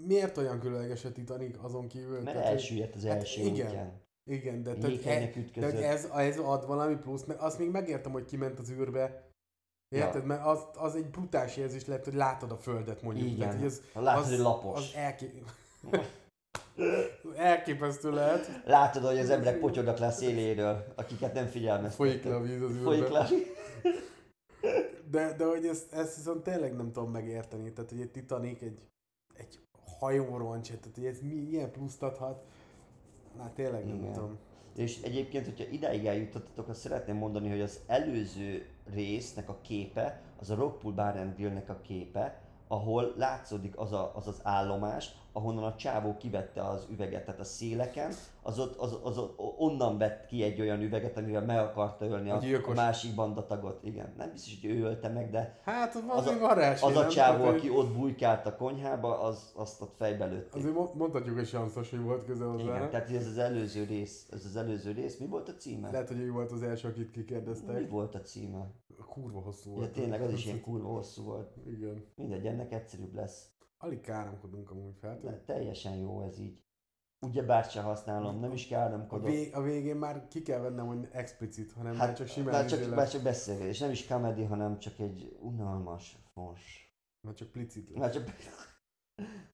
miért 0.05 0.37
olyan 0.37 0.59
különleges 0.59 1.05
a 1.05 1.11
Titanic 1.11 1.63
azon 1.63 1.87
kívül? 1.87 2.21
Mert 2.21 2.35
tehát, 2.37 2.51
elsüllyedt 2.51 2.95
az 2.95 3.05
hát 3.05 3.15
első 3.15 3.41
igen. 3.41 3.67
útján. 3.67 3.91
Igen, 4.25 4.63
de, 4.63 4.73
tehát 4.73 5.55
e, 5.55 5.71
de 5.71 5.89
ez, 5.89 6.09
ez 6.15 6.37
ad 6.37 6.67
valami 6.67 6.95
plusz, 6.95 7.25
meg 7.25 7.37
azt 7.39 7.59
még 7.59 7.69
megértem, 7.69 8.11
hogy 8.11 8.25
kiment 8.25 8.59
az 8.59 8.71
űrbe, 8.71 9.28
Érted? 9.89 10.21
Ja. 10.21 10.27
Mert 10.27 10.45
az, 10.45 10.65
az 10.75 10.95
egy 10.95 11.05
brutális 11.05 11.57
érzés 11.57 11.85
lehet, 11.85 12.03
hogy 12.05 12.13
látod 12.13 12.51
a 12.51 12.57
földet 12.57 13.01
mondjuk. 13.01 13.27
Igen. 13.27 13.39
Tehát, 13.39 13.55
hogy 13.55 13.65
ez, 13.65 13.81
Ha 13.93 14.01
látod, 14.01 14.23
az, 14.23 14.29
hogy 14.29 14.39
lapos. 14.39 14.77
Az 14.77 14.95
elké... 14.95 15.41
elképesztő 17.35 18.11
lehet. 18.11 18.61
Látod, 18.65 19.03
hogy 19.03 19.19
az 19.19 19.29
emberek 19.29 19.59
potyognak 19.59 19.97
le 19.97 20.05
a 20.05 20.11
széléről, 20.11 20.85
akiket 20.95 21.33
nem 21.33 21.47
figyelmeztettek. 21.47 22.07
Folyik 22.07 22.23
le 22.23 22.35
a 22.35 22.41
víz 22.41 22.61
az. 22.61 22.83
Folyik 22.83 23.09
le. 23.09 23.27
De, 25.09 25.33
de 25.33 25.45
hogy 25.45 25.65
ezt, 25.65 25.93
ezt 25.93 26.15
viszont 26.15 26.43
tényleg 26.43 26.75
nem 26.75 26.91
tudom 26.91 27.11
megérteni. 27.11 27.73
Tehát, 27.73 27.89
hogy 27.89 28.01
egy 28.01 28.11
Titanic, 28.11 28.61
egy, 28.61 28.79
egy 29.33 29.59
hajóroncs, 29.99 30.67
tehát, 30.67 30.95
hogy 30.95 31.05
ez 31.05 31.19
mi, 31.21 31.33
milyen 31.33 31.71
pluszt 31.71 32.03
adhat. 32.03 32.43
Na 33.37 33.51
tényleg 33.53 33.85
nem 33.85 33.95
Igen. 33.95 34.13
tudom. 34.13 34.37
És 34.79 35.01
egyébként, 35.01 35.45
hogyha 35.45 35.71
idáig 35.71 36.05
eljutottatok, 36.05 36.67
azt 36.67 36.79
szeretném 36.79 37.15
mondani, 37.15 37.49
hogy 37.49 37.61
az 37.61 37.79
előző 37.87 38.65
résznek 38.93 39.49
a 39.49 39.57
képe, 39.61 40.21
az 40.39 40.49
a 40.49 40.55
Rockpool 40.55 40.93
Bar 40.93 41.17
and 41.17 41.35
Grillnek 41.35 41.69
a 41.69 41.81
képe, 41.81 42.41
ahol 42.67 43.13
látszódik 43.17 43.77
az, 43.77 43.91
a, 43.91 44.11
az 44.15 44.27
az 44.27 44.39
állomás, 44.43 45.11
ahonnan 45.39 45.63
a 45.63 45.75
csávó 45.75 46.17
kivette 46.17 46.61
az 46.63 46.87
üveget, 46.91 47.25
tehát 47.25 47.39
a 47.39 47.43
széleken, 47.43 48.11
az 48.41 48.59
ott, 48.59 48.75
az, 48.77 48.97
az 49.03 49.17
ott 49.17 49.35
onnan 49.57 49.97
vett 49.97 50.25
ki 50.25 50.43
egy 50.43 50.61
olyan 50.61 50.81
üveget, 50.81 51.17
amivel 51.17 51.45
meg 51.45 51.57
akarta 51.59 52.05
ölni 52.05 52.29
A 52.29 52.35
a, 52.35 52.69
a 52.69 52.73
másik 52.73 53.15
bandatagot. 53.15 53.83
Igen, 53.83 54.13
nem 54.17 54.31
biztos, 54.31 54.57
hogy 54.61 54.69
ő 54.69 54.81
ölte 54.83 55.09
meg, 55.09 55.29
de 55.31 55.59
Hát 55.63 55.95
az, 56.09 56.27
a- 56.27 56.37
varázs. 56.39 56.81
az 56.81 56.95
a 56.95 57.07
csávó, 57.07 57.43
Tehát, 57.43 57.57
aki 57.57 57.69
ott 57.69 57.91
bujkált 57.95 58.45
a 58.45 58.55
konyhába, 58.55 59.19
az, 59.19 59.51
azt 59.55 59.81
ott 59.81 59.93
fejbe 59.97 60.25
lőtték. 60.25 60.55
Azért 60.55 60.73
mo- 60.73 60.93
mondhatjuk, 60.95 61.35
hogy 61.35 61.47
sanszos, 61.47 61.89
hogy 61.89 62.01
volt 62.01 62.25
köze 62.25 62.43
hozzá. 62.43 62.63
Igen, 62.63 62.89
tehát 62.89 63.09
ez 63.11 63.27
az 63.27 63.37
előző 63.37 63.83
rész, 63.83 64.27
ez 64.31 64.45
az 64.45 64.55
előző 64.55 64.91
rész, 64.91 65.17
mi 65.17 65.25
volt 65.25 65.49
a 65.49 65.53
címe? 65.55 65.91
Lehet, 65.91 66.07
hogy 66.07 66.19
ő 66.19 66.31
volt 66.31 66.51
az 66.51 66.63
első, 66.63 66.87
akit 66.87 67.05
Mi 67.05 67.11
kikérdeztek. 67.11 67.89
volt 67.89 68.15
a 68.15 68.21
címe? 68.21 68.67
Kurva 69.09 69.39
hosszú 69.39 69.69
Ja, 69.71 69.75
volt. 69.77 69.91
tényleg 69.91 70.21
az 70.21 70.31
is 70.31 70.45
ilyen 70.45 70.61
kurva 70.61 70.87
hosszú 70.87 71.23
volt. 71.23 71.55
Igen. 71.67 72.05
Mindegy, 72.15 72.45
ennek 72.45 72.71
egyszerűbb 72.73 73.13
lesz. 73.15 73.49
Alig 73.81 74.01
káromkodunk 74.01 74.71
amúgy 74.71 74.97
fel. 74.97 75.19
De 75.19 75.43
teljesen 75.43 75.95
jó 75.95 76.21
ez 76.21 76.39
így. 76.39 76.63
Ugye 77.21 77.43
bárcsa 77.43 77.81
használom, 77.81 78.39
nem 78.39 78.51
is 78.51 78.65
A, 78.65 78.69
káromkodok. 78.75 79.25
vég, 79.29 79.55
a 79.55 79.61
végén 79.61 79.95
már 79.95 80.27
ki 80.27 80.41
kell 80.41 80.59
vennem, 80.59 80.87
hogy 80.87 81.07
explicit, 81.11 81.71
hanem 81.71 81.95
már 81.95 82.07
Hát, 82.07 82.17
csak 82.17 82.27
simán 82.27 82.53
már 82.53 82.65
izé 82.65 82.75
csak, 82.75 82.85
lesz. 82.85 82.95
már 82.95 83.09
csak 83.09 83.21
beszélgetés, 83.23 83.79
nem 83.79 83.91
is 83.91 84.07
comedy, 84.07 84.43
hanem 84.43 84.79
csak 84.79 84.99
egy 84.99 85.37
unalmas 85.41 86.17
fos. 86.33 86.93
Már 87.21 87.33
csak 87.33 87.51
plicit 87.51 87.89
lesz. 87.89 87.99
Már 87.99 88.11
csak... 88.11 88.35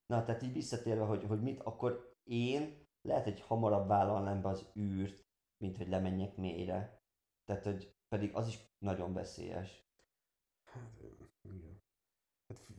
Na, 0.06 0.24
tehát 0.24 0.42
így 0.42 0.54
visszatérve, 0.54 1.04
hogy, 1.04 1.24
hogy 1.24 1.42
mit, 1.42 1.60
akkor 1.62 2.16
én 2.24 2.88
lehet, 3.02 3.24
hogy 3.24 3.42
hamarabb 3.42 3.88
vállalnám 3.88 4.42
be 4.42 4.50
az 4.50 4.72
űrt, 4.80 5.26
mint 5.58 5.78
hogy 5.78 5.88
lemenjek 5.88 6.36
mélyre. 6.38 7.02
Tehát, 7.44 7.64
hogy 7.64 7.96
pedig 8.08 8.36
az 8.36 8.48
is 8.48 8.60
nagyon 8.78 9.14
veszélyes. 9.14 9.90
Hát, 10.72 11.02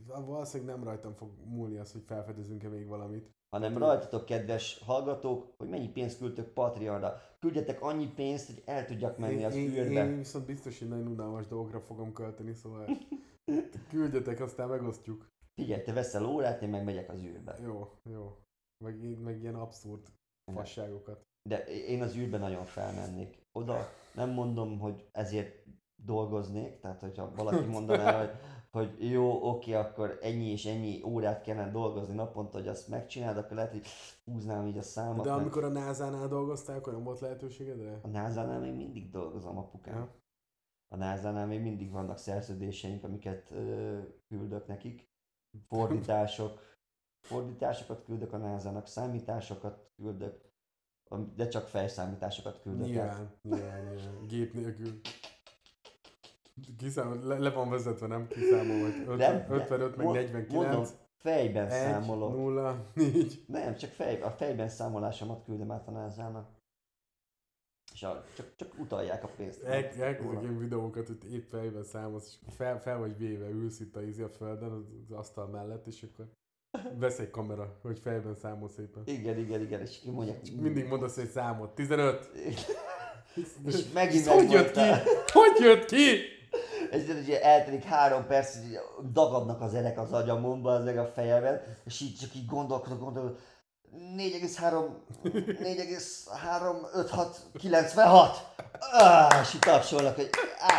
valószínűleg 0.07 0.75
nem 0.75 0.83
rajtam 0.83 1.13
fog 1.13 1.31
múlni 1.45 1.77
az, 1.77 1.91
hogy 1.91 2.03
felfedezünk-e 2.05 2.69
még 2.69 2.87
valamit. 2.87 3.35
hanem 3.49 3.77
rajtatok, 3.77 4.25
kedves 4.25 4.79
hallgatók, 4.85 5.53
hogy 5.57 5.69
mennyi 5.69 5.89
pénzt 5.89 6.17
küldtök 6.17 6.53
Patreonra. 6.53 7.21
Küldjetek 7.39 7.81
annyi 7.81 8.13
pénzt, 8.13 8.47
hogy 8.47 8.63
el 8.65 8.85
tudjak 8.85 9.17
menni 9.17 9.43
az 9.43 9.55
én, 9.55 9.69
űrbe. 9.69 10.05
én 10.05 10.17
viszont 10.17 10.45
biztos, 10.45 10.79
hogy 10.79 10.87
nagyon 10.87 11.07
unalmas 11.07 11.47
dolgokra 11.47 11.79
fogom 11.79 12.13
költeni, 12.13 12.53
szóval 12.53 12.87
küldjetek, 13.89 14.39
aztán 14.39 14.69
megosztjuk. 14.69 15.27
Figyelj, 15.53 15.81
te 15.81 15.93
veszel 15.93 16.25
órát, 16.25 16.61
én 16.61 16.69
meg 16.69 16.83
megyek 16.83 17.09
az 17.09 17.21
űrbe. 17.21 17.57
Jó, 17.63 17.91
jó. 18.03 18.37
Meg, 18.83 19.19
meg 19.19 19.41
ilyen 19.41 19.55
abszurd 19.55 20.07
fasságokat. 20.53 21.25
De 21.49 21.63
én 21.65 22.01
az 22.01 22.15
űrbe 22.15 22.37
nagyon 22.37 22.65
felmennék. 22.65 23.45
Oda 23.51 23.89
nem 24.13 24.29
mondom, 24.29 24.79
hogy 24.79 25.09
ezért 25.11 25.65
dolgoznék, 26.05 26.79
tehát 26.79 27.01
hogyha 27.01 27.31
valaki 27.35 27.65
mondaná, 27.65 28.19
hogy, 28.19 28.29
hogy 28.71 29.11
jó, 29.11 29.49
oké, 29.49 29.73
akkor 29.73 30.17
ennyi 30.21 30.51
és 30.51 30.65
ennyi 30.65 31.03
órát 31.03 31.41
kellene 31.41 31.71
dolgozni 31.71 32.15
naponta, 32.15 32.57
hogy 32.57 32.67
azt 32.67 32.87
megcsináld, 32.87 33.37
akkor 33.37 33.55
lehet, 33.55 33.71
hogy 33.71 33.85
húznám 34.25 34.67
így 34.67 34.77
a 34.77 34.81
számat. 34.81 35.25
De 35.25 35.31
amikor 35.31 35.63
a 35.63 35.69
NASA-nál 35.69 36.27
dolgoztál, 36.27 36.77
akkor 36.77 36.93
nem 36.93 37.03
volt 37.03 37.19
lehetőségedre? 37.19 37.99
A 38.01 38.07
NASA-nál 38.07 38.59
még 38.59 38.75
mindig 38.75 39.09
dolgozom, 39.09 39.57
apukám. 39.57 39.95
Ja. 39.95 40.15
A 40.87 40.95
NASA-nál 40.95 41.47
még 41.47 41.61
mindig 41.61 41.91
vannak 41.91 42.17
szerződéseink, 42.17 43.03
amiket 43.03 43.51
ö, 43.51 43.99
küldök 44.27 44.67
nekik. 44.67 45.09
Fordítások, 45.69 46.59
fordításokat 47.21 48.03
küldök 48.03 48.33
a 48.33 48.37
NASA-nak, 48.37 48.87
számításokat 48.87 49.91
küldök, 49.95 50.45
de 51.35 51.47
csak 51.47 51.67
fejszámításokat 51.67 52.61
küldök. 52.61 52.87
el. 52.87 52.87
Nyilván, 52.87 53.31
nyilván, 53.41 53.83
nyilván. 53.83 54.27
Gép 54.27 54.53
nélkül. 54.53 54.99
Kiszámol, 56.77 57.19
le, 57.23 57.37
le 57.37 57.49
van 57.49 57.69
vezetve, 57.69 58.07
nem 58.07 58.27
kiszámol, 58.27 58.81
hogy 58.81 58.99
50, 59.07 59.17
Nem, 59.17 59.47
de 59.47 59.53
55, 59.55 59.95
meg 59.95 60.05
mond- 60.05 60.17
49, 60.19 60.51
Mondom, 60.53 60.85
fejben 61.17 61.67
1, 61.67 61.71
számolok. 61.71 62.35
0, 62.35 62.85
4. 62.93 63.43
Nem, 63.47 63.75
csak 63.75 63.89
fej, 63.89 64.21
a 64.21 64.29
fejben 64.29 64.69
számolásomat 64.69 65.43
küldöm 65.45 65.71
át 65.71 65.87
a 65.87 65.91
NASA-nak. 65.91 66.47
És 67.93 68.03
a, 68.03 68.23
csak, 68.35 68.55
csak 68.55 68.79
utalják 68.79 69.23
a 69.23 69.29
pénzt. 69.37 69.63
El, 69.63 69.73
elkezdek 69.73 70.21
ilyen 70.41 70.59
videókat, 70.59 71.07
hogy 71.07 71.33
épp 71.33 71.49
fejben 71.49 71.83
számolsz, 71.83 72.39
és 72.47 72.53
fel, 72.55 72.81
fel 72.81 72.97
vagy 72.99 73.17
véve, 73.17 73.49
ülsz 73.49 73.79
itt 73.79 73.95
a, 73.95 74.01
izé 74.01 74.21
a 74.23 74.29
földön, 74.29 74.71
az, 74.71 74.83
az 75.09 75.17
asztal 75.17 75.47
mellett, 75.47 75.87
és 75.87 76.05
akkor 76.11 76.25
vesz 76.97 77.19
egy 77.19 77.29
kamera, 77.29 77.79
hogy 77.81 77.99
fejben 77.99 78.35
számol 78.35 78.69
szépen. 78.69 79.03
Igen, 79.05 79.37
igen, 79.37 79.61
igen, 79.61 79.81
és 79.81 79.99
ki 79.99 80.09
mondják. 80.11 80.41
Csak 80.41 80.55
mindig 80.55 80.87
mondasz 80.87 81.17
egy 81.17 81.29
számot. 81.29 81.75
15. 81.75 82.31
És 83.65 83.91
megint 83.93 84.27
Ez 84.27 84.33
hogy 84.33 84.51
jött 84.51 84.71
ki? 84.71 84.89
Hogy 85.31 85.59
jött 85.59 85.85
ki? 85.85 86.35
Így 86.95 87.19
ugye 87.23 87.41
eltelik 87.43 87.83
három 87.83 88.25
perc, 88.27 88.55
így 88.55 88.79
dagadnak 89.11 89.61
az 89.61 89.73
erek 89.73 89.99
az 89.99 90.11
agyamomba, 90.13 90.71
az 90.71 90.83
meg 90.83 90.97
a 90.97 91.05
fejemben, 91.05 91.61
és 91.85 92.01
így 92.01 92.15
csak 92.21 92.35
így 92.35 92.45
gondolkodok, 92.45 92.99
gondolok, 92.99 93.37
4,3, 94.17 94.85
4,3, 95.23 96.93
5, 96.93 97.09
6, 97.09 97.37
96. 97.59 98.37
Ah, 98.91 99.39
és 99.41 99.53
így 99.53 99.59
tapsolnak, 99.59 100.15
hogy 100.15 100.29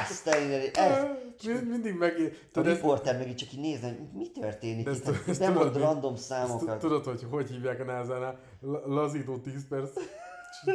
azt 0.01 0.27
a 0.27 0.39
mindenit, 0.41 0.77
ez. 0.77 1.03
Mind- 1.47 1.69
Mindig 1.69 1.95
meg... 1.95 2.15
A 2.53 2.59
ezt, 2.61 2.75
riporter 2.75 3.17
meg 3.19 3.29
így 3.29 3.37
csak 3.37 3.53
így 3.53 3.61
nézne, 3.61 3.89
hogy 3.89 3.99
mi 4.13 4.31
történik 4.31 4.85
De 4.85 4.91
itt, 4.91 4.97
ezt- 5.07 5.17
hát 5.17 5.29
ezt 5.29 5.41
nem 5.41 5.53
mond 5.53 5.77
random 5.77 6.15
ezt 6.15 6.23
számokat. 6.25 6.79
tudod, 6.79 7.05
hogy 7.05 7.27
hogy 7.31 7.51
hívják 7.51 7.81
a? 7.85 8.39
La- 8.61 8.87
Lazító 8.87 9.39
10 9.39 9.69
perc 9.69 9.91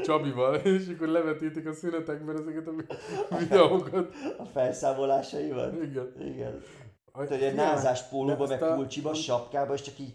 Csabival, 0.03 0.55
és 0.77 0.87
akkor 0.95 1.07
levetítik 1.07 1.67
a 1.67 1.73
szünetekben 1.73 2.37
ezeket 2.41 2.67
a 2.67 2.71
vi- 2.71 3.37
videókat. 3.39 4.13
A 4.37 4.45
felszámolásaival. 4.53 5.83
Igen. 5.83 6.13
Igen. 6.19 6.61
A- 7.11 7.23
Tudod, 7.23 7.31
egy 7.31 7.39
nyilván- 7.39 7.73
názás 7.73 8.03
pólóba, 8.03 8.47
meg 8.47 8.61
a- 8.63 9.13
sapkába, 9.13 9.73
és 9.73 9.81
csak 9.81 9.99
így 9.99 10.13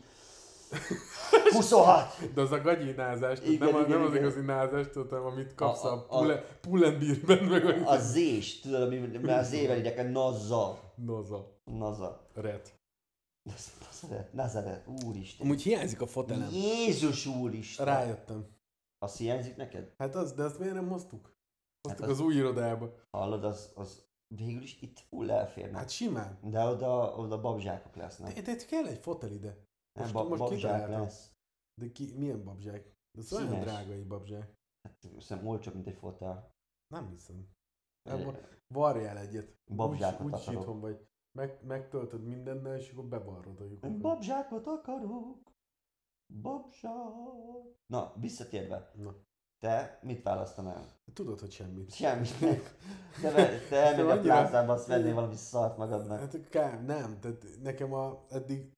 26! 1.53 2.35
De 2.35 2.41
az 2.41 2.53
a 2.53 2.61
gagyi 2.61 2.91
názás, 2.91 3.39
tehát 3.39 3.53
Igen, 3.55 3.69
nem, 3.73 3.81
igen, 3.81 3.91
nem 3.99 4.03
az 4.07 4.11
igen. 4.12 4.23
igazi 4.25 4.41
názás, 4.41 4.87
hanem 4.95 5.25
amit 5.25 5.55
kapsz 5.55 5.85
A- 5.85 6.07
a, 6.09 6.19
a- 6.21 6.33
a, 6.33 6.41
Pull&Beerben, 6.61 7.45
meg 7.45 7.64
a... 7.66 7.91
A 7.91 7.99
zés, 7.99 8.61
tudod, 8.61 8.83
ami, 8.83 8.97
mert 8.99 9.41
az 9.41 9.53
ével 9.53 9.79
idek, 9.79 9.99
a 9.99 10.03
nazza. 10.03 10.79
Noza. 10.95 11.61
Naza. 11.64 12.29
Red. 12.35 12.61
Nazaret, 13.43 14.33
Nazaret, 14.33 14.85
úristen. 15.07 15.47
Amúgy 15.47 15.62
hiányzik 15.62 16.01
a 16.01 16.07
fotelem. 16.07 16.49
Jézus 16.53 17.27
úristen. 17.27 17.87
Rájöttem. 17.87 18.47
Az 18.99 19.17
hiányzik 19.17 19.57
neked? 19.57 19.95
Hát 19.99 20.15
az, 20.15 20.33
de 20.33 20.43
azt 20.43 20.59
miért 20.59 20.75
nem 20.75 20.89
hoztuk? 20.89 21.37
Hoztuk 21.83 22.01
Hát 22.01 22.01
az- 22.01 22.09
az 22.09 22.21
új 22.27 22.35
irodába. 22.35 22.95
Hallod, 23.11 23.45
az, 23.45 23.73
az 23.75 24.07
végül 24.35 24.63
is 24.63 24.83
itt 24.83 24.99
full 24.99 25.31
elférne. 25.31 25.79
Hát 25.79 25.91
simán. 25.91 26.39
De 26.43 26.65
oda, 26.65 27.17
oda 27.17 27.41
babzsákok 27.41 27.95
lesznek. 27.97 28.35
De, 28.35 28.41
de 28.43 28.65
kell 28.69 28.87
egy 28.87 28.99
fotel 28.99 29.31
ide. 29.31 29.49
Nem, 29.49 30.03
most- 30.03 30.13
ba, 30.13 30.25
most 30.25 30.41
babzsák 30.41 30.89
lesz. 30.89 31.33
De 31.81 31.93
ki, 31.93 32.15
milyen 32.17 32.45
babzsák? 32.45 32.83
De 33.13 33.21
ez 33.21 33.33
olyan 33.33 33.49
Színes. 33.49 33.65
drága 33.65 33.93
egy 33.93 34.07
babzsák. 34.07 34.57
Hát, 34.83 34.97
Szerintem 35.19 35.47
olcsóbb, 35.47 35.75
mint 35.75 35.87
egy 35.87 35.97
fotel. 35.97 36.55
Nem 36.95 37.09
hiszem. 37.09 37.49
Ebből 38.03 38.41
varjál 38.75 39.19
egyet. 39.19 39.57
Babzsákot 39.67 40.27
úgy, 40.27 40.33
úgy 40.49 40.55
akarok. 40.55 40.81
vagy. 40.81 41.07
Meg, 41.39 41.65
megtöltöd 41.65 42.25
mindennel, 42.25 42.77
és 42.77 42.91
akkor 42.93 43.05
bevarrod 43.05 43.61
a 43.61 43.65
lyukokat. 43.65 43.99
Babzsákot 44.01 44.67
akarok. 44.67 45.53
Babzsák. 46.43 46.93
Na, 47.87 48.12
visszatérve. 48.16 48.91
Na. 48.95 49.14
Te 49.59 49.99
mit 50.03 50.22
választanál? 50.22 50.87
Tudod, 51.12 51.41
hogy 51.41 51.51
semmit. 51.53 51.93
Semmit. 51.95 52.39
Te, 53.22 53.31
ve- 53.31 53.68
te 53.68 53.76
elmenj 53.76 54.09
a 54.09 54.11
Annyira- 54.11 54.22
plázába, 54.22 54.72
azt 54.72 54.87
vennél 54.87 55.14
valami 55.14 55.37
szart 55.37 55.76
magadnak. 55.76 56.18
Hát 56.18 56.49
kár, 56.49 56.85
nem, 56.85 57.20
tehát 57.20 57.45
nekem 57.62 57.93
a, 57.93 58.24
eddig 58.29 58.72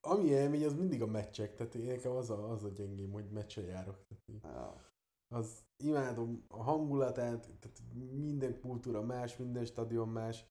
ami 0.00 0.24
élmény, 0.24 0.64
az 0.64 0.74
mindig 0.74 1.02
a 1.02 1.06
meccsek, 1.06 1.54
tehát 1.54 1.74
én 1.74 1.84
nekem 1.86 2.12
az 2.12 2.30
a, 2.30 2.50
az 2.50 2.64
a 2.64 2.68
gyengém, 2.68 3.12
hogy 3.12 3.30
meccse 3.30 3.62
járok. 3.62 4.06
Ja. 4.42 4.74
az 5.28 5.64
imádom 5.76 6.44
a 6.48 6.62
hangulatát, 6.62 7.40
tehát 7.60 7.82
minden 8.12 8.60
kultúra 8.60 9.02
más, 9.02 9.36
minden 9.36 9.64
stadion 9.64 10.08
más, 10.08 10.44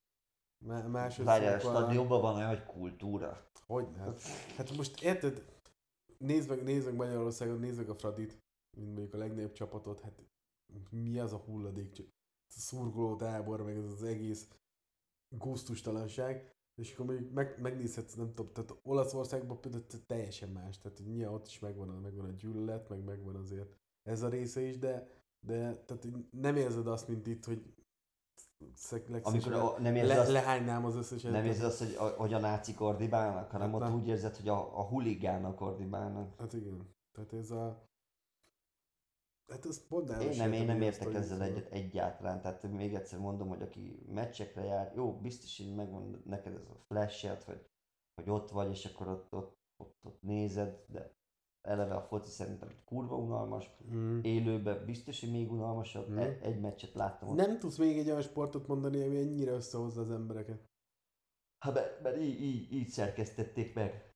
má- 0.65 0.87
más 0.87 1.17
Várjál, 1.17 1.55
a 1.55 1.59
stadionban 1.59 2.21
van 2.21 2.35
olyan, 2.35 2.47
hogy 2.49 2.63
kultúra. 2.65 3.47
Hogy 3.67 3.87
hát, 3.97 4.21
hát 4.57 4.77
most 4.77 5.01
érted, 5.03 5.45
nézd 6.18 6.49
meg, 6.49 6.63
nézd 6.63 6.86
meg 6.86 6.95
Magyarországon, 6.95 7.59
nézd 7.59 7.78
meg 7.78 7.89
a 7.89 7.95
Fradit, 7.95 8.39
mint 8.78 8.88
mondjuk 8.88 9.13
a 9.13 9.18
legnagyobb 9.18 9.51
csapatot, 9.51 9.99
hát 9.99 10.24
mi 10.89 11.20
az 11.20 11.34
a 11.34 11.38
hulladék, 11.38 11.99
ez 12.49 12.55
a 12.55 12.59
szurkoló 12.59 13.16
tábor, 13.16 13.63
meg 13.63 13.78
ez 13.78 13.91
az 13.91 14.03
egész 14.03 14.47
gusztustalanság, 15.38 16.55
és 16.76 16.93
akkor 16.93 17.05
mondjuk 17.05 17.32
meg, 17.32 17.61
megnézhetsz, 17.61 18.13
nem 18.13 18.34
tudom, 18.34 18.51
tehát 18.53 18.80
Olaszországban 18.84 19.61
például 19.61 19.86
te- 19.86 19.97
teljesen 19.97 20.49
más, 20.49 20.78
tehát 20.78 21.01
nyilván 21.05 21.34
ott 21.34 21.47
is 21.47 21.59
megvan 21.59 21.88
megvan 21.88 22.26
a 22.26 22.32
gyűlölet, 22.32 22.89
meg 22.89 23.03
megvan 23.03 23.36
azért 23.36 23.76
ez 24.03 24.22
a 24.22 24.30
része 24.30 24.61
is, 24.61 24.78
de, 24.78 25.09
de 25.39 25.84
tehát 25.84 26.07
nem 26.32 26.55
érzed 26.55 26.88
azt, 26.88 27.07
mint 27.07 27.28
itt, 27.28 27.45
hogy 27.45 27.74
Amikor 29.21 29.53
a, 29.53 29.79
nem 29.79 29.95
érzed 29.95 30.15
le, 30.15 30.21
azt, 30.21 30.31
lehánynám 30.31 30.85
az 30.85 30.95
összes 30.95 31.21
nem 31.21 31.45
érzed 31.45 31.65
azt, 31.65 31.79
hogy 31.79 31.95
a, 31.97 32.03
hogy 32.03 32.33
a 32.33 32.39
nácik 32.39 32.81
ordibálnak, 32.81 33.51
hanem 33.51 33.71
Hát 33.71 33.81
ott 33.81 33.87
nem. 33.87 33.95
úgy 33.95 34.07
érzed, 34.07 34.35
hogy 34.35 34.47
a, 34.47 34.79
a 34.79 34.83
huligánok 34.83 35.61
ordibálnak. 35.61 36.39
Hát 36.39 36.53
igen. 36.53 36.95
Tehát 37.11 37.33
ez 37.33 37.51
a... 37.51 37.89
Hát 39.47 39.65
ez 39.65 39.87
pont 39.87 40.09
Én 40.09 40.37
nem, 40.37 40.53
én 40.53 40.65
nem 40.65 40.81
értek 40.81 41.13
ezt 41.13 41.31
ezzel 41.31 41.41
izét. 41.41 41.57
egyet 41.57 41.71
egyáltalán. 41.71 42.41
Tehát 42.41 42.63
még 42.63 42.93
egyszer 42.93 43.19
mondom, 43.19 43.47
hogy 43.47 43.61
aki 43.61 44.05
meccsekre 44.07 44.63
jár, 44.63 44.91
jó, 44.95 45.13
biztos, 45.13 45.57
hogy 45.57 45.75
megvan 45.75 46.21
neked 46.25 46.53
ez 46.53 46.67
a 46.69 46.83
flash 46.87 47.45
hogy, 47.45 47.69
hogy 48.15 48.29
ott 48.29 48.49
vagy, 48.49 48.69
és 48.69 48.85
akkor 48.85 49.07
ott, 49.07 49.33
ott, 49.33 49.57
ott, 49.77 49.97
ott 50.03 50.21
nézed, 50.21 50.85
de 50.87 51.15
eleve 51.66 51.95
a 51.95 52.01
foci 52.01 52.30
szerintem 52.30 52.70
kurva 52.86 53.16
unalmas. 53.16 53.70
Mm. 53.93 54.20
Élőben 54.22 54.86
biztos, 54.86 55.20
hogy 55.20 55.32
még 55.32 55.51
unalmasabb. 55.51 56.09
Mm. 56.09 56.18
Egy, 56.18 56.38
egy 56.41 56.59
meccset 56.59 56.93
láttam 56.93 57.30
ott. 57.30 57.36
Nem 57.36 57.59
tudsz 57.59 57.78
még 57.78 57.97
egy 57.97 58.09
olyan 58.09 58.22
sportot 58.22 58.68
mondani, 58.68 59.03
ami 59.03 59.18
ennyire 59.18 59.51
összehozza 59.51 60.01
az 60.01 60.11
embereket. 60.11 60.63
Hát 61.59 61.74
mert, 61.74 62.01
mert 62.01 62.18
így, 62.18 62.41
így, 62.41 62.74
így 62.74 62.88
szerkesztették 62.88 63.74
meg, 63.74 64.13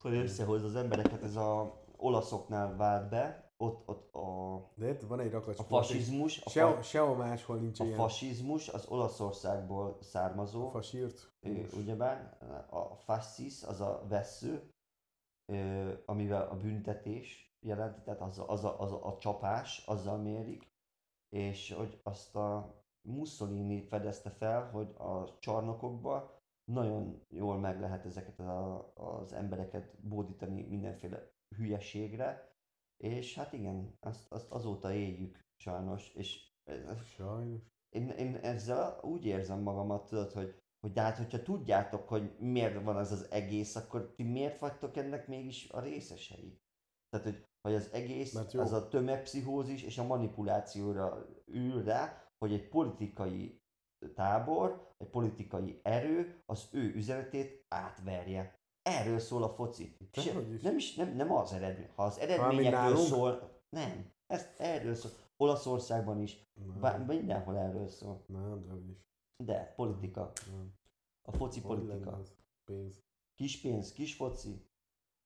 hogy 0.00 0.14
összehozza 0.14 0.66
az 0.66 0.76
embereket. 0.76 1.22
Ez 1.22 1.36
a 1.36 1.82
olaszoknál 1.96 2.76
vált 2.76 3.08
be, 3.08 3.52
ott, 3.56 3.88
ott 3.88 4.14
a, 4.14 4.72
De 4.74 4.86
érted, 4.86 5.08
van 5.08 5.20
egy 5.20 5.30
rakat 5.30 5.58
a 5.58 5.62
fasizmus, 5.62 6.42
a, 6.44 6.50
Sehol, 6.50 6.74
fa, 6.74 6.82
sehol 6.82 7.16
máshol 7.16 7.56
nincs 7.56 7.80
a 7.80 7.84
ilyen. 7.84 7.96
fasizmus 7.96 8.68
az 8.68 8.86
Olaszországból 8.86 9.98
származó. 10.00 10.68
Fasírt. 10.68 11.32
Ö, 11.40 11.50
ugyebár 11.76 12.38
a 12.70 12.96
fascis 12.96 13.62
az 13.62 13.80
a 13.80 14.04
vesző, 14.08 14.73
amivel 16.06 16.48
a 16.48 16.56
büntetés 16.56 17.56
jelenti, 17.60 18.00
tehát 18.00 18.20
az 18.20 18.38
a, 18.38 18.48
az 18.48 18.64
a, 18.64 18.80
az 18.80 18.92
a, 18.92 19.06
a 19.06 19.18
csapás, 19.18 19.86
azzal 19.86 20.18
mérik, 20.18 20.72
és 21.28 21.72
hogy 21.72 22.00
azt 22.02 22.36
a 22.36 22.82
Mussolini 23.00 23.82
fedezte 23.82 24.30
fel, 24.30 24.70
hogy 24.70 24.94
a 24.98 25.38
csarnokokban 25.38 26.30
nagyon 26.64 27.22
jól 27.28 27.58
meg 27.58 27.80
lehet 27.80 28.04
ezeket 28.04 28.38
a, 28.38 28.92
az 28.94 29.32
embereket 29.32 30.00
bódítani 30.00 30.62
mindenféle 30.62 31.30
hülyeségre, 31.56 32.52
és 32.96 33.34
hát 33.34 33.52
igen, 33.52 33.96
azt, 34.00 34.32
azt 34.32 34.50
azóta 34.50 34.92
éljük 34.92 35.44
sajnos, 35.56 36.14
és 36.14 36.52
ez- 36.64 37.06
Sajnos. 37.06 37.60
én, 37.88 38.08
én 38.08 38.36
ezzel 38.36 39.00
úgy 39.02 39.24
érzem 39.24 39.60
magamat, 39.60 40.08
tudod, 40.08 40.32
hogy, 40.32 40.62
hogy 40.84 40.92
de 40.92 41.00
hát, 41.00 41.16
hogyha 41.16 41.42
tudjátok, 41.42 42.08
hogy 42.08 42.36
miért 42.38 42.82
van 42.82 42.98
ez 42.98 43.12
az 43.12 43.30
egész, 43.30 43.76
akkor 43.76 44.12
ti 44.16 44.22
miért 44.22 44.58
vagytok 44.58 44.96
ennek 44.96 45.28
mégis 45.28 45.68
a 45.70 45.80
részesei? 45.80 46.60
Tehát, 47.08 47.26
hogy, 47.26 47.46
hogy 47.60 47.74
az 47.74 47.92
egész, 47.92 48.34
az 48.34 48.72
a 48.72 48.88
tömegpszichózis 48.88 49.82
és 49.82 49.98
a 49.98 50.06
manipulációra 50.06 51.26
ül 51.46 51.84
rá, 51.84 52.32
hogy 52.38 52.52
egy 52.52 52.68
politikai 52.68 53.62
tábor, 54.14 54.94
egy 54.98 55.08
politikai 55.08 55.80
erő 55.82 56.42
az 56.46 56.68
ő 56.72 56.94
üzenetét 56.94 57.64
átverje. 57.68 58.58
Erről 58.82 59.18
szól 59.18 59.42
a 59.42 59.48
foci. 59.48 59.96
És 60.12 60.32
nem 60.62 60.76
is, 60.76 60.94
nem, 60.94 61.16
nem 61.16 61.32
az 61.32 61.52
eredmény. 61.52 61.90
Ha 61.94 62.02
az 62.02 62.18
eredményekről 62.18 62.96
szól, 62.96 63.60
nem. 63.68 64.12
Ezt 64.26 64.60
erről 64.60 64.94
szól. 64.94 65.10
Olaszországban 65.36 66.20
is, 66.20 66.52
bár, 66.80 66.98
Nem, 66.98 67.16
mindenhol 67.16 67.58
erről 67.58 67.88
szól. 67.88 68.24
nem, 68.26 68.66
de 68.66 68.74
is. 68.90 69.04
De, 69.36 69.72
politika. 69.76 70.32
Nem. 70.50 70.74
A 71.22 71.32
foci 71.32 71.60
Hogy 71.60 71.78
politika. 71.78 72.20
Pénz. 72.64 73.02
Kis 73.34 73.60
pénz, 73.60 73.92
kis 73.92 74.14
foci. 74.14 74.68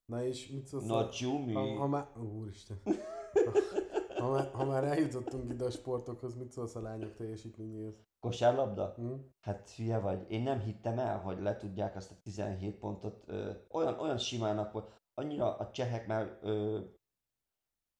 Na 0.04 0.24
és 0.24 0.48
mit 0.48 0.66
szólsz? 0.66 0.84
Nagy 0.84 1.10
csumi. 1.10 1.52
ha, 1.52 1.76
ha 1.76 1.86
már... 1.86 2.18
Úristen. 2.18 2.80
Ha, 2.84 4.24
ha, 4.24 4.30
már, 4.30 4.50
ha 4.52 4.64
már 4.64 4.84
eljutottunk 4.84 5.50
ide 5.50 5.64
a 5.64 5.70
sportokhoz, 5.70 6.34
mit 6.34 6.52
szólsz 6.52 6.74
a 6.74 6.80
lányok 6.80 7.14
teljesítményéhez? 7.14 7.94
Kosárlabda? 8.20 8.92
Hm? 8.96 9.14
Hát 9.40 9.70
hülye 9.70 9.98
vagy. 9.98 10.30
Én 10.30 10.42
nem 10.42 10.60
hittem 10.60 10.98
el, 10.98 11.18
hogy 11.20 11.40
le 11.40 11.56
tudják 11.56 11.96
azt 11.96 12.10
a 12.10 12.14
17 12.22 12.78
pontot. 12.78 13.22
Ö, 13.26 13.50
olyan, 13.70 13.98
olyan 13.98 14.18
simának 14.18 14.72
volt. 14.72 14.92
Annyira 15.14 15.56
a 15.56 15.70
csehek 15.70 16.06
már 16.06 16.38
ö, 16.42 16.80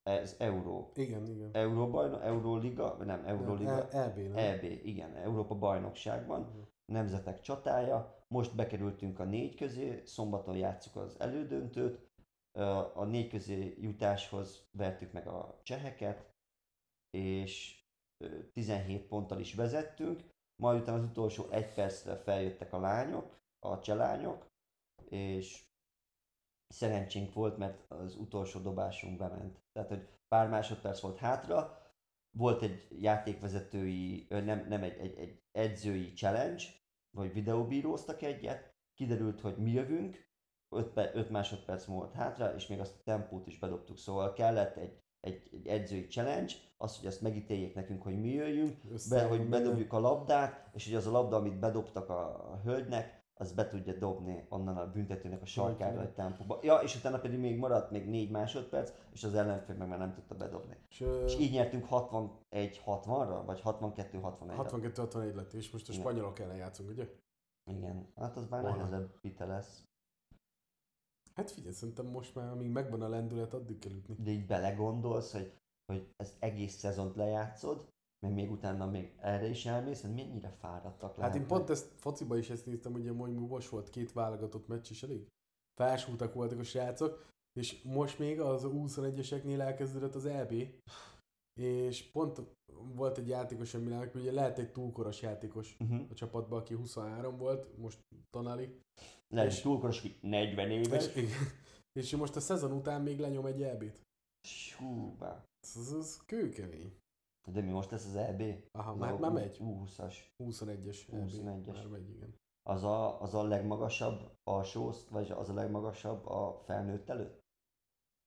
ez 0.03 0.35
euró. 0.39 0.91
Igen, 0.95 1.27
igen. 1.27 1.51
Euróbajnok, 1.53 2.23
Euróliga, 2.23 2.97
nem, 3.05 3.25
Euróliga. 3.25 3.89
E- 3.89 3.99
EB, 4.03 4.17
nem? 4.17 4.37
EB, 4.37 4.63
igen, 4.63 5.17
Európa 5.17 5.55
bajnokságban. 5.55 6.67
nemzetek 6.93 7.41
csatája. 7.41 8.25
Most 8.29 8.55
bekerültünk 8.55 9.19
a 9.19 9.25
négy 9.25 9.55
közé, 9.55 10.03
szombaton 10.05 10.57
játszuk 10.57 10.97
az 10.97 11.21
elődöntőt. 11.21 12.07
A 12.95 13.05
négy 13.05 13.29
közé 13.29 13.75
jutáshoz 13.81 14.69
vertük 14.73 15.13
meg 15.13 15.27
a 15.27 15.61
cseheket, 15.63 16.33
és 17.11 17.83
ö, 18.25 18.39
17 18.53 19.07
ponttal 19.07 19.41
is 19.41 19.55
vezettünk. 19.55 20.21
Majd 20.63 20.81
utána 20.81 20.99
az 20.99 21.05
utolsó 21.05 21.45
egy 21.51 21.75
percre 21.75 22.17
feljöttek 22.17 22.73
a 22.73 22.81
lányok, 22.81 23.39
a 23.59 23.79
cselányok, 23.79 24.47
és 25.09 25.68
szerencsénk 26.69 27.33
volt, 27.33 27.57
mert 27.57 27.85
az 27.89 28.15
utolsó 28.15 28.61
dobásunk 28.61 29.19
bement. 29.19 29.63
Tehát, 29.73 29.89
hogy 29.89 30.09
pár 30.29 30.49
másodperc 30.49 31.01
volt 31.01 31.19
hátra, 31.19 31.83
volt 32.31 32.63
egy 32.63 32.87
játékvezetői, 33.01 34.27
nem, 34.29 34.67
nem 34.69 34.83
egy, 34.83 34.99
egy, 34.99 35.19
egy 35.19 35.43
edzői 35.53 36.13
challenge, 36.13 36.63
vagy 37.11 37.33
videóbíróztak 37.33 38.23
egyet, 38.23 38.75
kiderült, 38.95 39.41
hogy 39.41 39.57
mi 39.57 39.71
jövünk, 39.71 40.27
5 40.71 41.31
másodperc 41.31 41.85
volt 41.85 42.13
hátra, 42.13 42.55
és 42.55 42.67
még 42.67 42.81
azt 42.81 42.95
a 42.99 43.03
tempót 43.05 43.47
is 43.47 43.59
bedobtuk, 43.59 43.99
szóval 43.99 44.33
kellett 44.33 44.77
egy, 44.77 45.03
egy, 45.21 45.49
egy 45.53 45.67
edzői 45.67 46.07
challenge, 46.07 46.53
az, 46.77 46.99
hogy 46.99 47.07
azt 47.07 47.21
megítéljék 47.21 47.75
nekünk, 47.75 48.03
hogy 48.03 48.21
mi 48.21 48.29
jöjjünk, 48.29 48.77
be, 49.09 49.25
hogy 49.25 49.49
bedobjuk 49.49 49.93
a 49.93 50.01
labdát, 50.01 50.69
és 50.75 50.85
hogy 50.85 50.95
az 50.95 51.07
a 51.07 51.11
labda, 51.11 51.37
amit 51.37 51.59
bedobtak 51.59 52.09
a, 52.09 52.53
a 52.53 52.61
hölgynek, 52.65 53.18
az 53.39 53.53
be 53.53 53.69
tudja 53.69 53.93
dobni 53.93 54.47
onnan 54.49 54.77
a 54.77 54.91
büntetőnek 54.91 55.43
a 55.43 55.47
sarkára 55.47 56.03
egy 56.03 56.13
tempóba. 56.13 56.59
Ja, 56.63 56.77
és 56.77 56.97
utána 56.97 57.19
pedig 57.19 57.39
még 57.39 57.59
maradt 57.59 57.91
még 57.91 58.09
4 58.09 58.31
másodperc, 58.31 58.93
és 59.13 59.25
az 59.25 59.35
ellenfél 59.35 59.77
meg 59.77 59.89
már 59.89 59.99
nem 59.99 60.15
tudta 60.15 60.35
bedobni. 60.35 60.77
És, 60.89 61.01
És 61.25 61.39
így 61.39 61.53
nyertünk 61.53 61.87
61-60-ra, 61.91 63.43
vagy 63.47 63.61
62-61-ra. 63.65 64.69
62-61 64.71 65.35
lett, 65.35 65.53
és 65.53 65.71
most 65.71 65.89
a 65.89 65.93
Igen. 65.93 66.05
spanyolok 66.05 66.39
ellen 66.39 66.57
játszunk, 66.57 66.91
ugye? 66.91 67.09
Igen, 67.71 68.13
hát 68.15 68.37
az 68.37 68.49
már 68.49 68.63
nehezebb 68.63 69.19
vita 69.21 69.47
lesz. 69.47 69.83
Hát 71.35 71.51
figyelj, 71.51 71.75
szerintem 71.75 72.07
most 72.07 72.35
már, 72.35 72.51
amíg 72.51 72.71
megvan 72.71 73.03
a 73.03 73.09
lendület, 73.09 73.55
addig 73.55 73.79
kell 73.79 73.93
ütni. 73.93 74.15
De 74.19 74.31
így 74.31 74.47
belegondolsz, 74.47 75.33
hogy, 75.33 75.53
hogy 75.93 76.13
ezt 76.17 76.37
egész 76.39 76.75
szezont 76.75 77.17
lejátszod, 77.17 77.89
meg 78.27 78.33
még 78.35 78.51
utána 78.51 78.87
még 78.87 79.13
erre 79.21 79.49
is 79.49 79.67
elmész, 79.67 80.01
hogy 80.01 80.15
mennyire 80.15 80.51
fáradtak 80.51 81.09
Hát 81.11 81.17
lehetnek. 81.17 81.41
én 81.43 81.47
pont 81.47 81.71
ezt 81.71 81.93
fociba 81.97 82.37
is 82.37 82.51
ezt 82.51 82.67
néztem, 82.67 82.93
ugye 82.93 83.11
hogy 83.13 83.35
most 83.35 83.69
volt 83.69 83.91
két 83.91 84.13
válogatott 84.13 84.69
meccs 84.69 84.91
is 84.91 85.03
elég. 85.03 85.27
Felsúltak 85.81 86.35
voltak 86.35 86.59
a 86.59 86.63
srácok, 86.63 87.27
és 87.53 87.83
most 87.83 88.19
még 88.19 88.41
az 88.41 88.63
21-eseknél 88.67 89.61
elkezdődött 89.61 90.15
az 90.15 90.27
EB, 90.27 90.53
és 91.61 92.11
pont 92.11 92.41
volt 92.95 93.19
egy 93.19 93.29
játékos, 93.29 93.75
aminek 93.75 94.15
ugye 94.15 94.33
lehet 94.33 94.59
egy 94.59 94.73
túlkoros 94.73 95.23
játékos 95.23 95.77
Uh-huh. 95.81 96.01
a 96.11 96.15
csapatban, 96.15 96.59
aki 96.61 96.75
23 96.75 97.37
volt, 97.37 97.79
most 97.79 97.99
Tonali, 98.31 98.81
Lehet, 99.29 99.51
És- 99.53 99.61
túlkoros, 99.61 99.99
aki 99.99 100.17
40 100.21 100.71
éves. 100.71 101.15
és, 101.15 101.33
és 101.93 102.17
most 102.17 102.37
a 102.37 102.41
szezon 102.41 102.73
után 102.73 103.03
még 103.03 103.19
lenyom 103.19 103.47
egy 103.47 103.63
EB-t. 103.63 104.03
Hú, 104.79 105.17
ez, 105.61 105.93
ez 105.99 106.17
kőkemény. 106.27 106.93
De 107.53 107.61
mi 107.61 107.71
most 107.71 107.91
lesz 107.91 108.07
az 108.07 108.15
EB? 108.17 108.43
Aha, 108.71 108.91
Az 108.91 108.99
már, 108.99 109.13
a 109.13 109.19
már 109.19 109.33
megy. 109.33 109.57
U20-as. 109.61 110.15
21-es 110.39 111.09
EB. 111.13 111.29
21-es. 111.29 111.73
Már 111.75 111.87
megy, 111.87 112.09
igen. 112.11 112.35
Az 112.63 112.85
a, 112.85 113.21
az 113.21 113.35
a 113.35 113.43
legmagasabb 113.43 114.37
alsó, 114.43 114.87
oszt- 114.87 115.09
vagy 115.09 115.31
az 115.31 115.49
a 115.49 115.55
legmagasabb 115.55 116.27
a 116.27 116.61
felnőtt 116.65 117.09
előtt? 117.09 117.41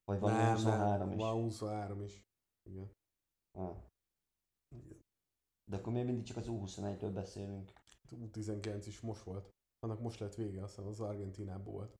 Vagy 0.03 0.19
van 0.19 0.31
nem, 0.31 0.53
23 0.53 0.97
nem, 1.07 1.11
is? 1.11 1.23
van 1.23 1.33
23 1.33 2.01
is. 2.01 2.25
Igen. 2.69 2.91
Ah. 3.57 3.77
De 5.69 5.77
akkor 5.77 5.93
még 5.93 6.05
mindig 6.05 6.23
csak 6.23 6.37
az 6.37 6.45
U21-ről 6.49 7.11
beszélünk. 7.13 7.71
U19 8.09 8.83
is 8.85 8.99
most 9.01 9.23
volt. 9.23 9.49
Annak 9.79 9.99
most 9.99 10.19
lett 10.19 10.35
vége, 10.35 10.63
azt 10.63 10.75
hiszem 10.75 10.89
az 10.89 10.99
Argentinában 11.01 11.73
volt. 11.73 11.95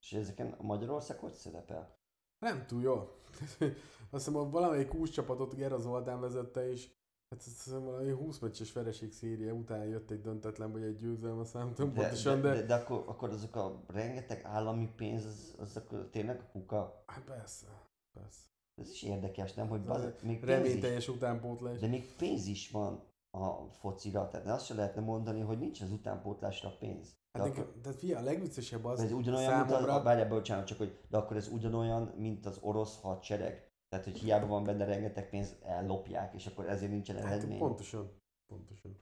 És 0.00 0.12
ezeken 0.12 0.52
a 0.52 0.62
Magyarország 0.62 1.18
hogy 1.18 1.32
szerepel? 1.32 1.99
Nem 2.40 2.66
túl 2.66 2.82
jó. 2.82 2.94
azt 4.10 4.24
hiszem, 4.24 4.36
a 4.36 4.50
valamelyik 4.50 4.88
kús 4.88 5.10
csapatot 5.10 5.54
Gera 5.54 5.78
Zoltán 5.78 6.20
vezette, 6.20 6.70
és 6.70 6.88
hát 7.30 7.38
azt 7.46 7.62
hiszem 7.64 7.84
valami 7.84 8.10
20 8.10 8.38
meccses 8.38 8.72
vereség 8.72 9.12
széria 9.12 9.52
után 9.52 9.84
jött 9.84 10.10
egy 10.10 10.20
döntetlen, 10.20 10.72
vagy 10.72 10.82
egy 10.82 10.96
győzelem, 10.96 11.38
azt 11.38 11.54
nem 11.54 11.74
tudom 11.74 11.92
De, 11.92 12.00
pontosan, 12.00 12.40
de, 12.40 12.48
de, 12.48 12.54
de, 12.54 12.66
de 12.66 12.74
akkor, 12.74 13.04
akkor 13.06 13.30
azok 13.30 13.56
a 13.56 13.82
rengeteg 13.86 14.44
állami 14.44 14.92
pénz, 14.96 15.24
az, 15.24 15.54
az 15.58 15.76
akkor 15.76 16.08
tényleg 16.10 16.40
a 16.40 16.50
kuka. 16.52 17.02
Hát 17.06 17.24
persze, 17.24 17.66
persze. 18.12 18.40
Ez 18.74 18.90
is 18.90 19.02
érdekes, 19.02 19.54
nem? 19.54 19.68
Hogy 19.68 19.80
baz, 19.80 20.02
még 20.22 20.40
pénz 20.40 20.84
is, 20.96 21.08
utánpótlás. 21.08 21.80
de 21.80 21.86
még 21.86 22.14
pénz 22.16 22.46
is 22.46 22.70
van 22.70 23.09
a 23.30 23.70
focira, 23.70 24.28
tehát 24.28 24.46
azt 24.46 24.64
se 24.64 24.74
lehetne 24.74 25.00
mondani, 25.00 25.40
hogy 25.40 25.58
nincs 25.58 25.80
az 25.80 25.90
utánpótlásra 25.90 26.76
pénz. 26.78 27.18
De 27.32 27.42
Hát 27.42 27.48
akkor, 27.48 27.72
tehát 27.82 27.98
figyelj, 27.98 28.22
a 28.22 28.30
legviccesebb 28.30 28.84
az 28.84 29.00
ez 29.00 29.12
ugyanolyan, 29.12 29.56
mint 29.56 29.68
számomra, 29.68 29.94
az, 29.94 30.02
várjál, 30.02 30.28
bocsánat, 30.28 30.66
csak 30.66 30.78
hogy, 30.78 30.98
de 31.08 31.16
akkor 31.16 31.36
ez 31.36 31.48
ugyanolyan, 31.48 32.02
mint 32.16 32.46
az 32.46 32.58
orosz 32.60 33.00
hadsereg. 33.00 33.68
Tehát, 33.88 34.04
hogy 34.04 34.18
hiába 34.18 34.46
van 34.46 34.64
benne 34.64 34.84
rengeteg 34.84 35.28
pénz, 35.28 35.56
ellopják, 35.62 36.34
és 36.34 36.46
akkor 36.46 36.68
ezért 36.68 36.90
nincsen 36.90 37.16
Hát 37.16 37.24
eredmény. 37.24 37.58
pontosan, 37.58 38.10
pontosan. 38.52 38.98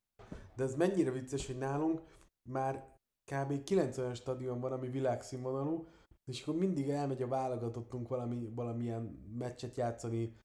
De 0.56 0.64
ez 0.64 0.74
mennyire 0.74 1.10
vicces, 1.10 1.46
hogy 1.46 1.58
nálunk 1.58 2.02
már 2.48 2.96
kb. 3.32 3.62
90 3.62 4.14
stadion 4.14 4.60
van, 4.60 4.72
ami 4.72 4.88
világszínvonalú, 4.88 5.86
és 6.24 6.42
akkor 6.42 6.54
mindig 6.54 6.90
elmegy 6.90 7.22
a 7.22 7.28
válogatottunk 7.28 8.08
valami, 8.08 8.52
valamilyen 8.54 9.02
meccset 9.38 9.76
játszani, 9.76 10.36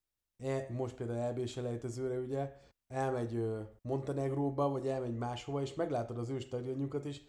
e, 0.43 0.67
most 0.69 0.95
például 0.95 1.19
EB 1.19 1.45
selejtezőre 1.45 2.19
ugye, 2.19 2.61
elmegy 2.93 3.43
Montenegróba, 3.81 4.69
vagy 4.69 4.87
elmegy 4.87 5.17
máshova, 5.17 5.61
és 5.61 5.73
meglátod 5.73 6.17
az 6.17 6.29
ő 6.29 6.39
stadionjukat, 6.39 7.05
és 7.05 7.21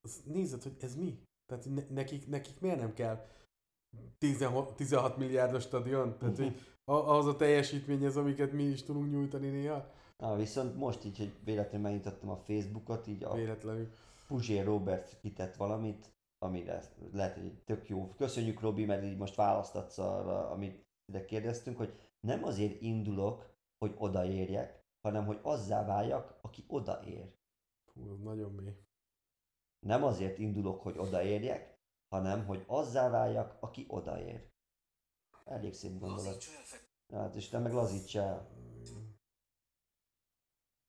azt 0.00 0.26
nézed, 0.26 0.62
hogy 0.62 0.76
ez 0.80 0.96
mi? 0.96 1.22
Tehát 1.46 1.64
ne, 1.64 1.82
nekik, 1.88 2.28
nekik 2.28 2.60
miért 2.60 2.78
nem 2.78 2.92
kell 2.92 3.26
16, 4.18 4.76
16 4.76 5.16
milliárdos 5.16 5.62
stadion? 5.62 6.18
Tehát, 6.18 6.36
hogy 6.36 6.60
az 6.84 7.26
a 7.26 7.36
teljesítmény 7.36 8.04
ez, 8.04 8.16
amiket 8.16 8.52
mi 8.52 8.62
is 8.62 8.82
tudunk 8.82 9.10
nyújtani 9.10 9.48
néha. 9.48 9.92
Ah, 10.16 10.36
viszont 10.36 10.76
most 10.76 11.04
így, 11.04 11.18
hogy 11.18 11.32
véletlenül 11.44 11.86
megnyitottam 11.86 12.30
a 12.30 12.36
Facebookot, 12.36 13.06
így 13.06 13.24
a 13.24 13.34
Véletlenül. 13.34 13.88
Puzsér 14.26 14.64
Robert 14.64 15.20
kitett 15.20 15.56
valamit, 15.56 16.12
amire 16.38 16.82
lehet, 17.12 17.34
hogy 17.34 17.62
tök 17.64 17.88
jó. 17.88 18.14
Köszönjük 18.16 18.60
Robi, 18.60 18.84
mert 18.84 19.04
így 19.04 19.16
most 19.16 19.34
választatsz 19.34 19.98
arra, 19.98 20.50
amit 20.50 20.84
ide 21.12 21.24
kérdeztünk, 21.24 21.76
hogy 21.76 21.94
nem 22.26 22.44
azért 22.44 22.80
indulok, 22.80 23.52
hogy 23.78 23.94
odaérjek, 23.98 24.83
hanem 25.04 25.26
hogy 25.26 25.40
azzá 25.42 25.84
váljak, 25.84 26.38
aki 26.40 26.64
odaér. 26.68 27.34
Hú, 27.92 28.14
nagyon 28.14 28.52
mély. 28.52 28.76
Nem 29.78 30.04
azért 30.04 30.38
indulok, 30.38 30.82
hogy 30.82 30.98
odaérjek, 30.98 31.78
hanem 32.08 32.46
hogy 32.46 32.64
azzá 32.66 33.10
váljak, 33.10 33.56
aki 33.60 33.84
odaér. 33.88 34.52
Elég 35.44 35.74
szép 35.74 35.98
gondolat. 35.98 36.44
Hát, 37.12 37.34
és 37.34 37.48
te 37.48 37.58
meg 37.58 37.72
lazíts 37.72 38.16
el. 38.16 38.48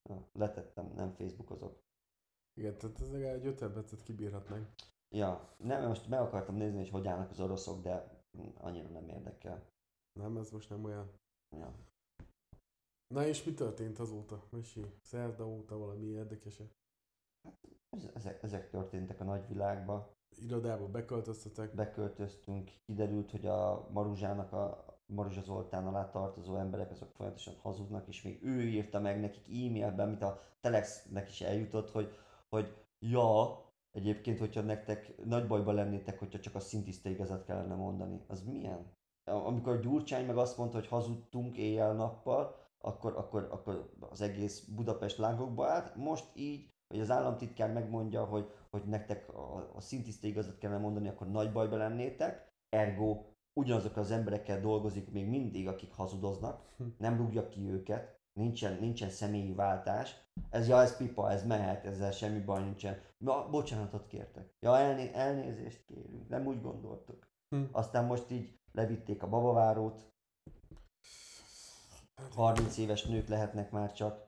Ja, 0.09 0.30
letettem, 0.34 0.91
nem 0.95 1.13
Facebookozok. 1.13 1.84
Igen, 2.53 2.78
tehát 2.78 2.99
ez 2.99 3.11
legalább 3.11 3.36
egy 3.36 3.45
50 3.45 3.74
percet 3.74 4.03
kibírhatnánk. 4.03 4.70
Ja, 5.09 5.55
nem, 5.57 5.88
most 5.88 6.07
meg 6.07 6.20
akartam 6.20 6.55
nézni, 6.55 6.78
hogy 6.78 6.89
hogy 6.89 7.07
állnak 7.07 7.30
az 7.30 7.39
oroszok, 7.39 7.82
de 7.82 8.24
annyira 8.57 8.89
nem 8.89 9.09
érdekel. 9.09 9.72
Nem, 10.13 10.38
ez 10.38 10.51
most 10.51 10.70
nem 10.70 10.84
olyan. 10.84 11.20
Ja. 11.49 11.76
Na 13.16 13.28
és 13.28 13.43
mi 13.43 13.53
történt 13.53 13.99
azóta? 13.99 14.43
Mesi, 14.49 14.86
szerda 15.01 15.47
óta 15.47 15.78
valami 15.78 16.05
érdekes 16.05 16.61
Ez- 17.89 18.09
Ezek, 18.13 18.43
ezek 18.43 18.70
történtek 18.70 19.20
a 19.20 19.24
nagyvilágba. 19.24 20.16
Irodába 20.38 20.88
beköltöztetek. 20.88 21.76
Beköltöztünk, 21.76 22.72
kiderült, 22.86 23.32
hogy 23.32 23.45
a 23.45 23.88
Maruzsának 23.91 24.51
a 24.53 24.86
Maruzsa 25.05 25.41
Zoltán 25.41 25.88
alá 25.88 26.09
tartozó 26.09 26.55
emberek 26.55 26.91
azok 26.91 27.11
folyamatosan 27.11 27.55
hazudnak, 27.61 28.07
és 28.07 28.22
még 28.22 28.43
ő 28.43 28.61
írta 28.61 28.99
meg 28.99 29.20
nekik 29.20 29.47
e-mailben, 29.47 30.07
amit 30.07 30.22
a 30.22 30.41
Telexnek 30.61 31.30
is 31.30 31.41
eljutott, 31.41 31.91
hogy, 31.91 32.11
hogy 32.49 32.86
ja, 32.99 33.59
egyébként, 33.91 34.39
hogyha 34.39 34.61
nektek 34.61 35.26
nagy 35.26 35.47
bajba 35.47 35.72
lennétek, 35.72 36.20
hogyha 36.20 36.39
csak 36.39 36.55
a 36.55 36.59
szintiszta 36.59 37.09
igazat 37.09 37.45
kellene 37.45 37.76
mondani. 37.76 38.24
Az 38.28 38.43
milyen? 38.43 38.93
Amikor 39.24 39.80
Gyurcsány 39.80 40.26
meg 40.26 40.38
azt 40.38 40.57
mondta, 40.57 40.78
hogy 40.78 40.88
hazudtunk 40.88 41.57
éjjel-nappal, 41.57 42.63
akkor, 42.86 43.18
akkor, 43.18 43.48
akkor 43.52 43.92
az 44.00 44.22
egész 44.22 44.60
Budapest 44.64 45.18
lángokba 45.18 45.68
állt. 45.68 45.96
Most 45.96 46.26
így, 46.36 46.74
hogy 46.88 47.00
az 47.00 47.12
államtitkár 47.12 47.74
megmondja, 47.74 48.26
hogy, 48.26 48.52
hogy 48.70 48.84
nektek 48.84 49.34
a, 49.34 49.72
a 49.76 49.82
szintiszta 49.82 50.28
igazat 50.28 50.58
kellene 50.58 50.80
mondani, 50.80 51.08
akkor 51.08 51.28
nagy 51.28 51.52
bajba 51.52 51.78
lennétek. 51.78 52.54
Ergo 52.70 53.24
ugyanazok 53.60 53.98
az 53.98 54.12
emberekkel 54.12 54.62
dolgozik 54.62 55.12
még 55.12 55.28
mindig, 55.28 55.68
akik 55.68 55.94
hazudoznak, 55.94 56.62
nem 56.98 57.18
rúgja 57.18 57.50
ki 57.50 57.70
őket, 57.70 58.20
nincsen, 58.40 58.78
nincsen 58.80 59.10
személyi 59.10 59.54
váltás. 59.54 60.16
Ez, 60.50 60.68
ja, 60.68 60.82
ez 60.82 60.98
pipa, 60.98 61.32
ez 61.32 61.46
mehet, 61.46 61.86
ezzel 61.86 62.12
semmi 62.12 62.40
baj 62.40 62.64
nincsen. 62.64 63.00
Ma, 63.18 63.50
bocsánatot 63.50 64.08
kértek. 64.08 64.54
Ja, 64.60 64.78
elné, 64.78 65.12
elnézést 65.14 65.86
kérünk, 65.86 66.30
nem 66.30 66.48
úgy 66.48 66.62
gondoltuk. 66.62 67.28
Hm. 67.50 67.64
Aztán 67.72 68.06
most 68.06 68.32
így 68.32 68.60
levitték 68.72 69.24
a 69.24 69.30
babavárót, 69.30 70.14
30 72.36 72.78
éves 72.78 73.03
nők 73.03 73.28
lehetnek 73.28 73.72
már 73.72 73.93
csak, 73.93 74.24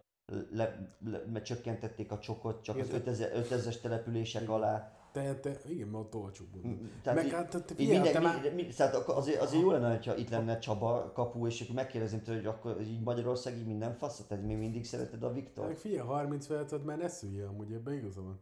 le, 0.51 0.95
le, 1.05 1.23
mert 1.33 1.45
csökkentették 1.45 2.11
a 2.11 2.19
csokot 2.19 2.63
csak 2.63 2.77
az 2.77 2.87
Igen, 2.87 2.99
5000, 2.99 3.31
5000-es 3.35 3.79
települések 3.81 4.41
Igen. 4.41 4.53
alá. 4.53 4.91
te, 5.11 5.35
te, 5.39 5.57
igen, 5.67 5.87
mert 5.87 6.03
ott 6.03 6.15
olcsóbb 6.15 6.47
volt. 6.53 6.65
M- 6.65 7.01
Tehát 7.03 7.23
Meg 7.23 7.31
hát, 7.31 7.49
te, 7.49 7.73
figyelj, 7.75 7.97
minden, 7.97 8.13
te 8.13 8.19
mi, 8.19 8.25
már... 8.25 8.53
mi, 8.53 8.65
tehát 8.67 8.95
akkor 8.95 9.15
azért, 9.15 9.41
azért 9.41 9.61
jó 9.63 9.71
lenne, 9.71 9.99
ha 10.05 10.15
itt 10.15 10.29
lenne 10.29 10.59
Csaba 10.59 11.11
kapu, 11.13 11.47
és 11.47 11.61
akkor 11.61 11.75
megkérdezném 11.75 12.21
tőle, 12.21 12.37
hogy 12.37 12.47
akkor 12.47 12.81
így 12.81 13.01
Magyarország 13.03 13.57
így 13.57 13.65
minden 13.67 13.93
fasz, 13.93 14.25
tehát 14.27 14.43
még 14.43 14.57
mindig 14.57 14.85
szereted 14.85 15.23
a 15.23 15.33
Viktor? 15.33 15.67
Meg 15.67 15.77
figyelj, 15.77 16.07
30 16.07 16.45
felett 16.45 16.85
már 16.85 16.97
ne 16.97 17.07
szüljél 17.07 17.47
amúgy, 17.47 17.73
ebben 17.73 17.93
igaza 17.93 18.21
van. 18.21 18.41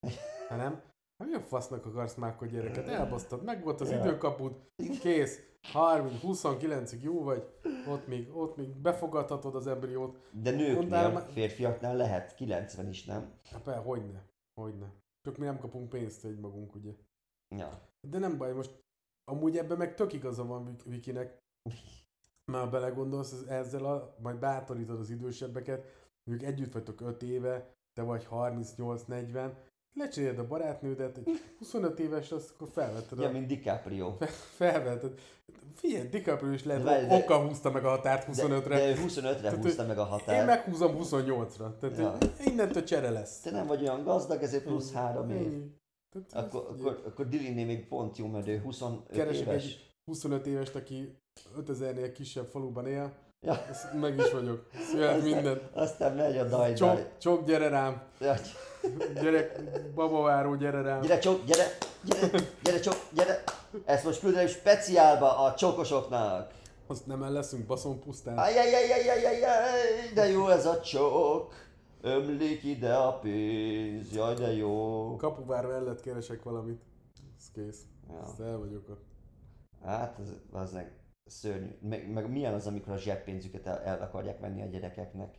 Hát 0.48 0.58
nem? 0.58 0.80
Hát 1.18 1.28
mi 1.28 1.34
a 1.34 1.40
fasznak 1.40 1.86
akarsz 1.86 2.14
már 2.14 2.30
akkor 2.30 2.48
gyereket? 2.48 2.88
Elbasztad, 2.88 3.44
meg 3.44 3.64
volt 3.64 3.80
az 3.80 3.90
Ja. 3.90 3.98
időkaput, 3.98 4.60
kész. 5.00 5.38
30, 5.62 6.12
29-ig 6.22 7.00
jó 7.00 7.22
vagy, 7.22 7.48
ott 7.88 8.06
még, 8.06 8.36
ott 8.36 8.56
még 8.56 8.68
befogadhatod 8.76 9.54
az 9.54 9.66
embriót. 9.66 10.18
De 10.32 10.50
nőknél, 10.50 11.10
már- 11.10 11.30
férfiaknál 11.30 11.96
lehet 11.96 12.34
90 12.34 12.88
is, 12.88 13.04
nem? 13.04 13.32
Hát 13.50 13.62
persze, 13.62 13.80
hogyne, 13.80 14.22
hogyne. 14.60 14.92
Csak 15.22 15.36
mi 15.36 15.44
nem 15.44 15.58
kapunk 15.58 15.88
pénzt 15.88 16.24
egy 16.24 16.38
magunk, 16.38 16.74
ugye. 16.74 16.92
Ja. 17.56 17.80
De 18.08 18.18
nem 18.18 18.38
baj, 18.38 18.52
most 18.52 18.82
amúgy 19.24 19.56
ebben 19.56 19.76
meg 19.78 19.94
tök 19.94 20.12
igaza 20.12 20.44
van 20.46 20.64
Vik- 20.64 20.84
Vikinek. 20.84 21.38
Már 22.52 22.70
belegondolsz, 22.70 23.32
ez- 23.32 23.46
ezzel 23.48 23.84
a, 23.84 24.16
majd 24.22 24.38
bátorítod 24.38 24.98
az 25.00 25.10
idősebbeket, 25.10 25.84
ők 26.30 26.42
együtt 26.42 26.72
vagytok 26.72 27.00
5 27.00 27.22
éve, 27.22 27.74
te 27.92 28.02
vagy 28.02 28.26
38-40, 28.30 29.52
lecseréled 29.94 30.38
a 30.38 30.46
barátnődet, 30.46 31.16
egy 31.16 31.28
25 31.58 31.98
éves 31.98 32.28
lesz, 32.30 32.50
akkor 32.54 32.68
felvetted 32.68 33.18
ja, 33.18 33.28
a... 33.28 33.30
mint 33.32 33.46
DiCaprio. 33.46 34.16
Felvetted. 34.56 35.20
Figyelj, 35.80 36.08
DiCaprio 36.08 36.52
is 36.52 36.64
lehet, 36.64 36.82
De 36.84 37.06
de- 37.06 37.14
oka 37.14 37.46
húzta 37.46 37.70
meg 37.70 37.84
a 37.84 37.88
határt 37.88 38.26
De, 38.26 38.42
25-re. 38.42 38.76
de 38.78 38.88
ő 38.88 38.94
25-re 38.94 39.34
Tehát, 39.40 39.62
húzta 39.64 39.86
meg 39.86 39.98
a 39.98 40.02
Én 40.02 40.06
határt. 40.08 40.46
meghúzom 40.46 40.96
28-ra. 40.98 41.78
Tehát 41.80 41.98
Ja. 41.98 42.18
innentől 42.44 42.84
csere 42.84 43.10
lesz. 43.10 43.40
Te 43.40 43.50
nem 43.50 43.66
vagy 43.66 43.82
olyan 43.82 44.02
gazdag, 44.04 44.42
ezért 44.42 44.64
plusz 44.64 44.92
három 44.92 45.30
év. 45.30 45.36
Ennyi. 45.36 45.76
Tehát 46.10 46.46
Akkor, 46.54 46.66
akkor, 46.78 47.02
akkor 47.06 47.28
Diliné 47.28 47.64
még 47.64 47.88
pont 47.88 48.16
jó, 48.18 48.26
mert 48.26 48.48
ő 48.48 48.58
25 48.60 49.06
Keresek 49.12 49.46
éves. 49.46 49.64
egy 49.64 49.94
25 50.04 50.46
évest, 50.46 50.74
aki 50.74 51.18
5000-nél 51.58 52.10
kisebb 52.14 52.46
faluban 52.50 52.86
él, 52.86 53.12
Ja. 53.40 53.64
Ezt 53.70 53.92
meg 53.92 54.16
is 54.18 54.30
vagyok. 54.30 54.66
Jöhet 54.94 55.22
minden. 55.22 55.60
Aztán 55.72 56.16
megy 56.16 56.38
a 56.38 56.44
daj. 56.44 56.74
Csok, 56.74 57.18
csok, 57.18 57.46
gyere 57.46 57.68
rám. 57.68 58.02
Ja, 58.20 58.34
Gyerek, 59.14 59.60
babaváró, 59.94 60.54
gyere 60.54 60.82
rám. 60.82 61.00
Gyere 61.00 61.18
csok, 61.18 61.44
gyere, 61.44 61.64
gyere, 62.04 62.40
gyere 62.62 62.80
csok, 62.80 62.96
gyere. 63.12 63.42
Ezt 63.84 64.04
most 64.04 64.20
küldöm 64.20 64.46
speciálba 64.46 65.38
a 65.38 65.54
csokosoknak. 65.54 66.52
Azt 66.86 67.06
nem 67.06 67.22
el 67.22 67.30
leszünk 67.32 67.66
baszon 67.66 68.00
pusztán. 68.00 68.38
Ajjajjajjajjajjaj, 68.38 70.12
de 70.14 70.28
jó 70.28 70.48
ez 70.48 70.66
a 70.66 70.80
csok. 70.80 71.54
Ömlik 72.00 72.64
ide 72.64 72.94
a 72.94 73.18
pénz, 73.18 74.14
jaj 74.14 74.34
de 74.34 74.52
jó. 74.52 75.16
Kapuvár 75.16 75.66
mellett 75.66 76.00
keresek 76.00 76.42
valamit. 76.42 76.82
Ez 77.38 77.44
kész. 77.54 77.80
Ja. 78.08 78.22
Ezt 78.22 78.40
el 78.40 78.58
vagyok 78.58 78.88
ott. 78.88 79.04
Hát, 79.84 80.18
az 80.52 80.72
meg 80.72 80.97
szörnyű. 81.30 81.78
Meg, 81.80 82.10
meg 82.12 82.30
milyen 82.30 82.54
az, 82.54 82.66
amikor 82.66 82.92
a 82.92 82.98
zseppénzüket 82.98 83.66
el, 83.66 83.78
el 83.78 84.02
akarják 84.02 84.40
venni 84.40 84.62
a 84.62 84.66
gyerekeknek? 84.66 85.38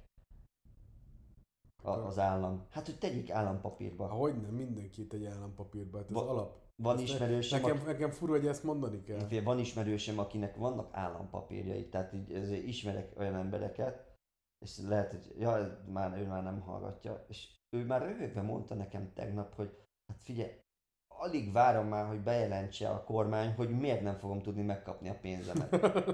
A, 1.83 1.89
az 1.89 2.19
állam. 2.19 2.67
Hát, 2.69 2.85
hogy 2.85 2.97
tegyék 2.97 3.31
állampapírba. 3.31 4.05
Ahogy 4.05 4.41
nem, 4.41 4.53
mindenkit 4.53 5.13
egy 5.13 5.25
állampapírba, 5.25 5.97
hát 5.97 6.09
ez 6.09 6.13
Va- 6.13 6.29
alap. 6.29 6.57
Van 6.75 6.95
Ezt 6.95 7.03
ismerősöm, 7.03 7.61
Nekem, 7.61 7.77
aki, 7.77 7.85
nekem 7.85 8.11
fura, 8.11 8.31
hogy 8.31 8.47
ezt 8.47 8.63
mondani 8.63 9.03
kell. 9.03 9.27
Fél, 9.27 9.43
van 9.43 9.59
ismerősöm, 9.59 10.19
akinek 10.19 10.55
vannak 10.55 10.89
állampapírjai, 10.91 11.89
tehát 11.89 12.13
így 12.13 12.31
ezért 12.31 12.63
ismerek 12.63 13.19
olyan 13.19 13.35
embereket, 13.35 14.09
és 14.65 14.77
lehet, 14.77 15.11
hogy 15.11 15.35
ja, 15.39 15.81
már, 15.87 16.17
ő 16.17 16.25
már 16.25 16.43
nem 16.43 16.61
hallgatja, 16.61 17.25
és 17.27 17.47
ő 17.69 17.85
már 17.85 18.01
röhögve 18.01 18.41
mondta 18.41 18.75
nekem 18.75 19.13
tegnap, 19.13 19.55
hogy 19.55 19.77
hát 20.07 20.21
figyelj, 20.21 20.51
alig 21.19 21.51
várom 21.51 21.87
már, 21.87 22.07
hogy 22.07 22.19
bejelentse 22.19 22.89
a 22.89 23.03
kormány, 23.03 23.53
hogy 23.53 23.69
miért 23.69 24.01
nem 24.01 24.17
fogom 24.17 24.41
tudni 24.41 24.61
megkapni 24.61 25.09
a 25.09 25.19
pénzemet. 25.21 25.69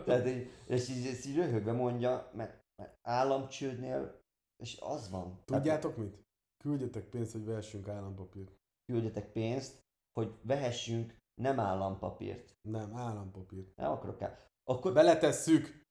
Tehát 0.05 0.27
így, 0.27 0.49
és 0.67 0.89
így, 0.89 1.05
ezt 1.05 1.25
így 1.25 1.35
röhögve 1.35 1.71
mondja, 1.71 2.31
mert, 2.33 2.63
mert 2.75 2.97
államcsődnél, 3.01 4.21
és 4.63 4.77
az 4.79 5.09
van. 5.09 5.41
Tehát 5.45 5.63
Tudjátok 5.63 5.97
mit? 5.97 6.23
Küldjetek 6.63 7.09
pénzt, 7.09 7.31
hogy 7.31 7.45
vehessünk 7.45 7.87
állampapírt. 7.87 8.51
küldjetek 8.85 9.31
pénzt, 9.31 9.83
hogy 10.13 10.33
vehessünk 10.41 11.23
nem 11.41 11.59
állampapírt. 11.59 12.57
Nem, 12.61 12.95
állampapírt. 12.95 13.75
Nem 13.75 13.91
akarok 13.91 14.21
el. 14.21 14.37
Akkor, 14.63 14.93
Beletesszük! 14.93 15.83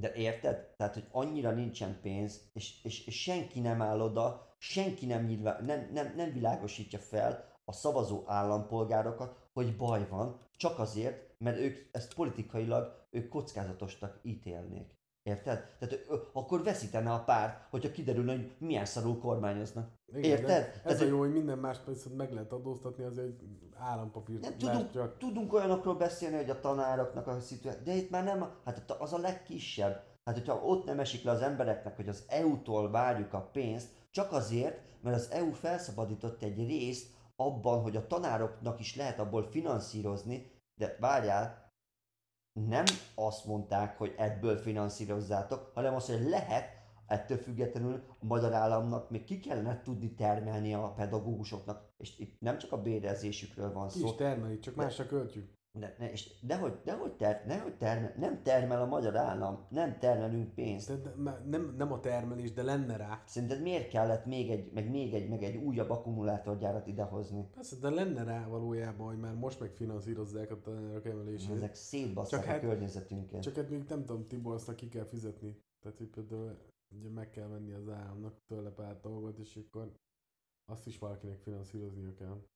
De 0.00 0.14
érted? 0.14 0.74
Tehát, 0.76 0.94
hogy 0.94 1.08
annyira 1.10 1.50
nincsen 1.50 2.00
pénz, 2.00 2.50
és, 2.52 2.84
és, 2.84 3.06
és 3.06 3.22
senki 3.22 3.60
nem 3.60 3.82
áll 3.82 4.00
oda, 4.00 4.54
senki 4.58 5.06
nem, 5.06 5.24
nyilván, 5.24 5.64
nem, 5.64 5.88
nem, 5.92 6.14
nem 6.16 6.32
világosítja 6.32 6.98
fel 6.98 7.55
a 7.68 7.72
szavazó 7.72 8.22
állampolgárokat, 8.26 9.36
hogy 9.52 9.76
baj 9.76 10.08
van, 10.08 10.38
csak 10.56 10.78
azért, 10.78 11.34
mert 11.38 11.58
ők 11.58 11.78
ezt 11.92 12.14
politikailag 12.14 13.06
ők 13.10 13.28
kockázatosnak 13.28 14.20
ítélnék. 14.22 14.94
Érted? 15.22 15.76
Tehát 15.78 16.04
ö, 16.08 16.16
akkor 16.32 16.62
veszítene 16.62 17.12
a 17.12 17.24
párt, 17.24 17.66
hogyha 17.70 17.90
kiderül, 17.90 18.26
hogy 18.28 18.50
milyen 18.58 18.84
szarul 18.84 19.18
kormányoznak. 19.18 19.90
Igen, 20.12 20.30
Érted? 20.30 20.64
Ez 20.74 20.80
Tehát, 20.82 21.00
a 21.00 21.04
jó, 21.04 21.18
hogy 21.18 21.32
minden 21.32 21.58
más 21.58 21.78
pénzt 21.78 22.16
meg 22.16 22.32
lehet 22.32 22.52
adóztatni, 22.52 23.04
azért 23.04 23.26
egy 23.26 23.70
állampapírt. 23.74 24.40
Nem 24.40 24.58
tudunk, 24.58 24.92
csak. 24.92 25.18
tudunk 25.18 25.52
olyanokról 25.52 25.94
beszélni, 25.94 26.36
hogy 26.36 26.50
a 26.50 26.60
tanároknak 26.60 27.26
a 27.26 27.40
szituáció, 27.40 27.82
de 27.82 27.94
itt 27.94 28.10
már 28.10 28.24
nem, 28.24 28.50
hát 28.64 28.90
az 28.90 29.12
a 29.12 29.18
legkisebb. 29.18 30.04
Hát 30.24 30.34
hogyha 30.34 30.62
ott 30.64 30.84
nem 30.84 31.00
esik 31.00 31.24
le 31.24 31.30
az 31.30 31.40
embereknek, 31.40 31.96
hogy 31.96 32.08
az 32.08 32.24
EU-tól 32.28 32.90
várjuk 32.90 33.32
a 33.32 33.48
pénzt, 33.52 33.88
csak 34.10 34.32
azért, 34.32 34.80
mert 35.02 35.16
az 35.16 35.30
EU 35.30 35.52
felszabadított 35.52 36.42
egy 36.42 36.66
részt 36.66 37.15
abban, 37.36 37.82
hogy 37.82 37.96
a 37.96 38.06
tanároknak 38.06 38.80
is 38.80 38.96
lehet 38.96 39.18
abból 39.18 39.50
finanszírozni, 39.50 40.50
de 40.74 40.96
várjál, 41.00 41.64
nem 42.52 42.84
azt 43.14 43.44
mondták, 43.44 43.98
hogy 43.98 44.14
ebből 44.16 44.56
finanszírozzátok, 44.56 45.70
hanem 45.74 45.94
azt, 45.94 46.10
hogy 46.10 46.28
lehet, 46.28 46.68
ettől 47.06 47.38
függetlenül 47.38 48.02
a 48.20 48.24
magyar 48.24 48.52
államnak 48.52 49.10
még 49.10 49.24
ki 49.24 49.40
kellene 49.40 49.82
tudni 49.82 50.14
termelni 50.14 50.74
a 50.74 50.92
pedagógusoknak, 50.92 51.92
és 51.96 52.18
itt 52.18 52.40
nem 52.40 52.58
csak 52.58 52.72
a 52.72 52.82
bérezésükről 52.82 53.72
van 53.72 53.88
Ki 53.88 53.98
szó, 53.98 54.06
is 54.06 54.14
termelik, 54.14 54.60
csak 54.60 54.74
De- 54.74 54.82
másra 54.82 55.06
költjük. 55.06 55.55
De, 55.78 55.94
ne, 55.98 56.10
és 56.10 56.40
dehogy, 56.40 56.80
dehogy, 56.84 57.12
ter, 57.12 57.46
dehogy 57.46 57.76
termel, 57.76 58.14
nem 58.18 58.42
termel 58.42 58.82
a 58.82 58.86
magyar 58.86 59.16
állam, 59.16 59.66
nem 59.70 59.98
termelünk 59.98 60.54
pénzt. 60.54 60.88
De, 60.88 60.96
de, 60.96 61.42
nem, 61.44 61.74
nem 61.76 61.92
a 61.92 62.00
termelés, 62.00 62.52
de 62.52 62.62
lenne 62.62 62.96
rá. 62.96 63.22
Szerinted 63.26 63.62
miért 63.62 63.88
kellett 63.88 64.24
még 64.24 64.50
egy, 64.50 64.72
meg 64.72 64.90
még 64.90 65.14
egy, 65.14 65.28
meg 65.28 65.42
egy 65.42 65.56
újabb 65.56 65.90
akkumulátorgyárat 65.90 66.86
idehozni? 66.86 67.48
Persze, 67.54 67.76
de 67.76 67.90
lenne 67.90 68.24
rá 68.24 68.46
valójában, 68.46 69.06
hogy 69.06 69.18
már 69.18 69.34
most 69.34 69.60
megfinanszírozzák 69.60 70.50
a 70.50 70.60
tanárok 70.60 71.06
emelését. 71.06 71.50
Ezek 71.50 71.74
szétbasszák 71.74 72.40
Csak 72.40 72.48
a 72.48 72.52
hát- 72.52 72.60
környezetünket. 72.60 73.42
Csak 73.42 73.54
hát 73.54 73.70
még 73.70 73.84
nem 73.88 74.04
tudom, 74.04 74.26
Tibor, 74.26 74.54
azt 74.54 74.74
ki 74.74 74.88
kell 74.88 75.04
fizetni. 75.04 75.64
Tehát, 75.80 75.98
hogy 75.98 76.08
például 76.08 76.58
ugye 76.88 77.08
meg 77.08 77.30
kell 77.30 77.48
venni 77.48 77.72
az 77.72 77.88
államnak 77.88 78.44
tőle 78.46 78.70
pár 78.70 79.00
dolgot, 79.00 79.38
és 79.38 79.56
akkor 79.56 79.92
azt 80.64 80.86
is 80.86 80.98
valakinek 80.98 81.40
finanszíroznia 81.40 82.14
kell. 82.14 82.46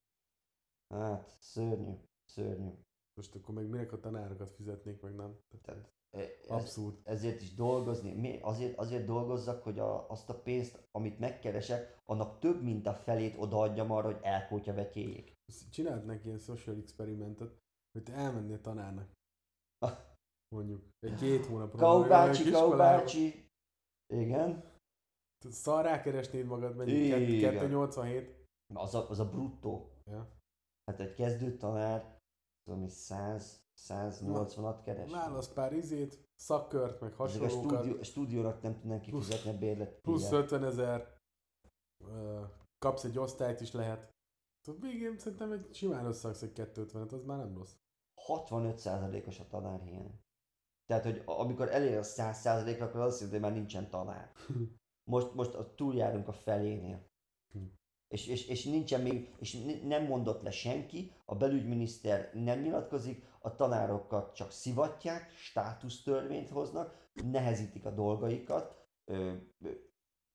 Hát, 0.87 1.35
szörnyű, 1.39 1.93
szörnyű. 2.25 2.71
Most 3.13 3.35
akkor 3.35 3.55
meg 3.55 3.67
minek 3.69 3.91
a 3.91 3.99
tanárokat 3.99 4.49
fizetnék, 4.49 5.01
meg 5.01 5.15
nem? 5.15 5.37
Tehát 5.61 5.89
E- 6.17 6.19
Ez, 6.19 6.49
abszurd. 6.49 6.99
ezért 7.03 7.41
is 7.41 7.53
dolgozni, 7.53 8.13
mi, 8.13 8.39
azért, 8.41 8.77
azért 8.77 9.05
dolgozzak, 9.05 9.63
hogy 9.63 9.79
a, 9.79 10.09
azt 10.09 10.29
a 10.29 10.41
pénzt, 10.41 10.87
amit 10.91 11.19
megkeresek, 11.19 11.97
annak 12.05 12.39
több 12.39 12.63
mint 12.63 12.87
a 12.87 12.93
felét 12.93 13.35
odaadjam 13.37 13.91
arra, 13.91 14.11
hogy 14.11 14.19
elkótya 14.23 14.73
vetjéjék. 14.73 15.33
Csinálhatnánk 15.71 16.25
ilyen 16.25 16.37
social 16.37 16.75
experimentet, 16.75 17.57
hogy 17.91 18.03
te 18.03 18.13
elmennél 18.13 18.61
tanárnak. 18.61 19.11
Mondjuk, 20.55 20.89
egy 20.99 21.15
két 21.15 21.45
hónapra. 21.45 21.77
Kau 21.77 21.95
olyan 21.97 22.09
bácsi, 22.09 22.43
kis 22.43 22.51
Kau 22.51 22.63
iskolába. 22.65 22.97
bácsi. 22.99 23.45
Igen. 24.13 24.63
Szar 25.49 25.83
rákeresnéd 25.83 26.45
magad, 26.45 26.75
mennyi? 26.75 26.91
Igen. 26.91 27.25
287? 27.25 28.45
Az 28.73 28.95
a, 28.95 29.09
az 29.09 29.19
a 29.19 29.29
bruttó. 29.29 29.89
Ja. 30.05 30.31
Hát 30.85 30.99
egy 30.99 31.13
kezdő 31.13 31.57
tanár, 31.57 32.19
hogy 32.65 32.89
100, 32.89 33.63
180-at 33.77 34.79
keres. 34.83 35.11
Válasz 35.11 35.47
pár 35.47 35.73
izét, 35.73 36.29
szakkört, 36.35 37.01
meg 37.01 37.09
Ezek 37.09 37.19
a 37.19 37.23
hasonlókat. 37.23 37.79
stúdió, 37.81 37.99
a 37.99 38.03
stúdiónak 38.03 38.61
nem 38.61 38.79
tudnánk 38.79 39.01
kifizetni 39.01 39.49
a 39.49 39.57
bérlet. 39.57 39.99
Plusz 40.01 40.27
Igen. 40.27 40.41
50 40.41 40.63
ezer, 40.63 41.17
kapsz 42.79 43.03
egy 43.03 43.17
osztályt 43.17 43.61
is 43.61 43.71
lehet. 43.71 44.13
Szóval 44.65 44.81
végén 44.81 45.17
szerintem 45.17 45.51
egy 45.51 45.73
simán 45.73 46.05
összeaksz 46.05 46.41
egy 46.41 46.51
250-et, 46.55 47.11
az 47.13 47.23
már 47.23 47.37
nem 47.37 47.55
rossz. 47.57 47.73
65%-os 48.27 49.39
a 49.39 49.47
tanárhiány. 49.47 50.19
Tehát, 50.85 51.03
hogy 51.03 51.21
a- 51.25 51.39
amikor 51.39 51.69
elér 51.69 51.97
a 51.97 52.03
100%-ra, 52.03 52.85
akkor 52.85 52.99
az 52.99 53.07
azt 53.11 53.21
jelenti, 53.21 53.39
hogy 53.41 53.49
már 53.49 53.59
nincsen 53.59 53.89
tanár. 53.89 54.31
Most, 55.11 55.33
most 55.33 55.53
a- 55.53 55.75
túljárunk 55.75 56.27
a 56.27 56.31
felénél. 56.31 57.09
És, 58.11 58.27
és, 58.27 58.47
és 58.47 58.65
nincsen 58.65 59.01
még, 59.01 59.33
és 59.39 59.57
nem 59.83 60.05
mondott 60.05 60.41
le 60.41 60.51
senki, 60.51 61.11
a 61.25 61.35
belügyminiszter 61.35 62.31
nem 62.33 62.59
nyilatkozik, 62.59 63.23
a 63.39 63.55
tanárokat 63.55 64.35
csak 64.35 64.51
szivatják, 64.51 65.31
státusztörvényt 65.35 66.49
hoznak, 66.49 67.09
nehezítik 67.31 67.85
a 67.85 67.91
dolgaikat, 67.91 68.85
ö, 69.05 69.33
ö, 69.61 69.69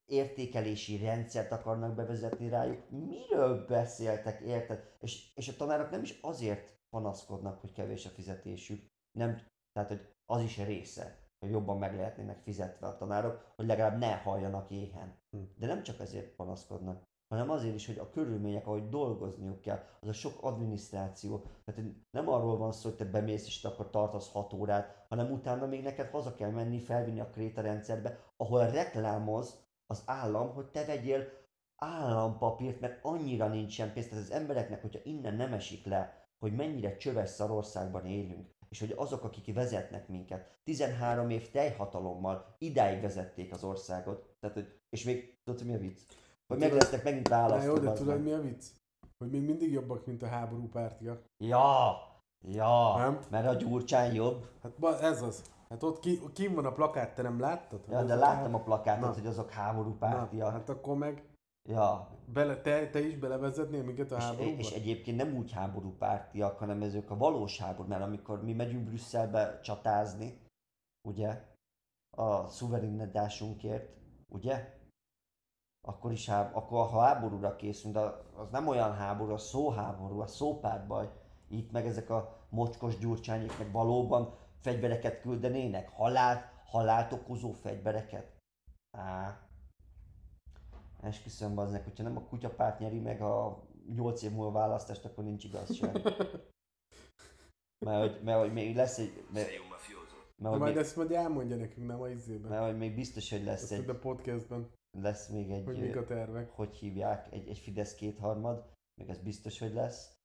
értékelési 0.07 0.97
rendszert 0.97 1.53
akarnak 1.53 1.95
bevezetni 1.95 2.49
rájuk. 2.49 2.91
Miről 2.91 3.66
beszéltek, 3.66 4.41
érted? 4.41 4.93
És, 5.01 5.35
és 5.35 5.49
a 5.49 5.57
tanárok 5.57 5.91
nem 5.91 6.03
is 6.03 6.18
azért 6.22 6.79
panaszkodnak, 6.91 7.61
hogy 7.61 7.72
kevés 7.72 8.07
a 8.07 8.09
fizetésük, 8.09 8.91
nem, 9.12 9.41
tehát 9.72 9.89
hogy 9.89 10.14
az 10.27 10.43
is 10.43 10.57
része, 10.57 11.18
hogy 11.39 11.51
jobban 11.51 11.79
meg 11.79 11.97
lehetnének 11.97 12.43
fizetve 12.43 12.87
a 12.87 12.97
tanárok, 12.97 13.53
hogy 13.57 13.66
legalább 13.66 13.99
ne 13.99 14.16
halljanak 14.16 14.70
éhen. 14.70 15.18
Hm. 15.31 15.39
De 15.57 15.66
nem 15.66 15.83
csak 15.83 16.01
ezért 16.01 16.35
panaszkodnak. 16.35 17.03
Hanem 17.29 17.51
azért 17.51 17.74
is, 17.74 17.87
hogy 17.87 17.99
a 17.99 18.11
körülmények, 18.11 18.66
ahogy 18.66 18.89
dolgozniuk 18.89 19.61
kell, 19.61 19.83
az 20.01 20.09
a 20.09 20.12
sok 20.12 20.43
adminisztráció. 20.43 21.43
Tehát 21.64 21.81
nem 22.11 22.29
arról 22.29 22.57
van 22.57 22.72
szó, 22.72 22.89
hogy 22.89 22.99
te 22.99 23.05
bemész 23.05 23.47
és 23.47 23.61
te 23.61 23.68
akkor 23.68 23.91
tartasz 23.91 24.33
6 24.33 24.53
órát, 24.53 25.07
hanem 25.09 25.33
utána 25.33 25.66
még 25.66 25.83
neked 25.83 26.11
haza 26.11 26.35
kell 26.35 26.51
menni, 26.51 26.81
felvinni 26.81 27.20
a 27.20 27.31
krétarendszerbe, 27.31 28.20
ahol 28.37 28.66
reklámoz 28.70 29.64
az 29.87 30.03
állam, 30.07 30.55
hogy 30.55 30.66
te 30.66 30.85
vegyél 30.85 31.29
állampapírt, 31.77 32.81
mert 32.81 33.05
annyira 33.05 33.49
nincsen 33.49 33.93
pénz. 33.93 34.09
Tehát 34.09 34.24
az 34.24 34.31
embereknek, 34.31 34.81
hogyha 34.83 35.01
innen 35.05 35.35
nem 35.35 35.53
esik 35.53 35.85
le, 35.85 36.29
hogy 36.39 36.55
mennyire 36.55 36.97
csöves 36.97 37.31
szarországban 37.31 38.07
élünk, 38.07 38.55
és 38.68 38.81
hogy 38.81 38.95
azok, 38.97 39.24
akik 39.24 39.55
vezetnek 39.55 40.09
minket, 40.09 40.59
13 40.64 41.31
év 41.31 41.51
tejhatalommal 41.51 42.57
idáig 42.59 43.01
vezették 43.01 43.53
az 43.53 43.64
országot, 43.64 44.37
tehát, 44.41 44.81
és 44.89 45.05
még 45.05 45.39
tudod, 45.45 45.66
mi 45.66 45.74
a 45.74 45.79
vicc? 45.79 46.01
Hogy 46.47 46.59
meg 46.59 46.72
lesznek 46.72 47.05
megint 47.05 47.28
Na 47.28 47.62
jó, 47.62 47.78
de 47.78 47.92
tudod 47.92 48.22
mi 48.22 48.32
a 48.32 48.40
vicc? 48.40 48.64
Hogy 49.18 49.30
még 49.30 49.42
mindig 49.42 49.72
jobbak, 49.72 50.07
mint 50.07 50.22
a 50.22 50.26
háború 50.26 50.68
pártiak. 50.68 51.24
Ja, 51.44 51.92
ja, 52.49 52.94
Nem? 52.97 53.18
mert 53.30 53.47
a 53.47 53.55
gyurcsány 53.55 54.14
jobb. 54.14 54.49
Hát 54.62 54.78
ba- 54.78 55.01
ez 55.01 55.22
az. 55.22 55.42
Hát 55.68 55.82
ott 55.82 56.01
ki, 56.01 56.20
kim 56.32 56.55
van 56.55 56.64
a 56.66 56.72
plakát, 56.72 57.14
te 57.14 57.22
nem 57.22 57.40
láttad? 57.40 57.84
Ja, 57.88 58.05
de 58.05 58.14
láttam 58.14 58.55
a 58.55 58.62
plakátot, 58.62 59.09
Na. 59.09 59.14
hogy 59.14 59.26
azok 59.26 59.51
háború 59.51 59.88
Na, 59.88 59.97
pártiak. 59.97 60.53
hát 60.53 60.68
akkor 60.68 60.97
meg 60.97 61.22
Ja, 61.68 62.09
bele, 62.32 62.61
te, 62.61 62.90
te 62.90 63.01
is 63.01 63.16
belevezetnél 63.16 63.82
minket 63.82 64.12
a 64.12 64.16
és, 64.16 64.22
háborúba? 64.22 64.59
és 64.59 64.70
egyébként 64.70 65.16
nem 65.16 65.36
úgy 65.36 65.53
háború 65.53 65.97
pártiak, 65.97 66.59
hanem 66.59 66.82
ezek 66.82 67.11
a 67.11 67.16
valós 67.16 67.59
háború, 67.59 67.88
mert 67.88 68.03
amikor 68.03 68.42
mi 68.42 68.53
megyünk 68.53 68.84
Brüsszelbe 68.84 69.61
csatázni, 69.62 70.40
ugye, 71.09 71.44
a 72.16 72.49
szuverenitásunkért, 72.49 73.90
ugye, 74.28 74.76
akkor 75.89 76.12
is 76.12 76.28
háb, 76.28 76.57
akkor 76.57 76.87
ha 76.87 77.01
háborúra 77.01 77.57
készülünk, 77.57 77.95
de 77.95 78.01
az 78.37 78.51
nem 78.51 78.68
olyan 78.68 78.95
háború, 78.95 79.32
az 79.32 79.43
szóháború, 79.43 80.20
a 80.20 80.26
szópárbaj. 80.26 81.11
Itt 81.49 81.72
meg 81.72 81.87
ezek 81.87 82.11
a 82.11 82.37
mocskos 82.49 82.99
gyurcsányok 82.99 83.59
meg 83.59 83.72
valóban 83.72 84.34
fegyvereket 84.61 85.20
küldenének, 85.20 85.89
halált, 85.89 86.45
halált 86.64 87.12
okozó 87.12 87.53
fegyvereket. 87.53 88.32
Á, 88.91 89.41
esküszöm 91.01 91.55
baznek, 91.55 91.84
hogyha 91.84 92.03
nem 92.03 92.16
a 92.16 92.22
kutyapárt 92.22 92.78
nyeri 92.78 92.99
meg 92.99 93.22
a 93.22 93.62
8 93.95 94.22
év 94.22 94.30
múlva 94.30 94.51
választást, 94.51 95.05
akkor 95.05 95.24
nincs 95.24 95.45
igazság. 95.45 96.03
Mert 97.78 98.01
hogy, 98.01 98.22
mert, 98.24 98.41
hogy 98.41 98.53
még 98.53 98.76
lesz 98.76 98.99
egy... 98.99 99.24
Mert, 99.32 99.49
mert, 100.39 100.51
hogy 100.51 100.59
majd 100.59 100.74
még, 100.74 100.76
ezt 100.76 100.97
majd 100.97 101.11
elmondja 101.11 101.57
nekünk, 101.57 101.87
nem 101.87 102.01
a 102.01 102.09
izében. 102.09 102.51
mert 102.51 102.64
hogy 102.64 102.76
még 102.76 102.95
biztos, 102.95 103.30
hogy 103.30 103.45
lesz 103.45 103.62
Ezt 103.62 103.72
egy, 103.72 103.89
a 103.89 103.99
podcastben, 103.99 104.70
lesz 105.03 105.28
még 105.28 105.51
egy, 105.51 105.64
hogy 105.64 105.80
mik 105.80 105.97
a 105.97 106.05
tervek. 106.05 106.51
hogy 106.51 106.74
hívják, 106.74 107.32
egy, 107.32 107.49
egy 107.49 107.59
Fidesz 107.59 107.94
kétharmad, 107.94 108.64
meg 109.01 109.09
ez 109.09 109.18
biztos, 109.18 109.59
hogy 109.59 109.74
lesz, 109.74 110.16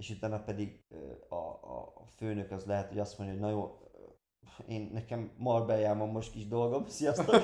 és 0.00 0.10
utána 0.10 0.42
pedig 0.42 0.84
a, 1.28 1.34
a, 1.34 1.92
a 1.94 2.06
főnök 2.16 2.50
az 2.50 2.64
lehet, 2.64 2.88
hogy 2.88 2.98
azt 2.98 3.18
mondja, 3.18 3.36
hogy 3.36 3.44
na 3.44 3.50
jó, 3.50 3.78
én 4.68 4.90
nekem 4.92 5.32
Marbellán 5.36 5.98
van 5.98 6.08
most 6.08 6.32
kis 6.32 6.48
dolgom, 6.48 6.86
sziasztok! 6.86 7.34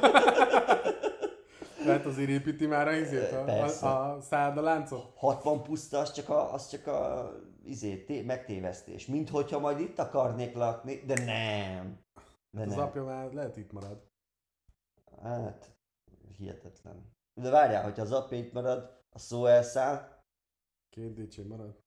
Lehet 1.84 2.06
azért 2.06 2.28
építi 2.28 2.66
már 2.66 2.88
a 2.88 2.92
izét, 2.92 3.32
a, 3.32 3.44
Persze. 3.44 3.86
a, 3.86 4.12
a 4.14 4.20
száldaláncot? 4.20 5.12
60 5.16 5.62
puszta, 5.62 5.98
az 5.98 6.12
csak 6.12 6.28
a, 6.28 6.52
az 6.52 6.68
csak 6.68 6.86
a 6.86 7.30
izé, 7.64 8.04
té, 8.04 8.22
megtévesztés. 8.22 9.06
Mint 9.06 9.28
hogyha 9.28 9.58
majd 9.58 9.80
itt 9.80 9.98
akarnék 9.98 10.54
lakni, 10.54 11.02
de 11.06 11.24
nem. 11.24 12.00
De 12.50 12.62
Az 12.62 12.68
nem. 12.68 12.78
apja 12.78 13.04
már 13.04 13.32
lehet 13.32 13.56
itt 13.56 13.72
marad. 13.72 14.08
Hát, 15.22 15.76
hihetetlen. 16.40 17.16
De 17.34 17.50
várjál, 17.50 17.82
hogyha 17.82 18.02
az 18.02 18.12
itt 18.30 18.52
marad, 18.52 19.04
a 19.10 19.18
szó 19.18 19.46
elszáll, 19.46 20.20
Két 20.90 21.12
DC 21.14 21.36
marad. 21.36 21.82